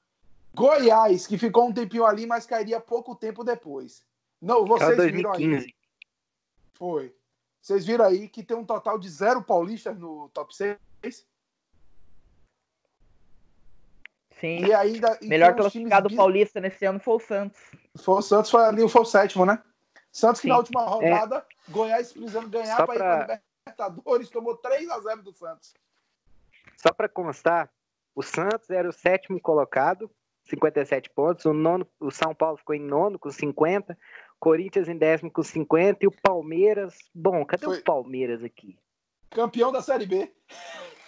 Goiás, 0.58 1.24
que 1.24 1.38
ficou 1.38 1.68
um 1.68 1.72
tempinho 1.72 2.04
ali, 2.04 2.26
mas 2.26 2.44
cairia 2.44 2.80
pouco 2.80 3.14
tempo 3.14 3.44
depois. 3.44 4.04
Não, 4.42 4.66
vocês 4.66 4.96
2015. 4.96 5.46
viram 5.46 5.56
aí. 5.56 5.74
Foi. 6.74 7.14
Vocês 7.62 7.86
viram 7.86 8.04
aí 8.04 8.28
que 8.28 8.42
tem 8.42 8.56
um 8.56 8.64
total 8.64 8.98
de 8.98 9.08
zero 9.08 9.40
paulistas 9.40 9.96
no 9.96 10.28
top 10.30 10.54
6? 10.54 10.76
Sim. 14.40 14.66
E 14.66 14.74
ainda, 14.74 15.16
e 15.20 15.28
Melhor 15.28 15.54
classificado 15.54 16.14
paulista 16.14 16.60
nesse 16.60 16.84
ano 16.84 16.98
foi 16.98 17.14
o 17.14 17.20
Santos. 17.20 17.60
Foi 17.96 18.18
o 18.18 18.22
Santos, 18.22 18.50
foi 18.50 18.64
ali, 18.64 18.88
foi 18.88 19.02
o 19.02 19.04
sétimo, 19.04 19.46
né? 19.46 19.62
Santos 20.10 20.40
que 20.40 20.48
na 20.48 20.58
última 20.58 20.82
rodada, 20.82 21.38
é. 21.68 21.70
Goiás 21.70 22.12
precisando 22.12 22.48
ganhar 22.48 22.76
para 22.76 22.86
pra... 22.86 22.94
ir 22.94 23.26
para 23.26 23.42
Libertadores, 23.66 24.30
tomou 24.30 24.56
3 24.56 24.88
a 24.90 25.00
0 25.00 25.22
do 25.22 25.32
Santos. 25.32 25.74
Só 26.76 26.92
para 26.92 27.08
constar, 27.08 27.70
o 28.14 28.22
Santos 28.22 28.70
era 28.70 28.88
o 28.88 28.92
sétimo 28.92 29.40
colocado, 29.40 30.10
57 30.48 31.10
pontos, 31.10 31.44
o, 31.44 31.52
nono, 31.52 31.86
o 32.00 32.10
São 32.10 32.34
Paulo 32.34 32.56
ficou 32.56 32.74
em 32.74 32.80
nono 32.80 33.18
com 33.18 33.30
50, 33.30 33.94
Corinthians 34.40 34.88
em 34.88 34.96
décimo 34.96 35.30
com 35.30 35.42
50 35.42 36.04
e 36.04 36.06
o 36.06 36.14
Palmeiras. 36.22 36.96
Bom, 37.14 37.44
cadê 37.44 37.66
Foi... 37.66 37.78
o 37.78 37.84
Palmeiras 37.84 38.42
aqui? 38.42 38.78
Campeão 39.30 39.70
da 39.70 39.82
Série 39.82 40.06
B. 40.06 40.32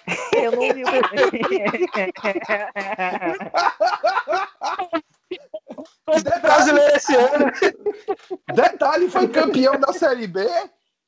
Eu 0.34 0.52
não 0.52 0.60
vi 0.60 0.82
o 0.82 0.86
Brasileiro 6.42 6.96
esse 6.96 7.14
ano. 7.14 7.52
Detalhe, 8.52 9.08
foi 9.08 9.28
campeão 9.28 9.78
da 9.78 9.92
Série 9.92 10.26
B, 10.26 10.44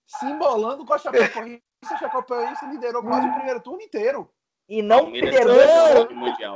se 0.07 0.25
embolando 0.27 0.87
com 0.87 0.95
a 0.95 0.99
Chapecoense. 0.99 1.61
A 1.85 1.99
Chapecoense 1.99 2.65
liderou 2.67 3.03
quase 3.03 3.27
o 3.27 3.35
primeiro 3.35 3.61
turno 3.61 3.83
inteiro. 3.83 4.31
E 4.69 4.81
não, 4.81 5.11
perdeu, 5.11 6.09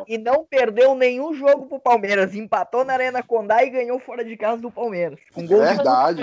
e 0.07 0.17
não 0.17 0.45
perdeu 0.45 0.95
nenhum 0.95 1.35
jogo 1.35 1.67
pro 1.67 1.79
Palmeiras. 1.79 2.35
Empatou 2.35 2.85
na 2.85 2.95
Arena 2.95 3.23
Condá 3.23 3.63
e 3.63 3.71
ganhou 3.71 3.99
fora 3.99 4.25
de 4.25 4.37
casa 4.37 4.63
do 4.63 4.71
Palmeiras. 4.71 5.19
Com 5.35 5.47
gol 5.47 5.61
Verdade. 5.61 6.23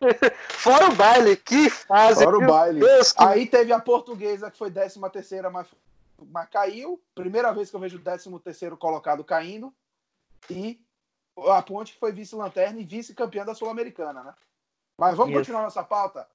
Fora 0.48 0.88
o 0.88 0.94
baile, 0.94 1.36
que 1.36 1.68
fase. 1.68 2.24
Fora 2.24 2.38
o 2.38 2.46
baile. 2.46 2.80
Deus, 2.80 3.12
que... 3.12 3.22
Aí 3.22 3.46
teve 3.46 3.70
a 3.70 3.78
portuguesa, 3.78 4.50
que 4.50 4.56
foi 4.56 4.70
13 4.70 4.98
terceira, 5.12 5.50
mas, 5.50 5.66
mas 6.30 6.48
caiu. 6.48 6.98
Primeira 7.14 7.52
vez 7.52 7.68
que 7.68 7.76
eu 7.76 7.80
vejo 7.80 7.98
o 7.98 8.00
13 8.00 8.38
terceiro 8.38 8.78
colocado 8.78 9.22
caindo. 9.22 9.74
E 10.48 10.80
a 11.48 11.60
Ponte 11.60 11.94
foi 11.98 12.12
vice-lanterna 12.12 12.80
e 12.80 12.84
vice-campeã 12.84 13.44
da 13.44 13.54
Sul-Americana, 13.54 14.22
né? 14.22 14.34
Mas 14.96 15.16
vamos 15.16 15.32
Isso. 15.32 15.40
continuar 15.40 15.62
nossa 15.62 15.84
pauta. 15.84 16.26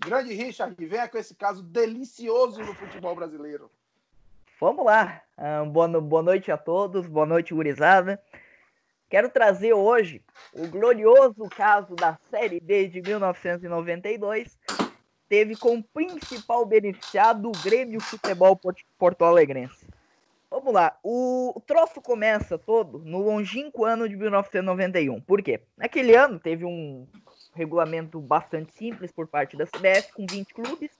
Grande 0.00 0.32
Richard, 0.32 0.74
venha 0.86 1.08
com 1.08 1.18
esse 1.18 1.34
caso 1.34 1.62
delicioso 1.62 2.62
no 2.62 2.74
futebol 2.74 3.14
brasileiro. 3.14 3.70
Vamos 4.58 4.84
lá. 4.84 5.22
Um, 5.38 5.68
boa, 5.68 6.00
boa 6.00 6.22
noite 6.22 6.50
a 6.50 6.56
todos, 6.56 7.06
boa 7.06 7.26
noite, 7.26 7.52
gurizada. 7.52 8.20
Quero 9.10 9.28
trazer 9.28 9.74
hoje 9.74 10.22
o 10.54 10.66
glorioso 10.68 11.48
caso 11.50 11.94
da 11.94 12.18
Série 12.30 12.60
B 12.60 12.88
de 12.88 13.02
1992. 13.02 14.58
Teve 15.28 15.54
como 15.54 15.82
principal 15.82 16.64
beneficiado 16.64 17.48
o 17.48 17.62
Grêmio 17.62 18.00
Futebol 18.00 18.58
Porto 18.98 19.24
Alegrense. 19.24 19.86
Vamos 20.50 20.74
lá, 20.74 20.98
o 21.04 21.62
troço 21.64 22.00
começa 22.00 22.58
todo 22.58 22.98
no 22.98 23.18
longínquo 23.18 23.84
ano 23.84 24.08
de 24.08 24.16
1991. 24.16 25.20
Por 25.20 25.42
quê? 25.42 25.60
Naquele 25.76 26.16
ano 26.16 26.40
teve 26.40 26.64
um 26.64 27.06
regulamento 27.60 28.18
bastante 28.20 28.72
simples 28.74 29.12
por 29.12 29.28
parte 29.28 29.56
da 29.56 29.66
CBF, 29.66 30.12
com 30.14 30.26
20 30.28 30.54
clubes, 30.54 30.90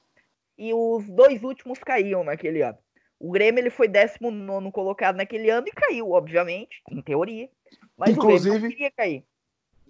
e 0.59 0.75
os 0.75 1.09
dois 1.09 1.43
últimos 1.43 1.79
caíam 1.79 2.23
naquele 2.23 2.63
ano. 2.63 2.79
O 3.19 3.31
Grêmio 3.31 3.61
ele 3.61 3.71
foi 3.71 3.89
19 3.89 4.71
colocado 4.71 5.17
naquele 5.17 5.51
ano 5.51 5.67
e 5.67 5.73
caiu, 5.73 6.13
obviamente, 6.13 6.83
em 6.91 7.01
teoria. 7.01 7.49
Mas 7.97 8.11
inclusive, 8.11 8.57
o 8.57 8.59
Grêmio 8.61 8.71
queria 8.71 8.91
cair. 8.91 9.25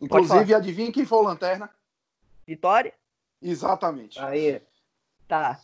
Inclusive, 0.01 0.55
adivinha 0.55 0.93
quem 0.93 1.05
foi 1.05 1.19
o 1.19 1.23
Lanterna? 1.23 1.71
Vitória? 2.47 2.93
Exatamente. 3.43 4.19
Aí. 4.21 4.63
Tá. 5.27 5.61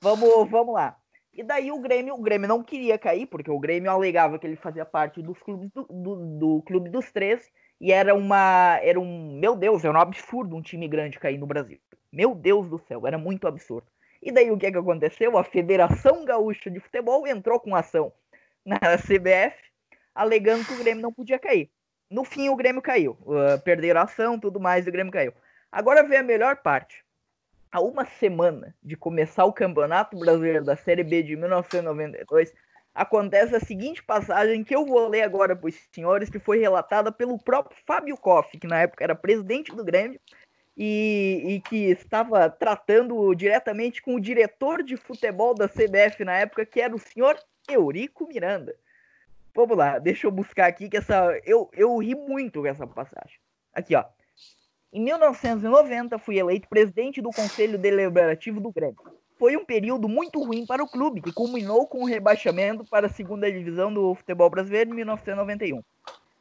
Vamos, 0.00 0.50
vamos 0.50 0.74
lá. 0.74 0.96
E 1.32 1.42
daí 1.42 1.70
o 1.70 1.78
Grêmio, 1.78 2.14
o 2.14 2.22
Grêmio 2.22 2.48
não 2.48 2.62
queria 2.62 2.98
cair, 2.98 3.26
porque 3.26 3.50
o 3.50 3.58
Grêmio 3.58 3.90
alegava 3.90 4.38
que 4.38 4.46
ele 4.46 4.56
fazia 4.56 4.86
parte 4.86 5.22
dos 5.22 5.38
clubes 5.38 5.70
do, 5.70 5.84
do, 5.84 6.16
do 6.38 6.62
clube 6.62 6.88
dos 6.88 7.12
três 7.12 7.50
e 7.80 7.92
era 7.92 8.14
uma. 8.14 8.78
Era 8.82 8.98
um. 8.98 9.38
Meu 9.38 9.54
Deus, 9.54 9.84
era 9.84 9.96
um 9.96 10.00
absurdo 10.00 10.56
um 10.56 10.62
time 10.62 10.88
grande 10.88 11.18
cair 11.18 11.38
no 11.38 11.46
Brasil. 11.46 11.78
Meu 12.12 12.34
Deus 12.34 12.68
do 12.68 12.78
céu, 12.78 13.06
era 13.06 13.18
muito 13.18 13.46
absurdo. 13.46 13.86
E 14.22 14.32
daí 14.32 14.50
o 14.50 14.58
que, 14.58 14.70
que 14.70 14.78
aconteceu? 14.78 15.36
A 15.36 15.44
Federação 15.44 16.24
Gaúcha 16.24 16.70
de 16.70 16.80
Futebol 16.80 17.26
entrou 17.26 17.60
com 17.60 17.76
ação 17.76 18.12
na 18.64 18.78
CBF, 18.96 19.56
alegando 20.14 20.64
que 20.64 20.72
o 20.72 20.78
Grêmio 20.78 21.02
não 21.02 21.12
podia 21.12 21.38
cair. 21.38 21.70
No 22.10 22.24
fim, 22.24 22.48
o 22.48 22.56
Grêmio 22.56 22.80
caiu. 22.80 23.18
Uh, 23.22 23.60
perderam 23.62 24.00
a 24.00 24.04
ação, 24.04 24.38
tudo 24.38 24.58
mais, 24.58 24.86
e 24.86 24.88
o 24.88 24.92
Grêmio 24.92 25.12
caiu. 25.12 25.32
Agora 25.70 26.02
vem 26.02 26.18
a 26.18 26.22
melhor 26.22 26.56
parte. 26.56 27.04
Há 27.70 27.80
uma 27.80 28.06
semana 28.06 28.74
de 28.82 28.96
começar 28.96 29.44
o 29.44 29.52
Campeonato 29.52 30.18
Brasileiro 30.18 30.64
da 30.64 30.76
Série 30.76 31.04
B 31.04 31.22
de 31.22 31.36
1992, 31.36 32.54
acontece 32.96 33.54
a 33.54 33.60
seguinte 33.60 34.02
passagem 34.02 34.64
que 34.64 34.74
eu 34.74 34.86
vou 34.86 35.06
ler 35.06 35.22
agora 35.22 35.54
para 35.54 35.68
os 35.68 35.74
senhores, 35.92 36.30
que 36.30 36.38
foi 36.38 36.58
relatada 36.58 37.12
pelo 37.12 37.38
próprio 37.38 37.76
Fábio 37.86 38.16
Koff, 38.16 38.58
que 38.58 38.66
na 38.66 38.80
época 38.80 39.04
era 39.04 39.14
presidente 39.14 39.74
do 39.74 39.84
Grêmio 39.84 40.18
e, 40.74 41.42
e, 41.44 41.60
que 41.60 41.90
estava 41.90 42.48
tratando 42.48 43.34
diretamente 43.34 44.00
com 44.00 44.14
o 44.14 44.20
diretor 44.20 44.82
de 44.82 44.96
futebol 44.96 45.54
da 45.54 45.68
CBF 45.68 46.24
na 46.24 46.38
época, 46.38 46.64
que 46.64 46.80
era 46.80 46.94
o 46.94 46.98
senhor 46.98 47.38
Eurico 47.68 48.26
Miranda. 48.26 48.74
Vamos 49.54 49.76
lá, 49.76 49.98
deixa 49.98 50.26
eu 50.26 50.30
buscar 50.30 50.66
aqui 50.66 50.88
que 50.88 50.96
essa. 50.96 51.38
Eu, 51.44 51.70
eu 51.74 51.96
ri 51.98 52.14
muito 52.14 52.60
com 52.60 52.66
essa 52.66 52.86
passagem. 52.86 53.38
Aqui, 53.72 53.94
ó. 53.94 54.04
Em 54.92 55.00
1990, 55.00 56.18
fui 56.18 56.38
eleito 56.38 56.68
presidente 56.68 57.20
do 57.20 57.30
Conselho 57.30 57.78
Deliberativo 57.78 58.60
do 58.60 58.72
Grêmio. 58.72 58.96
Foi 59.38 59.56
um 59.56 59.64
período 59.64 60.08
muito 60.08 60.42
ruim 60.42 60.64
para 60.64 60.82
o 60.82 60.88
clube, 60.88 61.20
que 61.20 61.32
culminou 61.32 61.86
com 61.86 62.02
o 62.02 62.06
rebaixamento 62.06 62.84
para 62.84 63.06
a 63.06 63.10
segunda 63.10 63.50
divisão 63.50 63.92
do 63.92 64.14
futebol 64.14 64.48
brasileiro 64.48 64.90
em 64.90 64.94
1991. 64.94 65.82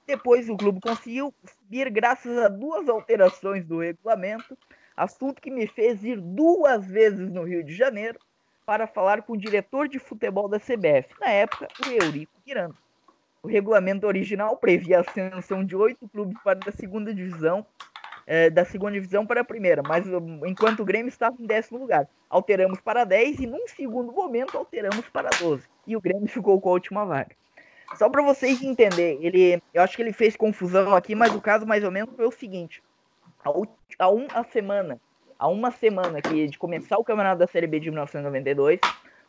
Depois, 0.08 0.48
o 0.50 0.56
clube 0.56 0.80
conseguiu 0.80 1.34
subir 1.46 1.90
graças 1.90 2.38
a 2.38 2.48
duas 2.48 2.88
alterações 2.88 3.66
do 3.66 3.80
regulamento, 3.80 4.58
assunto 4.96 5.42
que 5.42 5.52
me 5.52 5.68
fez 5.68 6.04
ir 6.04 6.22
duas 6.22 6.86
vezes 6.86 7.30
no 7.32 7.44
Rio 7.44 7.64
de 7.64 7.74
Janeiro 7.74 8.18
para 8.66 8.88
falar 8.88 9.24
com 9.24 9.34
o 9.34 9.38
diretor 9.38 9.88
de 9.88 10.00
futebol 10.00 10.48
da 10.48 10.60
CBF, 10.60 11.14
na 11.20 11.30
época, 11.30 11.68
o 11.86 11.90
Eurico 11.90 12.34
Miranda. 12.46 12.76
O 13.44 13.48
regulamento 13.48 14.08
original 14.08 14.58
previa 14.58 14.98
a 14.98 15.02
ascensão 15.02 15.64
de 15.64 15.76
oito 15.76 16.08
clubes 16.10 16.36
para 16.44 16.58
a 16.68 16.72
segunda 16.72 17.14
divisão, 17.14 17.66
é, 18.28 18.50
da 18.50 18.66
segunda 18.66 18.94
divisão 18.94 19.26
para 19.26 19.42
a 19.42 19.46
primeira, 19.46 19.82
mas 19.88 20.06
enquanto 20.46 20.80
o 20.82 20.86
Grêmio 20.86 21.10
estava 21.10 21.36
em 21.40 21.46
décimo 21.46 21.80
lugar, 21.80 22.08
alteramos 22.30 22.80
para 22.82 23.04
10 23.04 23.40
e 23.42 23.48
num 23.48 23.68
segundo 23.68 24.12
momento 24.12 24.58
alteramos 24.58 25.08
para 25.10 25.30
12. 25.40 25.68
E 25.86 25.96
o 25.96 26.02
Grêmio 26.02 26.28
ficou 26.28 26.60
com 26.60 26.70
a 26.70 26.74
última 26.74 27.06
vaga. 27.06 27.36
Só 27.96 28.10
para 28.10 28.24
vocês 28.24 28.62
entenderem, 28.62 29.24
ele, 29.24 29.62
eu 29.74 29.82
acho 29.82 29.96
que 29.96 30.02
ele 30.02 30.12
fez 30.12 30.36
confusão 30.36 30.96
aqui, 30.96 31.14
mas 31.14 31.34
o 31.36 31.42
caso 31.42 31.66
mais 31.66 31.84
ou 31.84 31.92
menos 31.92 32.16
foi 32.16 32.26
o 32.26 32.32
seguinte: 32.32 32.82
há 34.00 34.10
uma 34.10 34.44
semana, 34.44 35.00
há 35.38 35.48
uma 35.48 35.72
semana 35.72 36.22
que 36.22 36.48
de 36.48 36.58
começar 36.58 36.98
o 36.98 37.04
campeonato 37.04 37.40
da 37.40 37.48
Série 37.48 37.68
B 37.68 37.80
de 37.80 37.92
1992, 37.92 38.80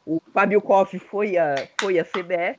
o 0.06 0.20
Fábio 0.32 0.62
Koff 0.62 0.98
foi 0.98 1.36
a, 1.36 1.54
foi 1.78 1.98
a 1.98 2.04
CBF 2.04 2.58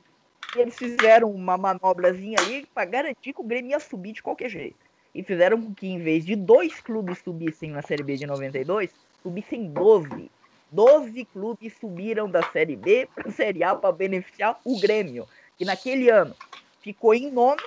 e 0.56 0.60
eles 0.60 0.78
fizeram 0.78 1.32
uma 1.32 1.58
manobrazinha 1.58 2.38
ali 2.40 2.66
para 2.74 2.86
garantir 2.86 3.34
que 3.34 3.42
o 3.42 3.44
Grêmio 3.44 3.72
ia 3.72 3.80
subir 3.80 4.14
de 4.14 4.24
qualquer 4.24 4.50
jeito. 4.50 4.87
E 5.14 5.24
fizeram 5.24 5.62
com 5.62 5.74
que, 5.74 5.88
em 5.88 6.00
vez 6.00 6.26
de 6.26 6.36
dois 6.36 6.80
clubes 6.80 7.20
subissem 7.20 7.72
na 7.72 7.82
Série 7.82 8.04
B 8.04 8.16
de 8.16 8.26
92, 8.26 8.92
subissem 9.24 9.68
12. 9.68 10.32
12 10.72 11.26
clubes 11.26 11.74
subiram 11.80 12.30
da 12.30 12.44
Série 12.52 12.76
B 12.76 13.08
para 13.14 13.30
a 13.30 13.32
Série 13.32 13.64
A 13.64 13.76
para 13.76 13.92
beneficiar 13.92 14.60
o 14.66 14.80
Grêmio, 14.80 15.28
que 15.58 15.66
naquele 15.66 16.10
ano 16.10 16.36
ficou 16.82 17.14
em 17.14 17.32
nono 17.32 17.62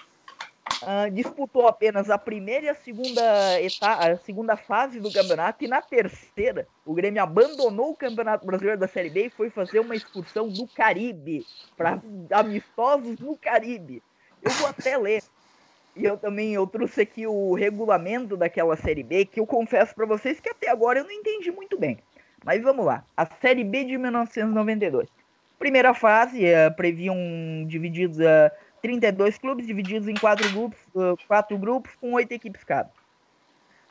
Uh, 0.82 1.10
disputou 1.10 1.66
apenas 1.68 2.08
a 2.08 2.16
primeira 2.16 2.64
e 2.64 2.68
a 2.70 2.74
segunda, 2.74 3.60
etapa, 3.60 4.12
a 4.12 4.16
segunda 4.16 4.56
fase 4.56 4.98
do 4.98 5.12
campeonato, 5.12 5.62
e 5.62 5.68
na 5.68 5.82
terceira, 5.82 6.66
o 6.86 6.94
Grêmio 6.94 7.22
abandonou 7.22 7.90
o 7.90 7.94
Campeonato 7.94 8.46
Brasileiro 8.46 8.80
da 8.80 8.88
Série 8.88 9.10
B 9.10 9.26
e 9.26 9.30
foi 9.30 9.50
fazer 9.50 9.78
uma 9.80 9.94
excursão 9.94 10.46
no 10.46 10.66
Caribe, 10.66 11.44
para 11.76 12.00
amistosos 12.32 13.18
no 13.18 13.36
Caribe. 13.36 14.02
Eu 14.42 14.50
vou 14.52 14.68
até 14.68 14.96
ler. 14.96 15.22
E 15.96 16.04
eu 16.04 16.16
também 16.16 16.54
eu 16.54 16.66
trouxe 16.66 17.00
aqui 17.00 17.26
o 17.26 17.54
regulamento 17.54 18.36
daquela 18.36 18.76
Série 18.76 19.02
B, 19.02 19.24
que 19.24 19.40
eu 19.40 19.46
confesso 19.46 19.94
para 19.94 20.06
vocês 20.06 20.40
que 20.40 20.48
até 20.48 20.70
agora 20.70 21.00
eu 21.00 21.04
não 21.04 21.12
entendi 21.12 21.50
muito 21.50 21.78
bem. 21.78 21.98
Mas 22.44 22.62
vamos 22.62 22.86
lá. 22.86 23.04
A 23.16 23.26
Série 23.26 23.64
B 23.64 23.84
de 23.84 23.98
1992. 23.98 25.08
Primeira 25.58 25.92
fase, 25.92 26.44
uh, 26.44 26.74
previam 26.74 27.16
divididos. 27.66 28.18
Uh, 28.18 28.50
32 28.82 29.38
clubes 29.38 29.66
divididos 29.66 30.08
em 30.08 30.14
quatro 30.14 30.50
grupos, 30.50 30.78
quatro 31.26 31.58
grupos 31.58 31.94
com 31.96 32.12
oito 32.14 32.32
equipes 32.32 32.64
cada. 32.64 32.90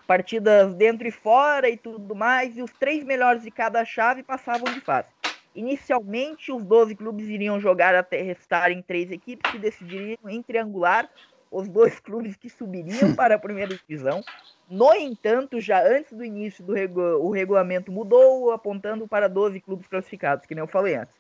Partidas 0.08 0.74
dentro 0.74 1.08
e 1.08 1.12
fora 1.12 1.70
e 1.70 1.78
tudo 1.78 2.16
mais, 2.16 2.58
e 2.58 2.62
os 2.62 2.72
três 2.74 3.04
melhores 3.04 3.44
de 3.44 3.52
cada 3.52 3.86
chave 3.86 4.24
passavam 4.24 4.74
de 4.74 4.82
fase. 4.82 5.08
Inicialmente, 5.54 6.52
os 6.52 6.64
12 6.64 6.96
clubes 6.96 7.28
iriam 7.28 7.60
jogar 7.60 7.94
até 7.94 8.22
restarem 8.22 8.82
três 8.82 9.12
equipes 9.12 9.52
que 9.52 9.60
decidiriam 9.60 10.18
em 10.28 10.42
triangular 10.42 11.10
os 11.52 11.68
dois 11.68 12.00
clubes 12.00 12.36
que 12.36 12.50
subiriam 12.50 13.16
para 13.16 13.36
a 13.36 13.40
primeira 13.40 13.76
divisão. 13.76 14.24
No 14.70 14.94
entanto, 14.94 15.60
já 15.60 15.82
antes 15.84 16.14
do 16.14 16.24
início 16.24 16.64
do 16.64 16.74
regu 16.74 17.02
o 17.02 17.32
regulamento 17.32 17.92
mudou, 17.92 18.52
apontando 18.52 19.08
para 19.08 19.28
12 19.28 19.60
clubes 19.62 19.88
classificados, 19.88 20.46
que 20.46 20.54
nem 20.54 20.62
eu 20.62 20.68
falei 20.68 20.96
antes. 20.96 21.16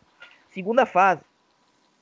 Segunda 0.49 0.85
fase. 0.85 1.21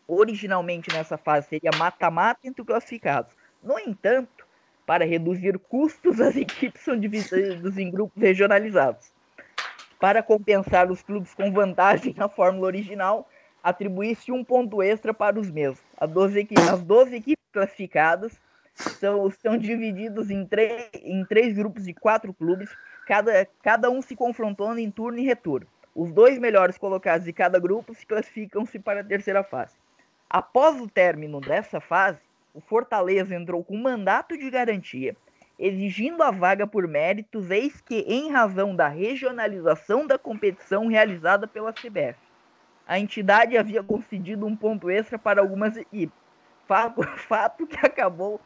Originalmente 0.08 0.92
nessa 0.94 1.18
fase 1.18 1.48
seria 1.48 1.72
mata-mata 1.78 2.42
entre 2.44 2.62
os 2.62 2.68
classificados. 2.68 3.32
No 3.62 3.78
entanto, 3.80 4.46
para 4.86 5.06
reduzir 5.06 5.58
custos, 5.60 6.20
as 6.22 6.36
equipes 6.36 6.82
são 6.82 7.00
divididas 7.00 7.78
em 7.78 7.92
grupos 7.92 8.22
regionalizados. 8.22 9.12
Para 10.00 10.22
compensar 10.22 10.92
os 10.92 11.02
clubes 11.02 11.34
com 11.34 11.52
vantagem 11.52 12.14
na 12.16 12.30
fórmula 12.30 12.68
original, 12.68 13.28
atribuísse 13.64 14.32
um 14.32 14.44
ponto 14.44 14.82
extra 14.82 15.14
para 15.14 15.40
os 15.40 15.50
mesmos. 15.50 15.87
As 16.00 16.10
12 16.12 16.40
equipes, 16.40 16.68
as 16.68 16.84
12 16.84 17.16
equipes 17.16 17.46
classificadas 17.52 18.40
são, 18.76 19.30
são 19.32 19.56
em, 19.56 20.46
em 21.04 21.26
três 21.26 21.54
grupos 21.54 21.86
de 21.86 21.94
quatro 21.94 22.34
clubes, 22.34 22.70
cada, 23.08 23.48
cada 23.64 23.90
um 23.90 24.02
se 24.02 24.16
confrontando 24.16 24.80
em 24.80 24.92
turno 24.92 25.18
e 25.18 25.26
retorno. 25.26 25.68
Os 25.96 26.12
dois 26.12 26.38
melhores 26.38 26.78
colocados 26.78 27.26
de 27.26 27.34
cada 27.34 27.60
grupo 27.60 27.96
se 27.96 28.06
classificam-se 28.06 28.78
para 28.78 29.02
a 29.02 29.04
terceira 29.04 29.44
fase. 29.44 29.76
Após 30.30 30.80
o 30.80 30.88
término 30.88 31.42
dessa 31.42 31.80
fase, 31.80 32.20
o 32.54 32.62
Fortaleza 32.62 33.34
entrou 33.34 33.64
com 33.64 33.76
mandato 33.78 34.38
de 34.38 34.50
garantia, 34.52 35.16
exigindo 35.58 36.22
a 36.22 36.30
vaga 36.30 36.68
por 36.68 36.88
méritos, 36.88 37.50
eis 37.50 37.82
que, 37.82 38.02
em 38.02 38.32
razão 38.32 38.76
da 38.76 38.88
regionalização 38.88 40.06
da 40.06 40.20
competição 40.20 40.88
realizada 40.88 41.48
pela 41.48 41.74
CBF, 41.74 42.27
a 42.88 42.98
entidade 42.98 43.58
havia 43.58 43.84
concedido 43.84 44.46
um 44.46 44.56
ponto 44.56 44.90
extra 44.90 45.20
para 45.20 45.42
algumas 45.42 45.76
equipes. 45.76 46.16
Fato, 46.66 47.04
fato 47.28 47.68
que 47.68 47.78
acabou. 47.86 48.40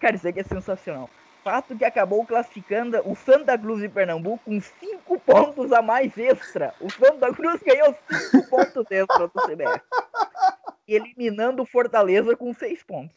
Cara, 0.00 0.14
isso 0.14 0.28
aqui 0.28 0.40
é 0.40 0.44
sensacional. 0.44 1.10
Fato 1.42 1.76
que 1.76 1.84
acabou 1.84 2.24
classificando 2.24 3.02
o 3.04 3.14
Santa 3.14 3.58
Cruz 3.58 3.80
de 3.80 3.88
Pernambuco 3.88 4.44
com 4.44 4.58
5 4.60 5.20
pontos 5.20 5.72
a 5.72 5.82
mais 5.82 6.16
extra. 6.16 6.72
O 6.80 6.90
Santa 6.90 7.30
Cruz 7.34 7.60
ganhou 7.62 7.94
5 8.30 8.48
pontos 8.48 8.86
extra 8.90 9.26
do 9.26 9.42
CBF. 9.42 9.82
Eliminando 10.86 11.62
o 11.62 11.66
Fortaleza 11.66 12.36
com 12.36 12.54
6 12.54 12.82
pontos. 12.84 13.16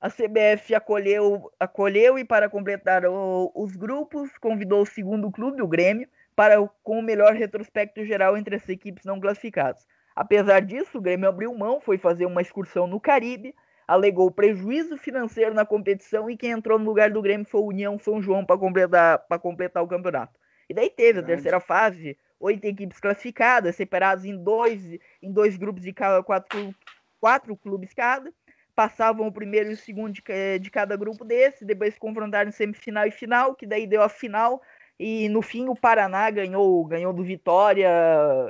A 0.00 0.10
CBF 0.10 0.74
acolheu, 0.74 1.50
acolheu 1.58 2.18
e, 2.18 2.24
para 2.24 2.48
completar 2.48 3.04
o, 3.06 3.50
os 3.54 3.74
grupos, 3.74 4.30
convidou 4.38 4.82
o 4.82 4.86
segundo 4.86 5.30
clube, 5.30 5.62
o 5.62 5.66
Grêmio, 5.66 6.08
para 6.38 6.64
com 6.84 7.00
o 7.00 7.02
melhor 7.02 7.32
retrospecto 7.32 8.04
geral 8.04 8.36
entre 8.36 8.54
as 8.54 8.68
equipes 8.68 9.04
não 9.04 9.18
classificadas. 9.18 9.84
Apesar 10.14 10.60
disso, 10.60 10.98
o 10.98 11.00
Grêmio 11.00 11.28
abriu 11.28 11.52
mão, 11.52 11.80
foi 11.80 11.98
fazer 11.98 12.26
uma 12.26 12.40
excursão 12.40 12.86
no 12.86 13.00
Caribe, 13.00 13.52
alegou 13.88 14.30
prejuízo 14.30 14.96
financeiro 14.96 15.52
na 15.52 15.66
competição 15.66 16.30
e 16.30 16.36
quem 16.36 16.52
entrou 16.52 16.78
no 16.78 16.84
lugar 16.84 17.10
do 17.10 17.20
Grêmio 17.20 17.44
foi 17.44 17.60
o 17.60 17.66
União 17.66 17.98
São 17.98 18.22
João 18.22 18.46
para 18.46 18.56
completar, 18.56 19.18
completar 19.42 19.82
o 19.82 19.88
campeonato. 19.88 20.38
E 20.70 20.74
daí 20.74 20.88
teve 20.88 21.18
a 21.18 21.24
terceira 21.24 21.58
fase, 21.58 22.16
oito 22.38 22.64
equipes 22.66 23.00
classificadas, 23.00 23.74
separadas 23.74 24.24
em 24.24 24.40
dois, 24.40 24.80
em 25.20 25.32
dois 25.32 25.56
grupos 25.56 25.82
de 25.82 25.92
cada, 25.92 26.22
quatro, 26.22 26.72
quatro 27.18 27.56
clubes 27.56 27.92
cada. 27.92 28.32
Passavam 28.76 29.26
o 29.26 29.32
primeiro 29.32 29.70
e 29.70 29.74
o 29.74 29.76
segundo 29.76 30.12
de, 30.12 30.22
de 30.60 30.70
cada 30.70 30.96
grupo 30.96 31.24
desse, 31.24 31.64
depois 31.64 31.94
se 31.94 31.98
confrontaram 31.98 32.48
em 32.48 32.52
semifinal 32.52 33.08
e 33.08 33.10
final, 33.10 33.56
que 33.56 33.66
daí 33.66 33.88
deu 33.88 34.02
a 34.02 34.08
final. 34.08 34.62
E 34.98 35.28
no 35.28 35.40
fim 35.40 35.68
o 35.68 35.76
Paraná 35.76 36.28
ganhou, 36.28 36.84
ganhou 36.84 37.12
do 37.12 37.22
Vitória, 37.22 37.88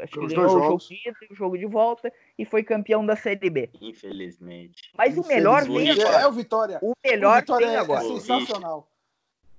acho 0.03 0.15
que 0.15 0.27
ganhou 0.29 0.47
o 0.47 0.49
jogo 0.49 0.79
de 0.79 1.27
o 1.31 1.35
jogo 1.35 1.59
de 1.59 1.67
volta 1.67 2.11
e 2.39 2.45
foi 2.47 2.65
campeão 2.65 3.05
da 3.05 3.15
Série 3.15 3.51
B. 3.51 3.69
Infelizmente. 3.83 4.91
Mas 4.97 5.19
o 5.19 5.27
melhor 5.27 5.65
vem 5.65 5.91
agora. 5.91 6.21
É 6.23 6.27
o 6.27 6.33
Vitória. 6.33 6.79
O 6.81 6.95
melhor 7.05 7.37
o 7.37 7.41
Vitória 7.41 7.67
vem 7.67 7.77
é, 7.77 7.79
agora. 7.79 8.03
É 8.03 8.21
sensacional. 8.21 8.89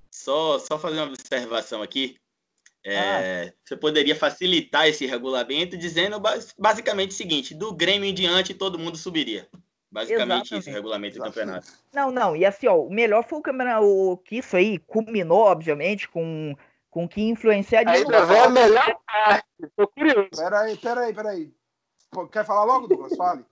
Só, 0.09 0.57
só 0.57 0.79
fazer 0.79 0.97
uma 0.97 1.13
observação 1.13 1.83
aqui. 1.83 2.17
É, 2.83 3.49
ah. 3.49 3.53
Você 3.63 3.77
poderia 3.77 4.15
facilitar 4.15 4.87
esse 4.87 5.05
regulamento 5.05 5.77
dizendo 5.77 6.19
basicamente 6.57 7.11
o 7.11 7.13
seguinte: 7.13 7.53
do 7.53 7.71
Grêmio 7.71 8.09
em 8.09 8.13
diante 8.13 8.53
todo 8.55 8.79
mundo 8.79 8.97
subiria. 8.97 9.47
Basicamente 9.91 10.45
Exatamente. 10.45 10.59
isso, 10.59 10.69
o 10.69 10.73
regulamento 10.73 11.17
do 11.17 11.23
campeonato. 11.23 11.67
Não, 11.91 12.11
não, 12.11 12.35
e 12.35 12.45
assim, 12.45 12.67
ó, 12.67 12.79
o 12.79 12.91
melhor 12.91 13.23
foi 13.27 13.39
o 13.39 13.41
campeonato, 13.41 13.85
o 13.85 14.17
que 14.17 14.37
isso 14.37 14.55
aí 14.55 14.77
culminou, 14.77 15.39
obviamente, 15.39 16.07
com 16.07 16.55
com 16.89 17.07
que 17.07 17.21
influenciaria. 17.21 17.93
Ainda 17.93 18.25
vem 18.25 18.39
a 18.39 18.49
melhor 18.49 18.97
parte. 19.05 19.45
Tô 19.75 19.87
curioso. 19.87 20.29
Peraí, 20.35 20.77
peraí, 20.77 21.13
peraí. 21.13 21.51
Quer 22.31 22.45
falar 22.45 22.63
logo, 22.63 22.87
Douglas? 22.87 23.15
Fale. 23.15 23.45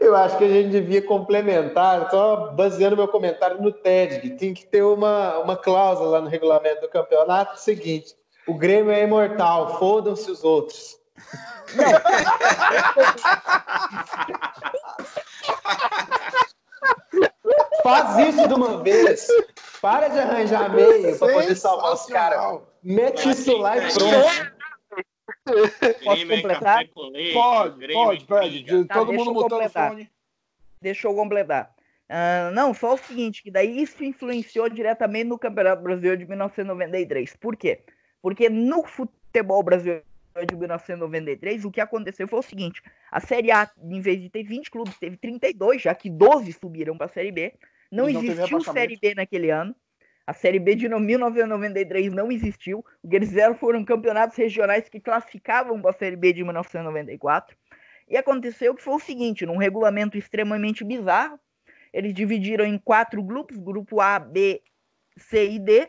Eu 0.00 0.14
acho 0.16 0.38
que 0.38 0.44
a 0.44 0.48
gente 0.48 0.70
devia 0.70 1.02
complementar, 1.02 2.10
só 2.10 2.52
baseando 2.52 2.96
meu 2.96 3.08
comentário 3.08 3.60
no 3.60 3.72
TED, 3.72 4.20
que 4.20 4.30
tem 4.30 4.54
que 4.54 4.64
ter 4.66 4.82
uma, 4.82 5.38
uma 5.38 5.56
cláusula 5.56 6.10
lá 6.10 6.20
no 6.20 6.28
regulamento 6.28 6.82
do 6.82 6.88
campeonato 6.88 7.54
é 7.54 7.58
seguinte: 7.58 8.14
o 8.46 8.54
Grêmio 8.54 8.92
é 8.92 9.02
imortal, 9.02 9.78
fodam-se 9.78 10.30
os 10.30 10.44
outros. 10.44 10.98
Não. 11.74 11.86
Faz 17.82 18.18
isso 18.28 18.48
de 18.48 18.54
uma 18.54 18.82
vez. 18.82 19.28
Para 19.86 20.08
de 20.08 20.18
arranjar 20.18 20.74
meio 20.74 21.16
para 21.16 21.32
poder 21.32 21.54
salvar 21.54 21.94
os 21.94 22.06
caras. 22.06 22.60
Mete 22.82 23.30
isso 23.30 23.56
lá 23.56 23.78
e 23.78 23.82
pronto. 23.82 24.52
Posso 26.02 26.26
completar? 26.26 26.88
Pode, 27.32 27.92
pode, 27.92 28.24
pode. 28.24 28.84
Tá, 28.86 28.94
Todo 28.94 29.12
mundo 29.12 29.32
mutando 29.32 29.64
o 29.64 29.70
fone. 29.70 30.10
Deixa 30.82 31.06
eu 31.06 31.14
completar. 31.14 31.72
Uh, 32.10 32.50
não, 32.52 32.74
só 32.74 32.94
o 32.94 32.98
seguinte, 32.98 33.44
que 33.44 33.50
daí 33.50 33.80
isso 33.80 34.02
influenciou 34.02 34.68
diretamente 34.68 35.28
no 35.28 35.38
Campeonato 35.38 35.84
Brasileiro 35.84 36.16
de 36.16 36.26
1993. 36.26 37.36
Por 37.36 37.54
quê? 37.54 37.84
Porque 38.20 38.48
no 38.50 38.82
futebol 38.82 39.62
brasileiro 39.62 40.02
de 40.48 40.56
1993, 40.56 41.64
o 41.64 41.70
que 41.70 41.80
aconteceu 41.80 42.26
foi 42.26 42.40
o 42.40 42.42
seguinte: 42.42 42.82
a 43.08 43.20
Série 43.20 43.52
A, 43.52 43.70
em 43.80 44.00
vez 44.00 44.20
de 44.20 44.28
ter 44.30 44.42
20 44.42 44.68
clubes, 44.68 44.98
teve 44.98 45.16
32, 45.16 45.80
já 45.80 45.94
que 45.94 46.10
12 46.10 46.52
subiram 46.54 46.96
para 46.98 47.06
a 47.06 47.10
Série 47.10 47.30
B. 47.30 47.54
Não, 47.90 48.08
não 48.08 48.22
existiu 48.22 48.60
Série 48.60 48.96
B 48.96 49.14
naquele 49.14 49.50
ano. 49.50 49.74
A 50.26 50.32
Série 50.32 50.58
B 50.58 50.74
de 50.74 50.88
1993 50.88 52.12
não 52.12 52.32
existiu. 52.32 52.84
O 53.02 53.08
que 53.08 53.14
eles 53.14 53.28
fizeram 53.28 53.54
foram 53.54 53.84
campeonatos 53.84 54.36
regionais 54.36 54.88
que 54.88 54.98
classificavam 54.98 55.80
para 55.80 55.90
a 55.90 55.94
Série 55.94 56.16
B 56.16 56.32
de 56.32 56.42
1994. 56.42 57.56
E 58.08 58.16
aconteceu 58.16 58.74
que 58.74 58.82
foi 58.82 58.94
o 58.94 59.00
seguinte: 59.00 59.46
num 59.46 59.56
regulamento 59.56 60.18
extremamente 60.18 60.84
bizarro, 60.84 61.38
eles 61.92 62.12
dividiram 62.12 62.64
em 62.64 62.76
quatro 62.76 63.22
grupos: 63.22 63.56
grupo 63.56 64.00
A, 64.00 64.18
B, 64.18 64.62
C 65.16 65.48
e 65.50 65.58
D, 65.60 65.88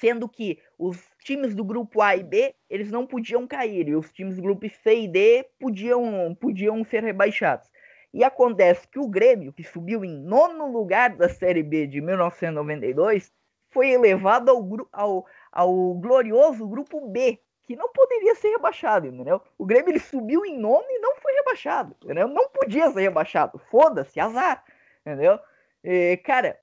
sendo 0.00 0.28
que 0.28 0.58
os 0.78 1.00
times 1.22 1.54
do 1.54 1.64
grupo 1.64 2.02
A 2.02 2.16
e 2.16 2.22
B 2.22 2.54
eles 2.68 2.90
não 2.90 3.06
podiam 3.06 3.46
cair 3.46 3.88
e 3.88 3.96
os 3.96 4.12
times 4.12 4.36
do 4.36 4.42
grupo 4.42 4.68
C 4.68 5.02
e 5.02 5.08
D 5.08 5.46
podiam, 5.58 6.34
podiam 6.34 6.84
ser 6.84 7.02
rebaixados. 7.02 7.70
E 8.16 8.24
acontece 8.24 8.88
que 8.88 8.98
o 8.98 9.06
Grêmio, 9.06 9.52
que 9.52 9.62
subiu 9.62 10.02
em 10.02 10.18
nono 10.18 10.72
lugar 10.72 11.10
da 11.10 11.28
Série 11.28 11.62
B 11.62 11.86
de 11.86 12.00
1992, 12.00 13.30
foi 13.68 13.90
elevado 13.90 14.50
ao, 14.50 14.88
ao, 14.90 15.26
ao 15.52 15.92
glorioso 15.92 16.66
Grupo 16.66 16.98
B, 17.10 17.38
que 17.64 17.76
não 17.76 17.92
poderia 17.92 18.34
ser 18.34 18.52
rebaixado, 18.52 19.06
entendeu? 19.06 19.42
O 19.58 19.66
Grêmio 19.66 19.90
ele 19.90 19.98
subiu 19.98 20.46
em 20.46 20.58
nono 20.58 20.86
e 20.88 20.98
não 20.98 21.14
foi 21.16 21.30
rebaixado, 21.34 21.94
entendeu? 22.02 22.26
Não 22.26 22.48
podia 22.48 22.90
ser 22.90 23.02
rebaixado. 23.02 23.58
Foda-se, 23.70 24.18
azar, 24.18 24.64
entendeu? 25.02 25.38
E, 25.84 26.16
cara, 26.24 26.58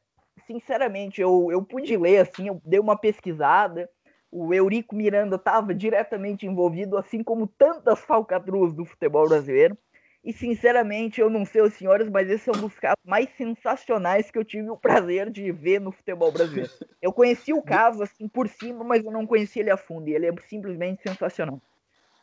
sinceramente, 0.48 1.22
eu, 1.22 1.50
eu 1.52 1.62
pude 1.62 1.96
ler, 1.96 2.18
assim, 2.18 2.48
eu 2.48 2.60
dei 2.66 2.80
uma 2.80 2.98
pesquisada, 2.98 3.88
o 4.32 4.52
Eurico 4.56 4.96
Miranda 4.96 5.36
estava 5.36 5.72
diretamente 5.76 6.48
envolvido, 6.48 6.98
assim 6.98 7.24
como 7.24 7.46
tantas 7.46 8.00
falcatruas 8.00 8.74
do 8.74 8.84
futebol 8.86 9.30
brasileiro. 9.30 9.78
E 10.24 10.32
sinceramente, 10.32 11.20
eu 11.20 11.30
não 11.30 11.46
sei 11.46 11.62
os 11.62 11.74
senhores, 11.74 12.10
mas 12.10 12.30
esse 12.30 12.50
é 12.50 12.54
um 12.54 12.62
dos 12.62 12.80
casos 12.80 13.04
mais 13.06 13.30
sensacionais 13.36 14.32
que 14.32 14.38
eu 14.38 14.46
tive 14.46 14.70
o 14.70 14.78
prazer 14.78 15.30
de 15.30 15.52
ver 15.52 15.82
no 15.82 15.92
futebol 15.92 16.32
brasileiro. 16.32 16.72
Eu 17.02 17.12
conheci 17.12 17.52
o 17.52 17.62
caso 17.62 18.02
assim 18.02 18.30
por 18.30 18.48
cima, 18.48 18.86
mas 18.86 19.04
eu 19.04 19.12
não 19.12 19.28
conheci 19.28 19.60
ele 19.60 19.70
a 19.70 19.76
fundo. 19.76 20.08
E 20.08 20.14
ele 20.14 20.28
é 20.28 20.34
simplesmente 20.48 21.04
sensacional. 21.04 21.60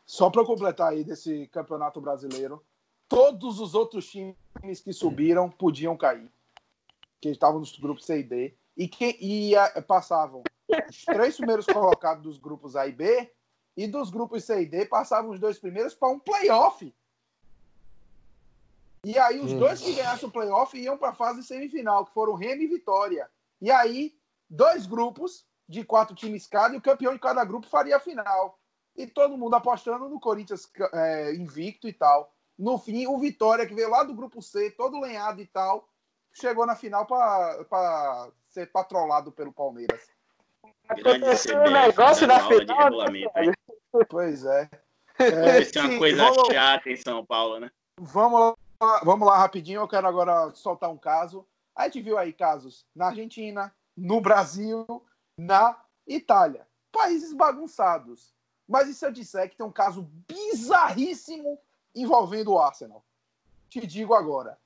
Só 0.07 0.31
para 0.31 0.47
completar 0.47 0.93
aí 0.93 1.05
desse 1.05 1.47
campeonato 1.49 2.01
brasileiro, 2.01 2.65
todos 3.07 3.61
os 3.61 3.75
outros 3.75 4.09
times 4.11 4.81
que 4.83 4.95
subiram 4.95 5.51
podiam 5.51 5.95
cair, 5.95 6.31
que 7.21 7.29
estavam 7.29 7.61
nos 7.61 7.79
grupos 7.79 8.07
C 8.07 8.21
e 8.21 8.23
D, 8.23 8.55
e 8.79 8.89
que 8.89 9.19
e, 9.21 9.53
passavam 9.87 10.43
os 10.89 11.05
três 11.05 11.37
primeiros 11.37 11.67
colocados 11.67 12.23
dos 12.23 12.39
grupos 12.39 12.77
A 12.77 12.87
e 12.87 12.93
B, 12.93 13.31
e 13.77 13.87
dos 13.87 14.11
grupos 14.11 14.43
C 14.43 14.63
e 14.63 14.67
D 14.67 14.87
passavam 14.87 15.33
os 15.33 15.39
dois 15.39 15.59
primeiros 15.59 15.95
para 15.95 16.09
um 16.09 16.19
playoff 16.19 16.93
e 19.05 19.19
aí 19.19 19.41
os 19.41 19.53
hum. 19.53 19.59
dois 19.59 19.81
que 19.81 19.95
ganhassem 19.95 20.29
o 20.29 20.33
playoff 20.33 20.79
iam 20.79 20.97
para 20.97 21.11
a 21.11 21.15
fase 21.15 21.43
semifinal, 21.43 22.05
que 22.05 22.13
foram 22.13 22.35
Remy 22.35 22.65
e 22.65 22.69
Vitória. 22.69 23.29
E 23.61 23.71
aí, 23.71 24.15
dois 24.49 24.87
grupos 24.87 25.45
de 25.69 25.85
quatro 25.85 26.15
times 26.15 26.47
cada, 26.47 26.75
e 26.75 26.79
o 26.79 26.83
campeão 26.83 27.15
de 27.15 27.21
cada 27.21 27.45
grupo 27.45 27.67
faria 27.67 27.97
a 27.97 28.01
final. 28.01 28.59
E 28.97 29.07
todo 29.07 29.39
mundo 29.39 29.55
apostando 29.55 30.09
no 30.09 30.21
Corinthians 30.21 30.71
é, 30.93 31.35
invicto 31.35 31.89
e 31.89 31.93
tal. 31.93 32.35
No 32.59 32.77
fim, 32.77 33.07
o 33.07 33.19
Vitória, 33.19 33.65
que 33.65 33.75
veio 33.75 33.89
lá 33.89 34.03
do 34.03 34.15
grupo 34.15 34.43
C, 34.43 34.71
todo 34.73 35.01
lenhado 35.01 35.41
e 35.41 35.47
tal, 35.47 35.89
chegou 36.33 36.67
na 36.67 36.77
final 36.77 37.07
para 37.07 38.29
ser 38.49 38.71
patrolado 38.71 39.33
pelo 39.33 39.53
Palmeiras. 39.53 40.03
Aconteceu 40.89 41.59
um 41.59 41.71
negócio 41.71 42.27
na 42.27 42.47
final. 42.47 42.91
Né? 43.11 43.55
Pois 44.09 44.45
é. 44.45 44.69
é 45.19 45.61
Isso 45.61 45.79
é 45.79 45.83
uma 45.83 45.99
coisa 45.99 46.17
vamos, 46.17 46.49
chata 46.49 46.91
em 46.91 46.97
São 46.97 47.25
Paulo, 47.25 47.61
né? 47.61 47.71
Vamos 47.99 48.55
vamos 49.05 49.27
lá 49.27 49.39
rapidinho. 49.39 49.81
Eu 49.81 49.89
quero 49.89 50.07
agora 50.07 50.51
soltar 50.55 50.91
um 50.91 50.97
caso. 50.97 51.47
A 51.75 51.85
gente 51.85 52.01
viu 52.01 52.19
aí 52.19 52.33
casos 52.33 52.87
na 52.95 53.07
Argentina, 53.07 53.75
no 53.97 54.21
Brasil, 54.21 54.87
na 55.37 55.81
Itália. 56.07 56.67
Países 56.91 57.33
bagunçados. 57.33 58.35
Mas 58.67 58.89
e 58.89 58.95
se 58.95 59.05
eu 59.05 59.13
disser 59.13 59.49
que 59.51 59.57
tem 59.57 59.67
um 59.67 59.73
caso 59.73 60.03
bizarríssimo 60.29 61.59
envolvendo 61.95 62.53
o 62.53 62.59
Arsenal? 62.59 63.05
Te 63.69 63.87
digo 63.87 64.15
agora. 64.15 64.59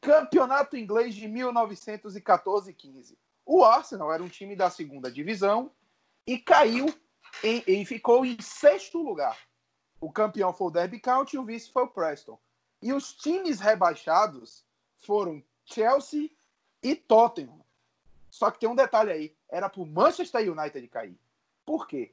Campeonato 0.00 0.76
inglês 0.76 1.14
de 1.14 1.26
1914-15. 1.28 3.16
O 3.44 3.64
Arsenal 3.64 4.12
era 4.12 4.22
um 4.22 4.28
time 4.28 4.54
da 4.54 4.70
segunda 4.70 5.10
divisão 5.10 5.70
e 6.26 6.38
caiu 6.38 6.86
e 7.42 7.84
ficou 7.84 8.24
em 8.24 8.40
sexto 8.40 9.02
lugar. 9.02 9.38
O 10.00 10.12
campeão 10.12 10.52
foi 10.52 10.68
o 10.68 10.70
Derby 10.70 11.00
County 11.00 11.36
e 11.36 11.38
o 11.38 11.44
vice 11.44 11.70
foi 11.70 11.82
o 11.84 11.88
Preston. 11.88 12.38
E 12.80 12.92
os 12.92 13.12
times 13.12 13.60
rebaixados 13.60 14.64
foram 14.98 15.42
Chelsea 15.64 16.30
e 16.82 16.94
Tottenham. 16.94 17.60
Só 18.30 18.50
que 18.50 18.60
tem 18.60 18.68
um 18.68 18.74
detalhe 18.74 19.10
aí: 19.10 19.36
era 19.48 19.68
para 19.68 19.80
o 19.80 19.86
Manchester 19.86 20.52
United 20.52 20.88
cair. 20.88 21.18
Por 21.64 21.86
quê? 21.86 22.12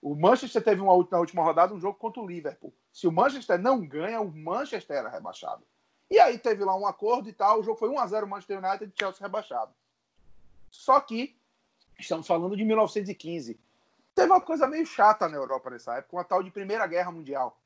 O 0.00 0.14
Manchester 0.14 0.62
teve 0.62 0.80
uma, 0.80 0.92
na 1.10 1.18
última 1.18 1.42
rodada 1.42 1.74
um 1.74 1.80
jogo 1.80 1.98
contra 1.98 2.20
o 2.20 2.26
Liverpool. 2.26 2.74
Se 2.92 3.06
o 3.06 3.12
Manchester 3.12 3.58
não 3.58 3.86
ganha, 3.86 4.20
o 4.20 4.30
Manchester 4.30 4.98
era 4.98 5.08
rebaixado. 5.08 5.64
E 6.10 6.18
aí 6.18 6.38
teve 6.38 6.62
lá 6.64 6.76
um 6.76 6.86
acordo 6.86 7.28
e 7.28 7.32
tal. 7.32 7.60
O 7.60 7.62
jogo 7.62 7.78
foi 7.78 7.88
1x0 7.88 8.26
Manchester 8.26 8.58
United 8.58 8.92
e 8.94 8.98
Chelsea 8.98 9.22
rebaixado. 9.22 9.72
Só 10.70 11.00
que 11.00 11.36
estamos 11.98 12.26
falando 12.26 12.56
de 12.56 12.64
1915. 12.64 13.58
Teve 14.14 14.30
uma 14.30 14.40
coisa 14.40 14.66
meio 14.66 14.86
chata 14.86 15.28
na 15.28 15.36
Europa 15.36 15.70
nessa 15.70 15.96
época, 15.96 16.16
uma 16.16 16.24
tal 16.24 16.42
de 16.42 16.50
Primeira 16.50 16.86
Guerra 16.86 17.10
Mundial. 17.10 17.58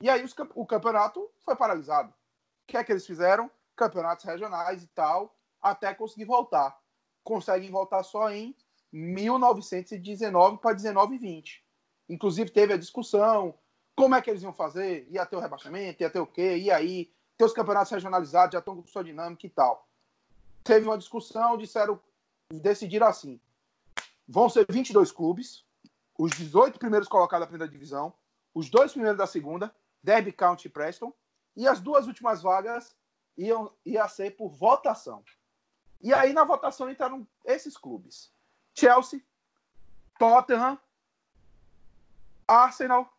E 0.00 0.10
aí 0.10 0.22
os, 0.22 0.34
o 0.54 0.66
campeonato 0.66 1.30
foi 1.40 1.56
paralisado. 1.56 2.10
O 2.10 2.66
que 2.66 2.76
é 2.76 2.84
que 2.84 2.92
eles 2.92 3.06
fizeram? 3.06 3.50
Campeonatos 3.76 4.24
regionais 4.24 4.82
e 4.82 4.86
tal, 4.88 5.34
até 5.60 5.92
conseguir 5.94 6.24
voltar. 6.24 6.78
Conseguem 7.22 7.70
voltar 7.70 8.02
só 8.02 8.30
em 8.30 8.54
1919 8.92 10.58
para 10.58 10.74
1920. 10.74 11.64
Inclusive 12.08 12.50
teve 12.50 12.74
a 12.74 12.78
discussão, 12.78 13.54
como 13.96 14.14
é 14.14 14.22
que 14.22 14.30
eles 14.30 14.42
iam 14.42 14.52
fazer? 14.52 15.06
Ia 15.10 15.26
ter 15.26 15.36
o 15.36 15.40
rebaixamento, 15.40 16.02
ia 16.02 16.10
ter 16.10 16.20
o 16.20 16.26
quê? 16.26 16.56
E 16.56 16.70
aí 16.70 17.12
ter 17.36 17.44
os 17.44 17.52
campeonatos 17.52 17.90
regionalizados 17.90 18.52
já 18.52 18.58
estão 18.58 18.76
com 18.76 18.86
sua 18.86 19.04
dinâmica 19.04 19.46
e 19.46 19.50
tal. 19.50 19.88
Teve 20.62 20.86
uma 20.86 20.98
discussão, 20.98 21.56
disseram, 21.56 22.00
decidiram 22.50 23.06
assim: 23.06 23.40
vão 24.26 24.48
ser 24.48 24.66
22 24.68 25.12
clubes, 25.12 25.64
os 26.18 26.32
18 26.32 26.78
primeiros 26.78 27.08
colocados 27.08 27.44
da 27.44 27.50
primeira 27.50 27.70
divisão, 27.70 28.12
os 28.54 28.70
dois 28.70 28.92
primeiros 28.92 29.18
da 29.18 29.26
segunda, 29.26 29.74
Derby 30.04 30.32
County 30.32 30.68
e 30.68 30.70
Preston, 30.70 31.12
e 31.56 31.66
as 31.66 31.80
duas 31.80 32.06
últimas 32.06 32.42
vagas 32.42 32.94
iam 33.38 33.72
ia 33.84 34.06
ser 34.06 34.36
por 34.36 34.50
votação. 34.50 35.24
E 36.00 36.12
aí 36.12 36.34
na 36.34 36.44
votação 36.44 36.90
entraram 36.90 37.26
esses 37.42 37.74
clubes: 37.74 38.30
Chelsea, 38.74 39.24
Tottenham, 40.18 40.78
Arsenal, 42.46 43.10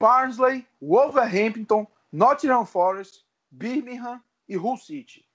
Barnsley, 0.00 0.66
Wolverhampton, 0.80 1.86
Nottingham 2.10 2.64
Forest, 2.64 3.26
Birmingham 3.50 4.22
e 4.48 4.56
Hull 4.56 4.78
City. 4.78 5.28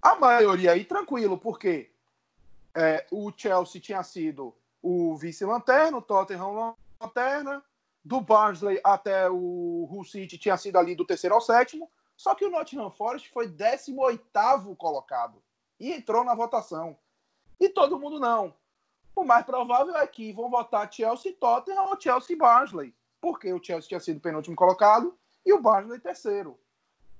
A 0.00 0.14
maioria 0.14 0.72
aí 0.72 0.84
tranquilo, 0.84 1.36
porque 1.36 1.92
é, 2.74 3.06
o 3.10 3.30
Chelsea 3.36 3.80
tinha 3.80 4.02
sido 4.02 4.56
o 4.80 5.14
vice-lanterna, 5.16 5.98
o 5.98 6.02
Tottenham 6.02 6.74
lanterna, 6.98 7.62
do 8.04 8.20
Barnsley 8.20 8.80
até 8.82 9.30
o 9.30 9.88
Hull 9.90 10.04
City 10.04 10.38
tinha 10.38 10.56
sido 10.56 10.76
ali 10.76 10.94
do 10.94 11.04
terceiro 11.04 11.34
ao 11.34 11.40
sétimo, 11.40 11.90
só 12.16 12.34
que 12.34 12.44
o 12.44 12.50
Nottingham 12.50 12.90
Forest 12.90 13.30
foi 13.30 13.48
18 13.48 14.76
colocado 14.76 15.42
e 15.78 15.92
entrou 15.92 16.24
na 16.24 16.34
votação. 16.34 16.96
E 17.58 17.68
todo 17.68 17.98
mundo 17.98 18.18
não. 18.18 18.54
O 19.14 19.24
mais 19.24 19.44
provável 19.44 19.96
é 19.96 20.06
que 20.06 20.32
vão 20.32 20.50
votar 20.50 20.92
Chelsea 20.92 21.34
Tottenham 21.38 21.90
ou 21.90 22.00
Chelsea 22.00 22.36
Barnsley 22.36 22.94
porque 23.22 23.52
o 23.52 23.62
Chelsea 23.62 23.88
tinha 23.88 24.00
sido 24.00 24.20
penúltimo 24.20 24.56
colocado 24.56 25.16
e 25.46 25.52
o 25.52 25.62
Barnsley 25.62 26.00
terceiro. 26.00 26.58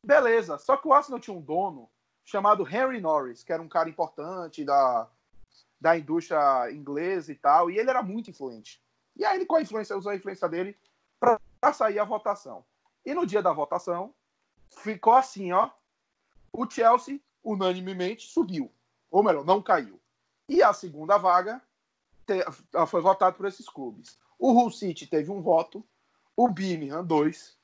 Beleza, 0.04 0.58
só 0.58 0.76
que 0.76 0.88
o 0.88 0.92
Arsenal 0.92 1.20
tinha 1.20 1.36
um 1.36 1.40
dono 1.40 1.88
chamado 2.24 2.66
Henry 2.68 3.00
Norris, 3.00 3.44
que 3.44 3.52
era 3.52 3.62
um 3.62 3.68
cara 3.68 3.88
importante 3.88 4.64
da, 4.64 5.08
da 5.80 5.96
indústria 5.96 6.70
inglesa 6.72 7.30
e 7.30 7.36
tal, 7.36 7.70
e 7.70 7.78
ele 7.78 7.88
era 7.88 8.02
muito 8.02 8.30
influente. 8.30 8.82
E 9.16 9.24
aí 9.24 9.36
ele, 9.36 9.46
com 9.46 9.56
a 9.56 9.62
influência, 9.62 9.96
usou 9.96 10.12
a 10.12 10.16
influência 10.16 10.48
dele 10.48 10.76
para 11.20 11.72
sair 11.72 11.98
a 11.98 12.04
votação. 12.04 12.64
E 13.04 13.14
no 13.14 13.26
dia 13.26 13.42
da 13.42 13.52
votação, 13.52 14.14
ficou 14.70 15.14
assim, 15.14 15.52
ó. 15.52 15.70
O 16.52 16.68
Chelsea, 16.68 17.20
unanimemente, 17.42 18.26
subiu. 18.26 18.70
Ou 19.10 19.22
melhor, 19.22 19.44
não 19.44 19.62
caiu. 19.62 20.00
E 20.48 20.62
a 20.62 20.72
segunda 20.72 21.18
vaga 21.18 21.62
te, 22.26 22.44
foi 22.86 23.00
votada 23.00 23.36
por 23.36 23.46
esses 23.46 23.68
clubes. 23.68 24.18
O 24.38 24.52
Hull 24.52 24.70
City 24.70 25.06
teve 25.06 25.30
um 25.30 25.40
voto, 25.40 25.84
o 26.36 26.48
Birmingham 26.48 27.04
2, 27.04 27.56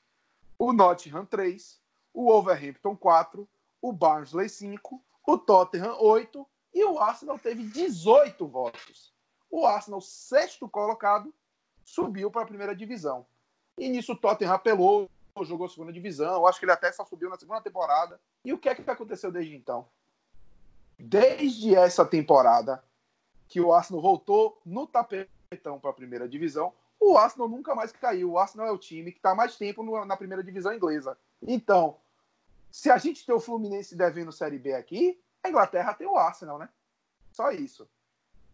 o 0.57 0.73
Nottingham 0.73 1.25
3, 1.25 1.79
o 2.13 2.25
Wolverhampton 2.25 2.95
4, 2.95 3.47
o 3.81 3.93
Barnsley 3.93 4.49
5, 4.49 5.01
o 5.27 5.37
Tottenham 5.37 5.95
8 5.99 6.47
e 6.73 6.83
o 6.83 6.99
Arsenal 6.99 7.39
teve 7.39 7.63
18 7.63 8.47
votos. 8.47 9.13
O 9.49 9.65
Arsenal, 9.65 10.01
sexto 10.01 10.67
colocado, 10.69 11.33
subiu 11.89 12.29
para 12.29 12.43
a 12.43 12.45
primeira 12.45 12.75
divisão. 12.75 13.25
E 13.77 13.89
nisso 13.89 14.13
o 14.13 14.15
Tottenham 14.15 14.53
apelou, 14.53 15.09
jogou 15.41 15.65
a 15.65 15.69
segunda 15.69 15.91
divisão. 15.91 16.45
Acho 16.45 16.59
que 16.59 16.65
ele 16.65 16.71
até 16.71 16.91
só 16.91 17.05
subiu 17.05 17.29
na 17.29 17.37
segunda 17.37 17.61
temporada. 17.61 18.19
E 18.43 18.53
o 18.53 18.57
que 18.57 18.69
é 18.69 18.75
que 18.75 18.89
aconteceu 18.89 19.31
desde 19.31 19.55
então? 19.55 19.87
Desde 20.97 21.75
essa 21.75 22.05
temporada 22.05 22.83
que 23.47 23.59
o 23.59 23.73
Arsenal 23.73 24.01
voltou 24.01 24.61
no 24.65 24.85
tapetão 24.85 25.79
para 25.79 25.89
a 25.89 25.93
primeira 25.93 26.27
divisão, 26.27 26.73
o 26.99 27.17
Arsenal 27.17 27.47
nunca 27.47 27.73
mais 27.73 27.91
caiu. 27.91 28.31
O 28.31 28.37
Arsenal 28.37 28.67
é 28.67 28.71
o 28.71 28.77
time 28.77 29.11
que 29.11 29.17
está 29.17 29.33
mais 29.33 29.55
tempo 29.55 29.81
no, 29.81 30.05
na 30.05 30.17
primeira 30.17 30.43
divisão 30.43 30.73
inglesa. 30.73 31.17
Então, 31.41 31.97
se 32.69 32.91
a 32.91 32.97
gente 32.97 33.25
tem 33.25 33.33
o 33.33 33.39
Fluminense 33.39 33.95
devendo 33.95 34.31
Série 34.31 34.59
B 34.59 34.73
aqui, 34.73 35.19
a 35.41 35.49
Inglaterra 35.49 35.93
tem 35.93 36.05
o 36.05 36.17
Arsenal, 36.17 36.59
né? 36.59 36.69
Só 37.31 37.49
isso. 37.51 37.89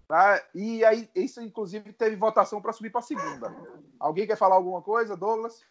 Tá? 0.08 0.42
E 0.54 0.86
aí, 0.86 1.10
isso 1.16 1.42
inclusive 1.42 1.92
teve 1.94 2.16
votação 2.16 2.62
para 2.62 2.74
subir 2.74 2.92
para 2.92 3.00
a 3.00 3.04
segunda. 3.04 3.56
Alguém 4.00 4.28
quer 4.28 4.38
falar 4.38 4.56
alguma 4.56 4.82
coisa, 4.82 5.18
Douglas? 5.18 5.62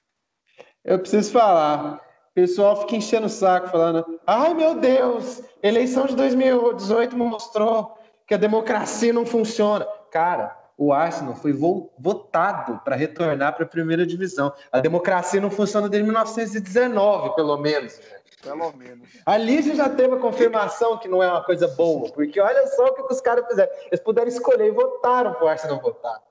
Eu 0.84 0.98
preciso 0.98 1.32
falar. 1.32 2.00
O 2.30 2.34
pessoal 2.34 2.80
fica 2.80 2.96
enchendo 2.96 3.26
o 3.26 3.30
saco 3.30 3.68
falando: 3.68 4.20
ai 4.26 4.52
meu 4.54 4.74
Deus, 4.74 5.42
eleição 5.62 6.06
de 6.06 6.16
2018 6.16 7.16
mostrou 7.16 7.96
que 8.26 8.34
a 8.34 8.38
democracia 8.38 9.12
não 9.12 9.24
funciona. 9.24 9.86
Cara, 10.10 10.56
o 10.76 10.92
Arsenal 10.92 11.36
foi 11.36 11.52
votado 11.52 12.80
para 12.84 12.96
retornar 12.96 13.54
para 13.54 13.64
a 13.64 13.68
primeira 13.68 14.04
divisão. 14.04 14.52
A 14.72 14.80
democracia 14.80 15.40
não 15.40 15.50
funciona 15.50 15.88
desde 15.88 16.04
1919, 16.04 17.36
pelo 17.36 17.56
menos. 17.58 18.00
Pelo 18.44 18.76
menos. 18.76 19.08
Ali 19.24 19.62
você 19.62 19.74
já 19.74 19.88
teve 19.88 20.14
a 20.14 20.18
confirmação 20.18 20.98
que 20.98 21.08
não 21.08 21.22
é 21.22 21.28
uma 21.28 21.42
coisa 21.42 21.66
boa, 21.68 22.12
porque 22.12 22.38
olha 22.40 22.66
só 22.68 22.86
o 22.86 22.94
que 22.94 23.02
os 23.12 23.20
caras 23.20 23.46
fizeram. 23.46 23.72
Eles 23.86 24.00
puderam 24.00 24.28
escolher 24.28 24.68
e 24.68 24.70
votaram 24.70 25.32
para 25.34 25.44
o 25.44 25.48
Arsenal 25.48 25.80
votar. 25.80 26.22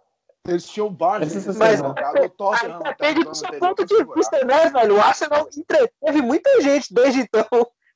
Eles 0.48 0.68
tinham 0.68 0.88
o 0.88 0.92
Barnes, 0.92 1.34
mas 1.58 1.82
o 1.82 2.30
Tottenham. 2.30 2.80
Depende 2.80 3.24
do 3.24 3.34
seu 3.34 3.50
ponto 3.60 3.86
de 3.86 4.04
vista, 4.04 4.46
né, 4.46 4.70
velho? 4.70 4.98
O 4.98 5.02
Arsenal 5.02 5.48
entreteve 5.58 6.22
muita 6.22 6.62
gente 6.62 6.94
desde 6.94 7.22
então. 7.22 7.48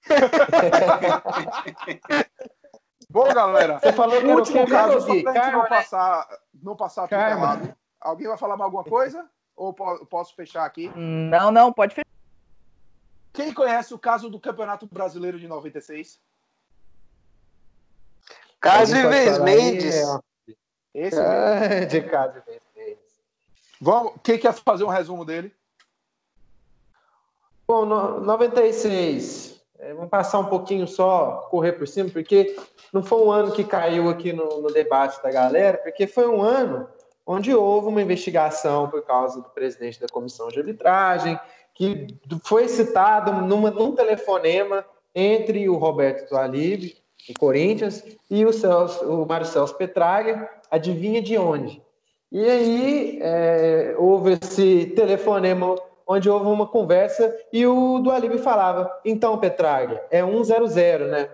Bom, 3.10 3.34
galera, 3.34 3.80
você 3.80 3.94
falou 3.94 4.20
que 4.20 4.28
o 4.28 4.36
último 4.36 4.68
caso, 4.68 5.00
só 5.02 5.22
pra 5.22 5.34
gente 5.34 5.52
não 5.52 5.66
passar, 5.66 6.28
não 6.64 6.76
passar. 6.76 7.10
Alguém 8.00 8.28
vai 8.28 8.38
falar 8.38 8.56
mais 8.56 8.66
alguma 8.66 8.84
coisa? 8.84 9.28
Ou 9.56 9.74
posso 9.74 10.36
fechar 10.36 10.66
aqui? 10.66 10.92
Não, 10.96 11.50
não, 11.52 11.74
pode 11.74 11.96
fechar. 11.96 12.06
Quem 13.38 13.54
conhece 13.54 13.94
o 13.94 14.00
caso 14.00 14.32
do 14.32 14.40
Campeonato 14.40 14.88
Brasileiro 14.92 15.38
de 15.38 15.48
96? 15.48 16.20
Caso 18.60 18.96
Ives 18.98 19.38
Mendes. 19.38 19.96
Esse 20.92 21.20
é, 21.20 21.86
de 21.86 22.02
caso 22.02 22.40
Ives 22.40 22.62
Mendes. 22.76 23.22
Vamos, 23.80 24.14
quem 24.24 24.40
quer 24.40 24.54
fazer 24.54 24.86
um 24.86 24.88
resumo 24.88 25.24
dele? 25.24 25.54
Bom, 27.68 27.86
no, 27.86 28.22
96. 28.22 29.62
É, 29.78 29.94
vamos 29.94 30.10
passar 30.10 30.40
um 30.40 30.48
pouquinho 30.48 30.88
só, 30.88 31.48
correr 31.52 31.74
por 31.74 31.88
cima, 31.88 32.10
porque 32.10 32.60
não 32.92 33.04
foi 33.04 33.22
um 33.22 33.32
ano 33.32 33.52
que 33.52 33.64
caiu 33.64 34.10
aqui 34.10 34.34
no, 34.34 34.64
no, 34.64 34.74
debate 34.74 35.22
da 35.22 35.30
galera, 35.30 35.78
porque 35.78 36.08
foi 36.08 36.28
um 36.28 36.42
ano 36.42 36.90
onde 37.24 37.54
houve 37.54 37.90
uma 37.90 38.02
investigação 38.02 38.90
por 38.90 39.04
causa 39.04 39.40
do 39.40 39.50
presidente 39.50 40.02
da 40.02 40.08
comissão 40.08 40.48
de 40.48 40.58
arbitragem, 40.58 41.40
que 41.78 42.08
foi 42.44 42.68
citado 42.68 43.32
numa, 43.46 43.70
num 43.70 43.92
telefonema 43.92 44.84
entre 45.14 45.70
o 45.70 45.76
Roberto 45.76 46.28
Tualib, 46.28 46.98
o 47.30 47.40
Corinthians, 47.40 48.04
e 48.30 48.44
o, 48.46 48.52
Celso, 48.52 49.06
o 49.06 49.26
Mário 49.28 49.46
Celso 49.46 49.76
Petralha, 49.76 50.50
adivinha 50.72 51.22
de 51.22 51.38
onde? 51.38 51.82
E 52.32 52.50
aí 52.50 53.20
é, 53.22 53.96
houve 53.98 54.38
esse 54.42 54.88
telefonema 54.96 55.76
onde 56.08 56.30
houve 56.30 56.48
uma 56.48 56.66
conversa 56.66 57.36
e 57.54 57.66
o 57.68 58.00
Dualib 58.00 58.38
falava, 58.40 58.92
então, 59.06 59.38
Petralha, 59.38 60.04
é 60.10 60.22
100, 60.24 61.08
né? 61.10 61.30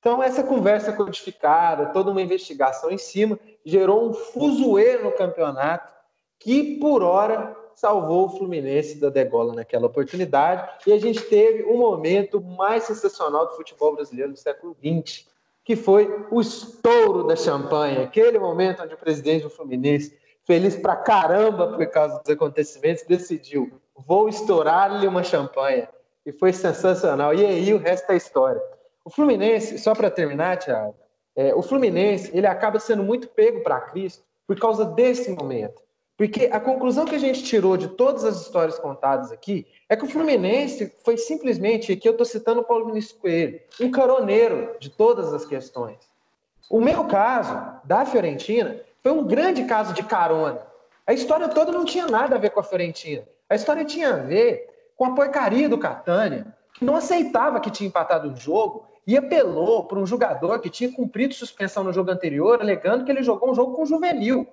Então, 0.00 0.22
essa 0.22 0.42
conversa 0.42 0.92
codificada, 0.92 1.86
toda 1.86 2.10
uma 2.10 2.22
investigação 2.22 2.90
em 2.90 2.98
cima, 2.98 3.38
gerou 3.64 4.08
um 4.08 4.12
fuzuê 4.12 4.98
no 4.98 5.12
campeonato 5.12 5.92
que, 6.38 6.78
por 6.78 7.02
hora, 7.02 7.56
salvou 7.78 8.26
o 8.26 8.28
Fluminense 8.28 8.98
da 8.98 9.08
degola 9.08 9.54
naquela 9.54 9.86
oportunidade. 9.86 10.68
E 10.84 10.92
a 10.92 10.98
gente 10.98 11.20
teve 11.22 11.62
um 11.62 11.78
momento 11.78 12.40
mais 12.40 12.82
sensacional 12.82 13.46
do 13.46 13.54
futebol 13.54 13.94
brasileiro 13.94 14.32
do 14.32 14.38
século 14.38 14.76
XX, 14.82 15.26
que 15.64 15.76
foi 15.76 16.26
o 16.30 16.40
estouro 16.40 17.24
da 17.24 17.36
champanhe, 17.36 17.98
aquele 17.98 18.38
momento 18.38 18.82
onde 18.82 18.94
o 18.94 18.98
presidente 18.98 19.44
do 19.44 19.50
Fluminense, 19.50 20.18
feliz 20.44 20.74
pra 20.74 20.96
caramba 20.96 21.68
por 21.68 21.86
causa 21.86 22.18
dos 22.18 22.28
acontecimentos, 22.28 23.04
decidiu: 23.04 23.70
vou 23.94 24.28
estourar-lhe 24.28 25.06
uma 25.06 25.22
champanhe. 25.22 25.86
E 26.26 26.32
foi 26.32 26.52
sensacional. 26.52 27.32
E 27.32 27.46
aí 27.46 27.72
o 27.72 27.78
resto 27.78 28.10
é 28.10 28.16
história. 28.16 28.60
O 29.04 29.10
Fluminense, 29.10 29.78
só 29.78 29.94
para 29.94 30.10
terminar, 30.10 30.58
Thiago, 30.58 30.96
é, 31.36 31.54
o 31.54 31.62
Fluminense 31.62 32.36
ele 32.36 32.46
acaba 32.46 32.80
sendo 32.80 33.04
muito 33.04 33.28
pego 33.28 33.62
para 33.62 33.80
Cristo 33.80 34.24
por 34.46 34.58
causa 34.58 34.84
desse 34.84 35.30
momento. 35.30 35.87
Porque 36.18 36.50
a 36.52 36.58
conclusão 36.58 37.04
que 37.04 37.14
a 37.14 37.18
gente 37.18 37.44
tirou 37.44 37.76
de 37.76 37.86
todas 37.86 38.24
as 38.24 38.40
histórias 38.40 38.76
contadas 38.76 39.30
aqui 39.30 39.64
é 39.88 39.94
que 39.94 40.04
o 40.04 40.08
Fluminense 40.08 40.92
foi 41.04 41.16
simplesmente, 41.16 41.92
aqui 41.92 42.08
eu 42.08 42.12
estou 42.12 42.26
citando 42.26 42.60
o 42.60 42.64
Paulo 42.64 42.86
Vinícius 42.86 43.16
Coelho, 43.20 43.60
um 43.80 43.88
caroneiro 43.88 44.74
de 44.80 44.90
todas 44.90 45.32
as 45.32 45.44
questões. 45.44 45.96
O 46.68 46.80
meu 46.80 47.04
caso, 47.04 47.56
da 47.84 48.04
Fiorentina, 48.04 48.80
foi 49.00 49.12
um 49.12 49.28
grande 49.28 49.64
caso 49.66 49.94
de 49.94 50.02
carona. 50.02 50.60
A 51.06 51.12
história 51.12 51.46
toda 51.48 51.70
não 51.70 51.84
tinha 51.84 52.08
nada 52.08 52.34
a 52.34 52.38
ver 52.38 52.50
com 52.50 52.58
a 52.58 52.64
Fiorentina. 52.64 53.22
A 53.48 53.54
história 53.54 53.84
tinha 53.84 54.10
a 54.10 54.16
ver 54.16 54.68
com 54.96 55.04
a 55.04 55.14
porcaria 55.14 55.68
do 55.68 55.78
Catânia, 55.78 56.52
que 56.74 56.84
não 56.84 56.96
aceitava 56.96 57.60
que 57.60 57.70
tinha 57.70 57.86
empatado 57.86 58.32
o 58.32 58.36
jogo 58.36 58.84
e 59.06 59.16
apelou 59.16 59.84
para 59.84 60.00
um 60.00 60.04
jogador 60.04 60.58
que 60.58 60.68
tinha 60.68 60.90
cumprido 60.90 61.32
suspensão 61.32 61.84
no 61.84 61.92
jogo 61.92 62.10
anterior, 62.10 62.60
alegando 62.60 63.04
que 63.04 63.12
ele 63.12 63.22
jogou 63.22 63.52
um 63.52 63.54
jogo 63.54 63.74
com 63.74 63.86
juvenil. 63.86 64.48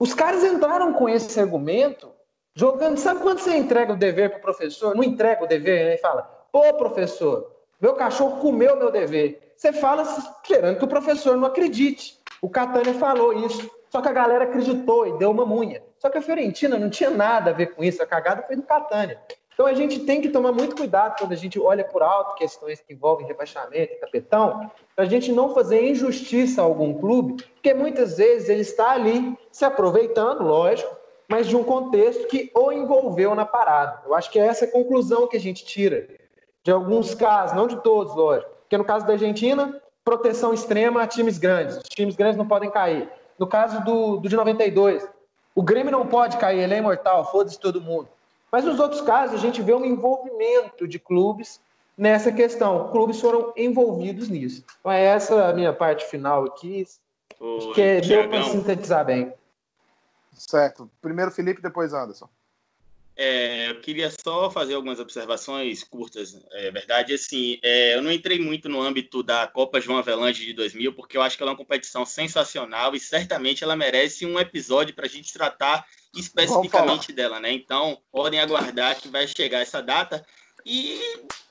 Os 0.00 0.14
caras 0.14 0.42
entraram 0.42 0.94
com 0.94 1.10
esse 1.10 1.38
argumento, 1.38 2.10
jogando. 2.54 2.96
Sabe 2.96 3.20
quando 3.20 3.38
você 3.38 3.54
entrega 3.54 3.92
o 3.92 3.96
dever 3.96 4.30
para 4.30 4.38
o 4.38 4.42
professor? 4.42 4.96
Não 4.96 5.04
entrega 5.04 5.44
o 5.44 5.46
dever, 5.46 5.84
né? 5.84 5.94
E 5.96 5.98
fala: 5.98 6.22
pô, 6.50 6.72
professor, 6.72 7.54
meu 7.78 7.94
cachorro 7.94 8.40
comeu 8.40 8.76
meu 8.76 8.90
dever. 8.90 9.52
Você 9.54 9.74
fala 9.74 10.02
esperando 10.02 10.78
que 10.78 10.84
o 10.86 10.88
professor 10.88 11.36
não 11.36 11.44
acredite. 11.44 12.18
O 12.40 12.48
Catânia 12.48 12.94
falou 12.94 13.44
isso. 13.44 13.70
Só 13.90 14.00
que 14.00 14.08
a 14.08 14.12
galera 14.12 14.44
acreditou 14.44 15.06
e 15.06 15.18
deu 15.18 15.30
uma 15.30 15.44
munha. 15.44 15.82
Só 15.98 16.08
que 16.08 16.16
a 16.16 16.22
Fiorentina 16.22 16.78
não 16.78 16.88
tinha 16.88 17.10
nada 17.10 17.50
a 17.50 17.52
ver 17.52 17.74
com 17.74 17.84
isso. 17.84 18.02
A 18.02 18.06
cagada 18.06 18.42
foi 18.44 18.56
do 18.56 18.62
Catânia. 18.62 19.20
Então 19.60 19.68
a 19.68 19.74
gente 19.74 20.00
tem 20.00 20.22
que 20.22 20.30
tomar 20.30 20.52
muito 20.52 20.74
cuidado 20.74 21.18
quando 21.18 21.32
a 21.32 21.36
gente 21.36 21.60
olha 21.60 21.84
por 21.84 22.02
alto 22.02 22.34
questões 22.34 22.80
que 22.80 22.94
envolvem 22.94 23.26
rebaixamento 23.26 24.00
tapetão, 24.00 24.70
para 24.96 25.04
a 25.04 25.06
gente 25.06 25.30
não 25.30 25.52
fazer 25.52 25.86
injustiça 25.86 26.62
a 26.62 26.64
algum 26.64 26.94
clube, 26.94 27.42
porque 27.42 27.74
muitas 27.74 28.16
vezes 28.16 28.48
ele 28.48 28.62
está 28.62 28.92
ali 28.92 29.38
se 29.52 29.62
aproveitando, 29.62 30.44
lógico, 30.44 30.96
mas 31.28 31.46
de 31.46 31.54
um 31.54 31.62
contexto 31.62 32.26
que 32.26 32.50
o 32.54 32.72
envolveu 32.72 33.34
na 33.34 33.44
parada. 33.44 34.00
Eu 34.06 34.14
acho 34.14 34.30
que 34.30 34.38
é 34.38 34.46
essa 34.46 34.64
a 34.64 34.70
conclusão 34.70 35.28
que 35.28 35.36
a 35.36 35.40
gente 35.40 35.62
tira 35.62 36.08
de 36.64 36.72
alguns 36.72 37.14
casos, 37.14 37.54
não 37.54 37.66
de 37.66 37.76
todos, 37.82 38.16
lógico. 38.16 38.50
Porque 38.62 38.78
no 38.78 38.84
caso 38.84 39.06
da 39.06 39.12
Argentina, 39.12 39.78
proteção 40.02 40.54
extrema 40.54 41.02
a 41.02 41.06
times 41.06 41.36
grandes. 41.36 41.76
Os 41.76 41.88
times 41.90 42.16
grandes 42.16 42.38
não 42.38 42.48
podem 42.48 42.70
cair. 42.70 43.10
No 43.38 43.46
caso 43.46 43.84
do, 43.84 44.16
do 44.16 44.26
de 44.26 44.36
92, 44.36 45.06
o 45.54 45.62
Grêmio 45.62 45.92
não 45.92 46.06
pode 46.06 46.38
cair, 46.38 46.60
ele 46.60 46.72
é 46.72 46.78
imortal, 46.78 47.30
foda-se 47.30 47.60
todo 47.60 47.78
mundo. 47.78 48.08
Mas 48.50 48.64
nos 48.64 48.80
outros 48.80 49.00
casos, 49.00 49.36
a 49.36 49.38
gente 49.38 49.62
vê 49.62 49.72
um 49.74 49.84
envolvimento 49.84 50.86
de 50.86 50.98
clubes 50.98 51.60
nessa 51.96 52.32
questão. 52.32 52.90
Clubes 52.90 53.20
foram 53.20 53.52
envolvidos 53.56 54.28
nisso. 54.28 54.64
Então, 54.80 54.90
é 54.90 55.04
essa 55.04 55.48
a 55.48 55.52
minha 55.52 55.72
parte 55.72 56.04
final 56.06 56.44
aqui, 56.44 56.86
Ô, 57.38 57.72
que 57.72 57.80
é, 57.80 58.00
deu 58.00 58.28
para 58.28 58.42
sintetizar 58.44 59.04
bem. 59.04 59.32
Certo. 60.32 60.90
Primeiro 61.00 61.30
Felipe, 61.30 61.60
depois 61.60 61.92
Anderson. 61.92 62.28
É, 63.22 63.68
eu 63.68 63.80
queria 63.82 64.10
só 64.24 64.50
fazer 64.50 64.72
algumas 64.72 64.98
observações 64.98 65.84
curtas. 65.84 66.40
É 66.52 66.70
verdade, 66.70 67.12
assim, 67.12 67.58
é, 67.62 67.94
eu 67.94 68.00
não 68.00 68.10
entrei 68.10 68.40
muito 68.40 68.66
no 68.66 68.80
âmbito 68.80 69.22
da 69.22 69.46
Copa 69.46 69.78
João 69.78 69.98
Avelange 69.98 70.46
de 70.46 70.54
2000, 70.54 70.94
porque 70.94 71.18
eu 71.18 71.22
acho 71.22 71.36
que 71.36 71.42
ela 71.42 71.50
é 71.50 71.52
uma 71.52 71.58
competição 71.58 72.06
sensacional 72.06 72.94
e 72.94 72.98
certamente 72.98 73.62
ela 73.62 73.76
merece 73.76 74.24
um 74.24 74.40
episódio 74.40 74.94
para 74.94 75.04
a 75.04 75.08
gente 75.08 75.34
tratar 75.34 75.86
especificamente 76.14 77.12
dela, 77.12 77.40
né? 77.40 77.52
Então, 77.52 77.98
podem 78.10 78.40
aguardar 78.40 79.00
que 79.00 79.08
vai 79.08 79.26
chegar 79.26 79.60
essa 79.60 79.80
data. 79.80 80.24
E 80.64 81.00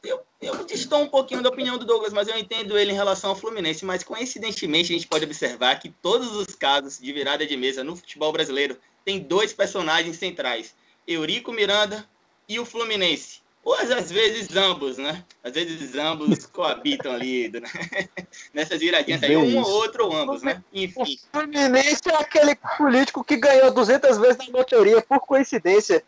eu, 0.03 0.22
eu 0.41 0.66
um 0.99 1.07
pouquinho 1.07 1.41
da 1.41 1.49
opinião 1.49 1.78
do 1.78 1.86
Douglas, 1.86 2.14
mas 2.14 2.28
eu 2.28 2.38
entendo 2.38 2.78
ele 2.78 2.91
em 2.91 2.95
relação 2.95 3.32
ao 3.32 3.36
Fluminense. 3.36 3.86
Mas 3.86 4.03
coincidentemente, 4.03 4.93
a 4.93 4.95
gente 4.95 5.07
pode 5.07 5.26
observar 5.26 5.80
que 5.80 5.89
todos 5.89 6.32
os 6.36 6.55
casos 6.55 6.99
de 6.99 7.12
virada 7.12 7.45
de 7.45 7.57
mesa 7.57 7.84
no 7.84 7.95
futebol 7.95 8.32
brasileiro 8.32 8.78
tem 9.03 9.20
dois 9.20 9.53
personagens 9.53 10.18
centrais: 10.18 10.76
Eurico 11.07 11.51
Miranda 11.51 12.07
e 12.47 12.60
o 12.60 12.66
Fluminense. 12.66 13.41
Ou 13.64 13.74
às 13.76 14.12
vezes 14.12 14.55
ambos, 14.55 14.97
né? 14.97 15.24
Às 15.43 15.53
vezes 15.53 15.95
ambos 15.95 16.45
coabitam 16.47 17.12
ali 17.12 17.49
né? 17.49 17.62
nessas 18.53 18.80
viradinhas 18.80 19.22
aí, 19.22 19.36
um 19.36 19.60
ou 19.60 19.70
outro 19.70 20.05
ou 20.05 20.16
ambos, 20.16 20.41
né? 20.41 20.64
Enfim. 20.74 21.01
O 21.01 21.39
Fluminense 21.39 22.01
é 22.10 22.16
aquele 22.16 22.55
político 22.78 23.24
que 23.24 23.38
ganhou 23.38 23.72
200 23.72 24.18
vezes 24.18 24.38
na 24.38 24.57
loteria, 24.57 25.01
por 25.01 25.20
coincidência. 25.20 26.03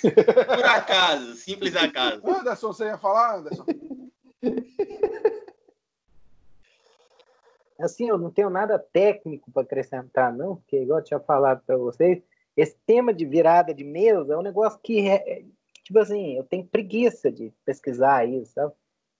Por 0.00 0.64
acaso, 0.64 1.34
simples 1.34 1.74
acaso. 1.74 2.20
Anderson, 2.26 2.72
você 2.72 2.84
ia 2.84 2.98
falar, 2.98 3.36
Anderson? 3.36 3.64
Assim, 7.80 8.08
eu 8.08 8.18
não 8.18 8.30
tenho 8.30 8.50
nada 8.50 8.78
técnico 8.78 9.50
para 9.50 9.62
acrescentar, 9.62 10.32
não, 10.32 10.56
porque, 10.56 10.76
igual 10.76 11.00
eu 11.00 11.04
tinha 11.04 11.20
falado 11.20 11.62
para 11.66 11.76
vocês, 11.76 12.22
esse 12.56 12.76
tema 12.86 13.12
de 13.12 13.24
virada 13.24 13.74
de 13.74 13.82
mesa 13.82 14.34
é 14.34 14.36
um 14.36 14.42
negócio 14.42 14.78
que 14.82 15.00
tipo 15.84 15.98
assim, 15.98 16.36
eu 16.36 16.44
tenho 16.44 16.66
preguiça 16.66 17.30
de 17.30 17.52
pesquisar 17.64 18.24
isso, 18.24 18.52
sabe? 18.54 18.72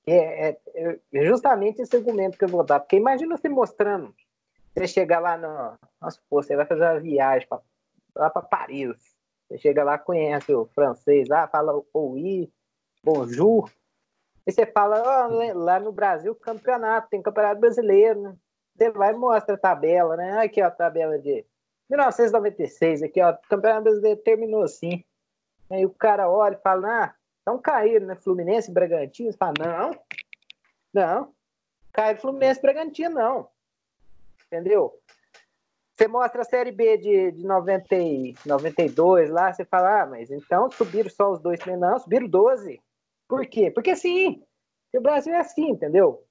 É, 0.06 0.48
é, 0.48 0.58
é, 0.74 1.24
justamente 1.24 1.80
esse 1.80 1.96
argumento 1.96 2.36
que 2.36 2.44
eu 2.44 2.48
vou 2.48 2.64
dar, 2.64 2.80
porque 2.80 2.96
imagina 2.96 3.36
você 3.36 3.48
mostrando, 3.48 4.14
você 4.74 4.86
chegar 4.86 5.20
lá 5.20 5.36
no, 5.38 5.78
nossa, 6.00 6.20
pô, 6.28 6.42
você 6.42 6.56
vai 6.56 6.66
fazer 6.66 6.82
uma 6.82 7.00
viagem 7.00 7.48
pra, 7.48 7.60
lá 8.14 8.28
para 8.28 8.42
Paris, 8.42 8.96
você 9.48 9.58
chega 9.58 9.84
lá, 9.84 9.98
conhece 9.98 10.52
o 10.52 10.66
francês, 10.66 11.30
ah, 11.30 11.48
fala 11.48 11.80
oui, 11.94 12.52
bonjour, 13.02 13.70
e 14.46 14.52
você 14.52 14.66
fala, 14.66 15.26
oh, 15.26 15.58
lá 15.58 15.80
no 15.80 15.90
Brasil, 15.90 16.34
campeonato, 16.34 17.08
tem 17.08 17.22
campeonato 17.22 17.60
brasileiro, 17.60 18.20
né? 18.20 18.36
Você 18.76 18.90
vai 18.90 19.12
e 19.12 19.16
mostra 19.16 19.54
a 19.54 19.58
tabela, 19.58 20.16
né? 20.16 20.38
Aqui, 20.38 20.60
ó, 20.62 20.66
a 20.66 20.70
tabela 20.70 21.18
de 21.18 21.46
1996, 21.88 23.02
aqui, 23.02 23.22
ó, 23.22 23.34
campeonato 23.48 23.84
brasileiro 23.84 24.20
terminou 24.20 24.62
assim. 24.62 25.02
Aí 25.70 25.84
o 25.84 25.90
cara 25.90 26.28
olha 26.30 26.54
e 26.54 26.62
fala, 26.62 27.04
ah, 27.04 27.14
então 27.42 27.58
caíram, 27.58 28.06
né? 28.06 28.14
Fluminense 28.14 28.70
e 28.70 28.74
Bragantino. 28.74 29.30
Você 29.30 29.38
fala, 29.38 29.54
não, 29.58 29.90
não, 30.92 31.34
caíram 31.92 32.20
Fluminense 32.20 32.60
e 32.60 32.62
Bragantino, 32.62 33.14
não. 33.14 33.48
Entendeu? 34.46 34.98
Você 35.96 36.08
mostra 36.08 36.42
a 36.42 36.44
Série 36.44 36.72
B 36.72 36.98
de, 36.98 37.32
de 37.32 37.46
90, 37.46 37.86
92 38.44 39.30
lá, 39.30 39.52
você 39.52 39.64
fala, 39.64 40.02
ah, 40.02 40.06
mas 40.06 40.30
então 40.30 40.68
subiram 40.70 41.08
só 41.08 41.30
os 41.30 41.40
dois, 41.40 41.60
não, 41.66 41.98
subiram 42.00 42.26
12. 42.26 42.80
Por 43.28 43.46
quê? 43.46 43.70
Porque 43.70 43.92
assim, 43.92 44.42
o 44.92 45.00
Brasil 45.00 45.32
é 45.32 45.38
assim, 45.38 45.70
entendeu? 45.70 46.24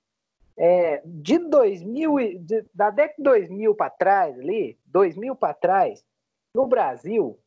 É, 0.58 1.02
de 1.06 1.38
2000, 1.38 2.40
de, 2.40 2.66
da 2.74 2.90
década 2.90 3.16
de 3.18 3.24
2000 3.24 3.74
para 3.74 3.90
trás 3.90 4.38
ali, 4.38 4.78
2000 4.86 5.36
para 5.36 5.54
trás, 5.54 6.06
no 6.54 6.68
Brasil, 6.68 7.40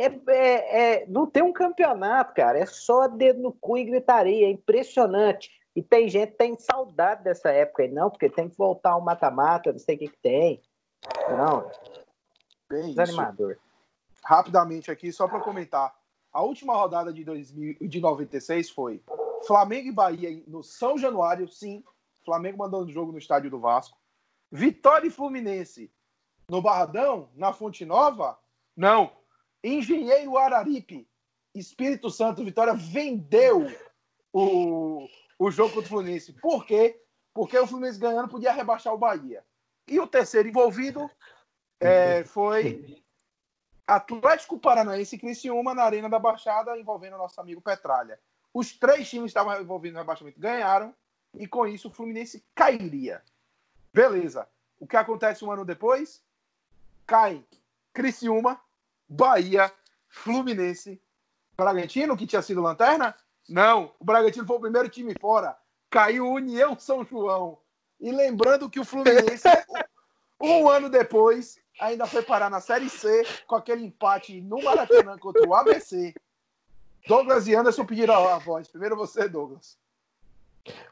é, 0.00 0.20
é, 0.28 1.02
é, 1.02 1.06
não 1.06 1.26
tem 1.26 1.42
um 1.42 1.52
campeonato, 1.52 2.34
cara. 2.34 2.58
É 2.58 2.66
só 2.66 3.06
dedo 3.06 3.40
no 3.40 3.52
cu 3.52 3.76
e 3.76 3.84
gritaria. 3.84 4.46
É 4.46 4.50
impressionante. 4.50 5.50
E 5.76 5.82
tem 5.82 6.08
gente 6.08 6.32
que 6.32 6.38
tem 6.38 6.58
saudade 6.58 7.22
dessa 7.22 7.50
época 7.50 7.82
aí, 7.82 7.90
não, 7.90 8.10
porque 8.10 8.28
tem 8.28 8.48
que 8.48 8.56
voltar 8.56 8.92
ao 8.92 9.00
mata-mata, 9.00 9.70
não 9.70 9.78
sei 9.78 9.94
o 9.94 9.98
que, 9.98 10.08
que 10.08 10.18
tem. 10.18 10.60
Não. 11.28 11.70
Bem 12.68 12.88
Desanimador. 12.88 13.52
Isso. 13.52 13.60
Rapidamente 14.24 14.90
aqui, 14.90 15.12
só 15.12 15.28
para 15.28 15.40
comentar. 15.40 15.94
A 16.32 16.42
última 16.42 16.74
rodada 16.74 17.12
de, 17.12 17.24
2000, 17.24 17.76
de 17.80 18.00
96 18.00 18.70
foi 18.70 19.02
Flamengo 19.46 19.88
e 19.88 19.92
Bahia 19.92 20.42
no 20.46 20.62
São 20.62 20.96
Januário, 20.96 21.48
sim. 21.48 21.84
Flamengo 22.24 22.58
mandando 22.58 22.90
jogo 22.90 23.12
no 23.12 23.18
estádio 23.18 23.50
do 23.50 23.60
Vasco. 23.60 23.98
Vitória 24.50 25.06
e 25.06 25.10
Fluminense 25.10 25.90
No 26.48 26.60
Barradão? 26.60 27.28
Na 27.34 27.52
Fonte 27.52 27.84
Nova? 27.84 28.38
Não. 28.76 29.19
Engenheiro 29.62 30.36
Araripe, 30.36 31.08
Espírito 31.54 32.10
Santo, 32.10 32.44
Vitória 32.44 32.74
vendeu 32.74 33.66
o, 34.32 35.06
o 35.38 35.50
jogo 35.50 35.74
contra 35.74 35.86
o 35.86 35.88
Fluminense. 35.88 36.32
Por 36.32 36.64
quê? 36.64 37.00
Porque 37.34 37.58
o 37.58 37.66
Fluminense 37.66 37.98
ganhando 37.98 38.28
podia 38.28 38.52
rebaixar 38.52 38.94
o 38.94 38.98
Bahia. 38.98 39.44
E 39.86 39.98
o 39.98 40.06
terceiro 40.06 40.48
envolvido 40.48 41.10
é, 41.80 42.24
foi 42.24 43.02
Atlético 43.86 44.58
Paranaense 44.58 45.16
e 45.16 45.18
Criciúma 45.18 45.74
na 45.74 45.82
Arena 45.82 46.08
da 46.08 46.18
Baixada, 46.18 46.78
envolvendo 46.78 47.14
o 47.14 47.18
nosso 47.18 47.40
amigo 47.40 47.60
Petralha. 47.60 48.20
Os 48.54 48.72
três 48.72 49.08
times 49.08 49.30
estavam 49.30 49.60
envolvidos 49.60 49.94
no 49.94 50.00
rebaixamento 50.00 50.40
ganharam, 50.40 50.94
e 51.34 51.46
com 51.46 51.66
isso 51.66 51.88
o 51.88 51.90
Fluminense 51.90 52.44
cairia. 52.54 53.22
Beleza. 53.92 54.48
O 54.78 54.86
que 54.86 54.96
acontece 54.96 55.44
um 55.44 55.50
ano 55.50 55.64
depois? 55.64 56.22
Cai 57.06 57.44
Criciúma, 57.92 58.60
Bahia, 59.10 59.72
Fluminense, 60.08 61.02
Bragantino, 61.56 62.16
que 62.16 62.28
tinha 62.28 62.40
sido 62.40 62.62
lanterna? 62.62 63.12
Não, 63.48 63.92
o 63.98 64.04
Bragantino 64.04 64.46
foi 64.46 64.56
o 64.56 64.60
primeiro 64.60 64.88
time 64.88 65.12
fora. 65.20 65.56
Caiu 65.90 66.30
União 66.30 66.78
São 66.78 67.04
João. 67.04 67.58
E 68.00 68.12
lembrando 68.12 68.70
que 68.70 68.78
o 68.78 68.84
Fluminense, 68.84 69.48
um 70.40 70.68
ano 70.68 70.88
depois, 70.88 71.58
ainda 71.80 72.06
foi 72.06 72.22
parar 72.22 72.48
na 72.48 72.60
Série 72.60 72.88
C 72.88 73.26
com 73.48 73.56
aquele 73.56 73.84
empate 73.84 74.40
no 74.40 74.62
Maracanã 74.62 75.18
contra 75.18 75.46
o 75.46 75.54
ABC. 75.54 76.14
Douglas 77.08 77.48
e 77.48 77.54
Anderson 77.54 77.84
pediram 77.84 78.28
a 78.28 78.38
voz. 78.38 78.68
Primeiro 78.68 78.94
você, 78.94 79.28
Douglas. 79.28 79.76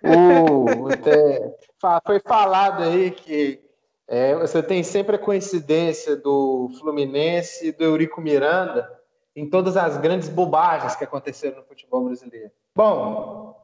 Uh, 0.02 0.88
foi 2.04 2.18
falado 2.20 2.82
aí 2.82 3.12
que 3.12 3.67
é, 4.08 4.34
você 4.34 4.62
tem 4.62 4.82
sempre 4.82 5.16
a 5.16 5.18
coincidência 5.18 6.16
do 6.16 6.70
Fluminense 6.80 7.68
e 7.68 7.72
do 7.72 7.84
Eurico 7.84 8.22
Miranda 8.22 8.90
em 9.36 9.48
todas 9.48 9.76
as 9.76 9.98
grandes 9.98 10.30
bobagens 10.30 10.96
que 10.96 11.04
aconteceram 11.04 11.58
no 11.58 11.64
futebol 11.64 12.06
brasileiro. 12.06 12.50
Bom, 12.74 13.54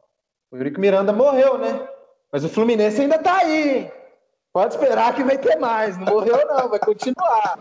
o 0.51 0.55
Eurico 0.55 0.79
Miranda 0.79 1.11
morreu, 1.11 1.57
né? 1.57 1.89
Mas 2.31 2.45
o 2.45 2.49
Fluminense 2.49 3.01
ainda 3.01 3.17
tá 3.17 3.37
aí. 3.37 3.91
Pode 4.53 4.75
esperar 4.75 5.15
que 5.15 5.23
vai 5.23 5.37
ter 5.37 5.57
mais. 5.57 5.97
Não 5.97 6.05
morreu, 6.05 6.45
não, 6.47 6.69
vai 6.69 6.79
continuar. 6.79 7.59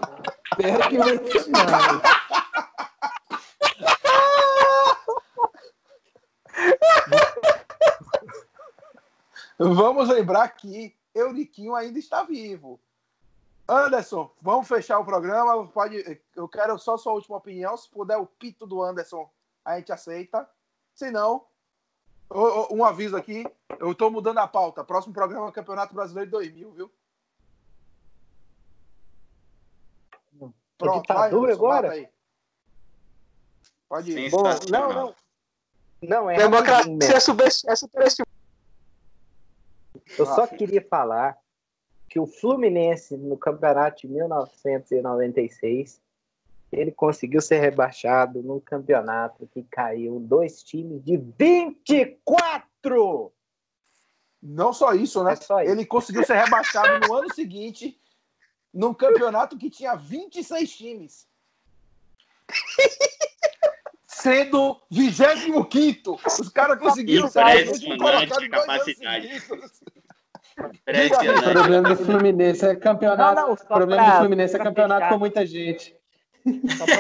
Espera 0.53 0.89
que 0.89 0.99
vai 0.99 1.18
ter 1.18 1.49
mais. 1.49 2.03
Vamos 9.59 10.09
lembrar 10.11 10.49
que 10.51 10.95
Euriquinho 11.15 11.75
ainda 11.75 11.99
está 11.99 12.25
vivo. 12.25 12.81
Anderson, 13.69 14.31
vamos 14.43 14.69
fechar 14.69 14.99
o 14.99 15.05
programa. 15.05 15.67
Pode, 15.69 16.21
eu 16.37 16.49
quero 16.49 16.79
só 16.79 16.97
sua 16.97 17.12
última 17.12 17.37
opinião. 17.37 17.77
Se 17.77 17.89
puder, 17.89 18.17
o 18.19 18.27
pito 18.27 18.67
do 18.67 18.83
Anderson, 18.83 19.31
a 19.65 19.77
gente 19.77 19.93
aceita. 19.93 20.49
Se 20.95 21.11
não, 21.11 21.47
um 22.71 22.85
aviso 22.85 23.17
aqui. 23.17 23.47
Eu 23.79 23.93
estou 23.93 24.11
mudando 24.11 24.39
a 24.39 24.47
pauta. 24.47 24.85
Próximo 24.85 25.15
programa 25.15 25.47
é 25.47 25.49
o 25.51 25.53
Campeonato 25.53 25.95
Brasileiro 25.95 26.27
de 26.27 26.33
2000, 26.33 26.73
viu? 26.73 26.93
Pronto, 30.77 31.15
vai, 31.15 31.31
agora? 31.53 31.93
Aí. 31.93 32.09
Pode 33.89 34.12
ir. 34.12 34.31
Bom, 34.31 34.43
não, 34.71 34.93
não. 34.93 35.15
Não, 36.03 36.31
é. 36.31 36.37
Democracia 36.37 37.17
é 37.17 37.21
superestimada. 37.77 38.34
Eu 40.19 40.27
só 40.27 40.47
queria 40.47 40.83
falar 40.83 41.39
que 42.09 42.21
o 42.21 42.27
Fluminense, 42.27 43.17
no 43.17 43.37
campeonato 43.37 44.03
de 44.03 44.09
1996, 44.09 46.01
ele 46.71 46.93
conseguiu 46.93 47.41
ser 47.41 47.61
rebaixado 47.61 48.43
num 48.43 48.61
campeonato 48.61 49.47
que 49.47 49.63
caiu 49.65 50.21
dois 50.21 50.63
times 50.63 51.03
de 51.05 51.17
24! 51.17 53.33
Não 54.43 54.73
só 54.73 54.93
isso, 54.93 55.25
né? 55.25 55.33
É 55.33 55.37
só 55.37 55.63
isso. 55.63 55.73
Ele 55.73 55.87
conseguiu 55.87 56.25
ser 56.25 56.35
rebaixado 56.35 57.07
no 57.07 57.15
ano 57.15 57.33
seguinte 57.33 57.99
num 58.73 58.93
campeonato 58.93 59.57
que 59.57 59.71
tinha 59.71 59.95
26 59.95 60.77
times. 60.77 61.27
Sendo 64.07 64.81
25. 64.91 65.69
Os 66.41 66.49
caras 66.49 66.79
conseguiram 66.79 67.29
sair 67.29 67.73
de 67.73 68.49
capacidade. 68.49 69.29
O 70.57 71.53
problema 71.53 71.89
do 71.89 71.97
Fluminense 71.97 72.65
é 72.65 72.77
campeonato. 72.77 73.35
Não, 73.35 73.47
não, 73.47 73.53
o 73.55 73.57
problema 73.57 74.03
pra, 74.03 74.13
do 74.13 74.19
Fluminense 74.19 74.55
é 74.55 74.59
campeonato 74.59 75.01
fechar. 75.01 75.13
com 75.13 75.19
muita 75.19 75.45
gente. 75.45 75.97
Só 76.77 76.85
pra 76.85 76.97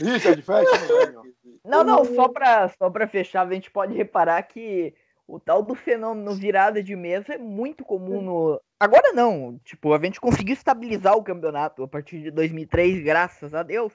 Richard, 0.00 0.42
fecha. 0.42 0.70
Não, 1.64 1.84
não, 1.84 2.04
só 2.04 2.28
pra, 2.28 2.68
só 2.68 2.90
pra 2.90 3.06
fechar, 3.06 3.46
a 3.46 3.52
gente 3.52 3.70
pode 3.70 3.94
reparar 3.94 4.42
que 4.42 4.94
o 5.26 5.40
tal 5.40 5.62
do 5.62 5.74
fenômeno 5.74 6.34
virada 6.34 6.82
de 6.82 6.94
mesa 6.94 7.34
é 7.34 7.38
muito 7.38 7.84
comum 7.84 8.20
no. 8.20 8.60
Agora 8.78 9.12
não, 9.12 9.58
tipo, 9.64 9.92
a 9.94 9.98
gente 10.02 10.20
conseguiu 10.20 10.52
estabilizar 10.52 11.16
o 11.16 11.24
campeonato 11.24 11.82
a 11.82 11.88
partir 11.88 12.20
de 12.20 12.30
2003, 12.30 13.02
graças 13.02 13.54
a 13.54 13.62
Deus. 13.62 13.92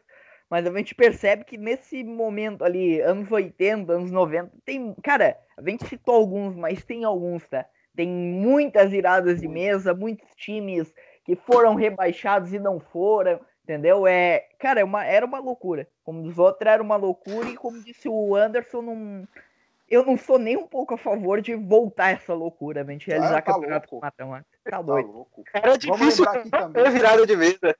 Mas 0.49 0.65
a 0.65 0.75
gente 0.75 0.95
percebe 0.95 1.43
que 1.43 1.57
nesse 1.57 2.03
momento 2.03 2.63
ali, 2.63 2.99
anos 3.01 3.32
80, 3.32 3.93
anos 3.93 4.09
90, 4.09 4.51
tem. 4.65 4.95
Cara, 5.03 5.38
a 5.55 5.69
gente 5.69 5.86
citou 5.86 6.15
alguns, 6.15 6.55
mas 6.55 6.84
tem 6.84 7.03
alguns, 7.03 7.47
tá? 7.47 7.65
Tem 7.95 8.07
muitas 8.07 8.89
viradas 8.89 9.39
de 9.39 9.47
mesa, 9.47 9.93
muitos 9.93 10.27
times 10.36 10.91
que 11.23 11.36
foram 11.36 11.75
rebaixados 11.75 12.51
e 12.51 12.57
não 12.57 12.80
foram, 12.80 13.39
entendeu? 13.63 14.07
É, 14.07 14.47
cara, 14.57 14.80
é 14.80 14.84
uma, 14.84 15.05
era 15.05 15.23
uma 15.23 15.38
loucura. 15.38 15.88
Como 16.03 16.23
dos 16.23 16.39
outros, 16.39 16.67
era 16.67 16.82
uma 16.82 16.95
loucura, 16.95 17.47
e 17.47 17.55
como 17.55 17.84
disse 17.84 18.09
o 18.09 18.36
Anderson, 18.36 18.82
não 18.82 19.27
eu 19.89 20.05
não 20.05 20.17
sou 20.17 20.37
nem 20.37 20.57
um 20.57 20.67
pouco 20.67 20.93
a 20.93 20.97
favor 20.97 21.41
de 21.41 21.55
voltar 21.55 22.11
essa 22.11 22.33
loucura, 22.33 22.85
gente 22.85 23.07
realizar 23.07 23.37
ah, 23.37 23.41
tá 23.41 23.53
campeonato 23.53 23.87
com 23.87 23.99
mata 23.99 24.45
Tá 24.63 24.81
doido. 24.81 25.07
Tá 25.07 25.13
louco. 25.13 25.43
Era 25.53 25.77
difícil 25.77 26.29
aqui 26.29 26.49
também. 26.49 26.91
virada 26.91 27.25
de 27.25 27.35
mesa. 27.35 27.75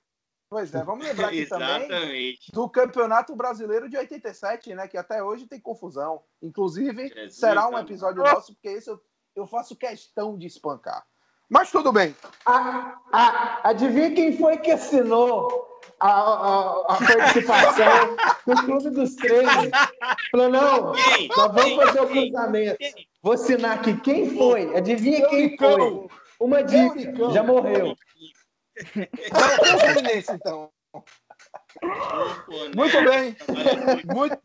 Pois 0.50 0.74
é, 0.74 0.84
vamos 0.84 1.06
lembrar 1.06 1.28
aqui 1.28 1.46
também 1.46 2.36
do 2.52 2.68
Campeonato 2.68 3.36
Brasileiro 3.36 3.88
de 3.88 3.96
87, 3.96 4.74
né? 4.74 4.88
Que 4.88 4.98
até 4.98 5.24
hoje 5.24 5.46
tem 5.46 5.60
confusão. 5.60 6.24
Inclusive, 6.42 7.10
Jesus 7.10 7.36
será 7.36 7.70
um 7.70 7.78
episódio 7.78 8.24
nosso, 8.24 8.54
porque 8.56 8.70
esse 8.70 8.90
eu, 8.90 9.00
eu 9.36 9.46
faço 9.46 9.76
questão 9.76 10.36
de 10.36 10.48
espancar. 10.48 11.06
Mas 11.50 11.72
tudo 11.72 11.92
bem. 11.92 12.16
Ah, 12.46 13.00
ah, 13.12 13.60
adivinha 13.64 14.12
quem 14.12 14.38
foi 14.38 14.58
que 14.58 14.72
assinou 14.72 15.68
a, 16.00 16.10
a, 16.10 16.82
a 16.82 16.98
participação 16.98 18.16
no 18.46 18.56
Clube 18.66 18.90
dos 18.92 19.16
Três. 19.16 19.50
Falou, 20.32 20.50
não, 20.50 20.94
nós 20.94 21.54
vamos 21.54 21.76
fazer 21.76 22.02
o 22.02 22.08
cruzamento. 22.08 22.78
Vou 23.22 23.34
assinar 23.34 23.80
aqui. 23.80 24.00
Quem 24.02 24.38
foi? 24.38 24.78
Adivinha 24.78 25.28
quem 25.30 25.58
foi? 25.58 26.08
Uma 26.40 26.64
dica, 26.64 27.32
já 27.32 27.44
morreu. 27.44 27.96
Fluminense, 29.80 30.32
então. 30.32 30.72
Muito 32.76 33.04
bem. 33.04 33.36
Muito, 34.14 34.38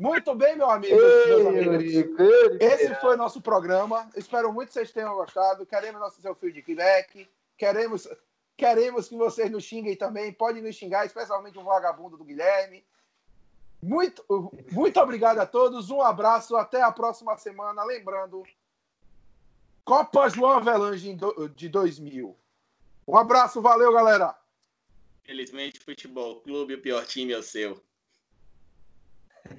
muito 0.00 0.34
bem, 0.34 0.56
meu 0.56 0.70
amigo. 0.70 0.94
Ei, 0.94 2.58
Esse 2.60 2.94
foi 2.96 3.14
o 3.14 3.18
nosso 3.18 3.40
programa. 3.40 4.08
Espero 4.16 4.52
muito 4.52 4.68
que 4.68 4.74
vocês 4.74 4.92
tenham 4.92 5.14
gostado. 5.14 5.66
Queremos 5.66 6.00
nosso 6.00 6.20
seu 6.20 6.34
feedback. 6.34 7.28
Queremos 7.56 8.08
Queremos 8.56 9.08
que 9.08 9.16
vocês 9.16 9.50
nos 9.50 9.64
xinguem 9.64 9.96
também. 9.96 10.32
Pode 10.32 10.62
nos 10.62 10.74
xingar, 10.74 11.04
especialmente 11.04 11.58
o 11.58 11.64
vagabundo 11.64 12.16
do 12.16 12.24
Guilherme. 12.24 12.82
Muito, 13.82 14.24
muito 14.72 14.98
obrigado 14.98 15.38
a 15.38 15.46
todos. 15.46 15.90
Um 15.90 16.00
abraço. 16.00 16.56
Até 16.56 16.80
a 16.80 16.90
próxima 16.90 17.36
semana. 17.36 17.84
Lembrando, 17.84 18.42
Copa 19.84 20.28
João 20.30 20.52
Avelange 20.52 21.16
de 21.54 21.68
2000. 21.68 22.34
Um 23.06 23.16
abraço. 23.16 23.60
Valeu, 23.60 23.92
galera. 23.92 24.34
Felizmente, 25.22 25.78
futebol 25.80 26.40
clube, 26.40 26.74
o 26.74 26.80
pior 26.80 27.04
time 27.04 27.34
é 27.34 27.38
o 27.38 27.42
seu. 27.42 27.78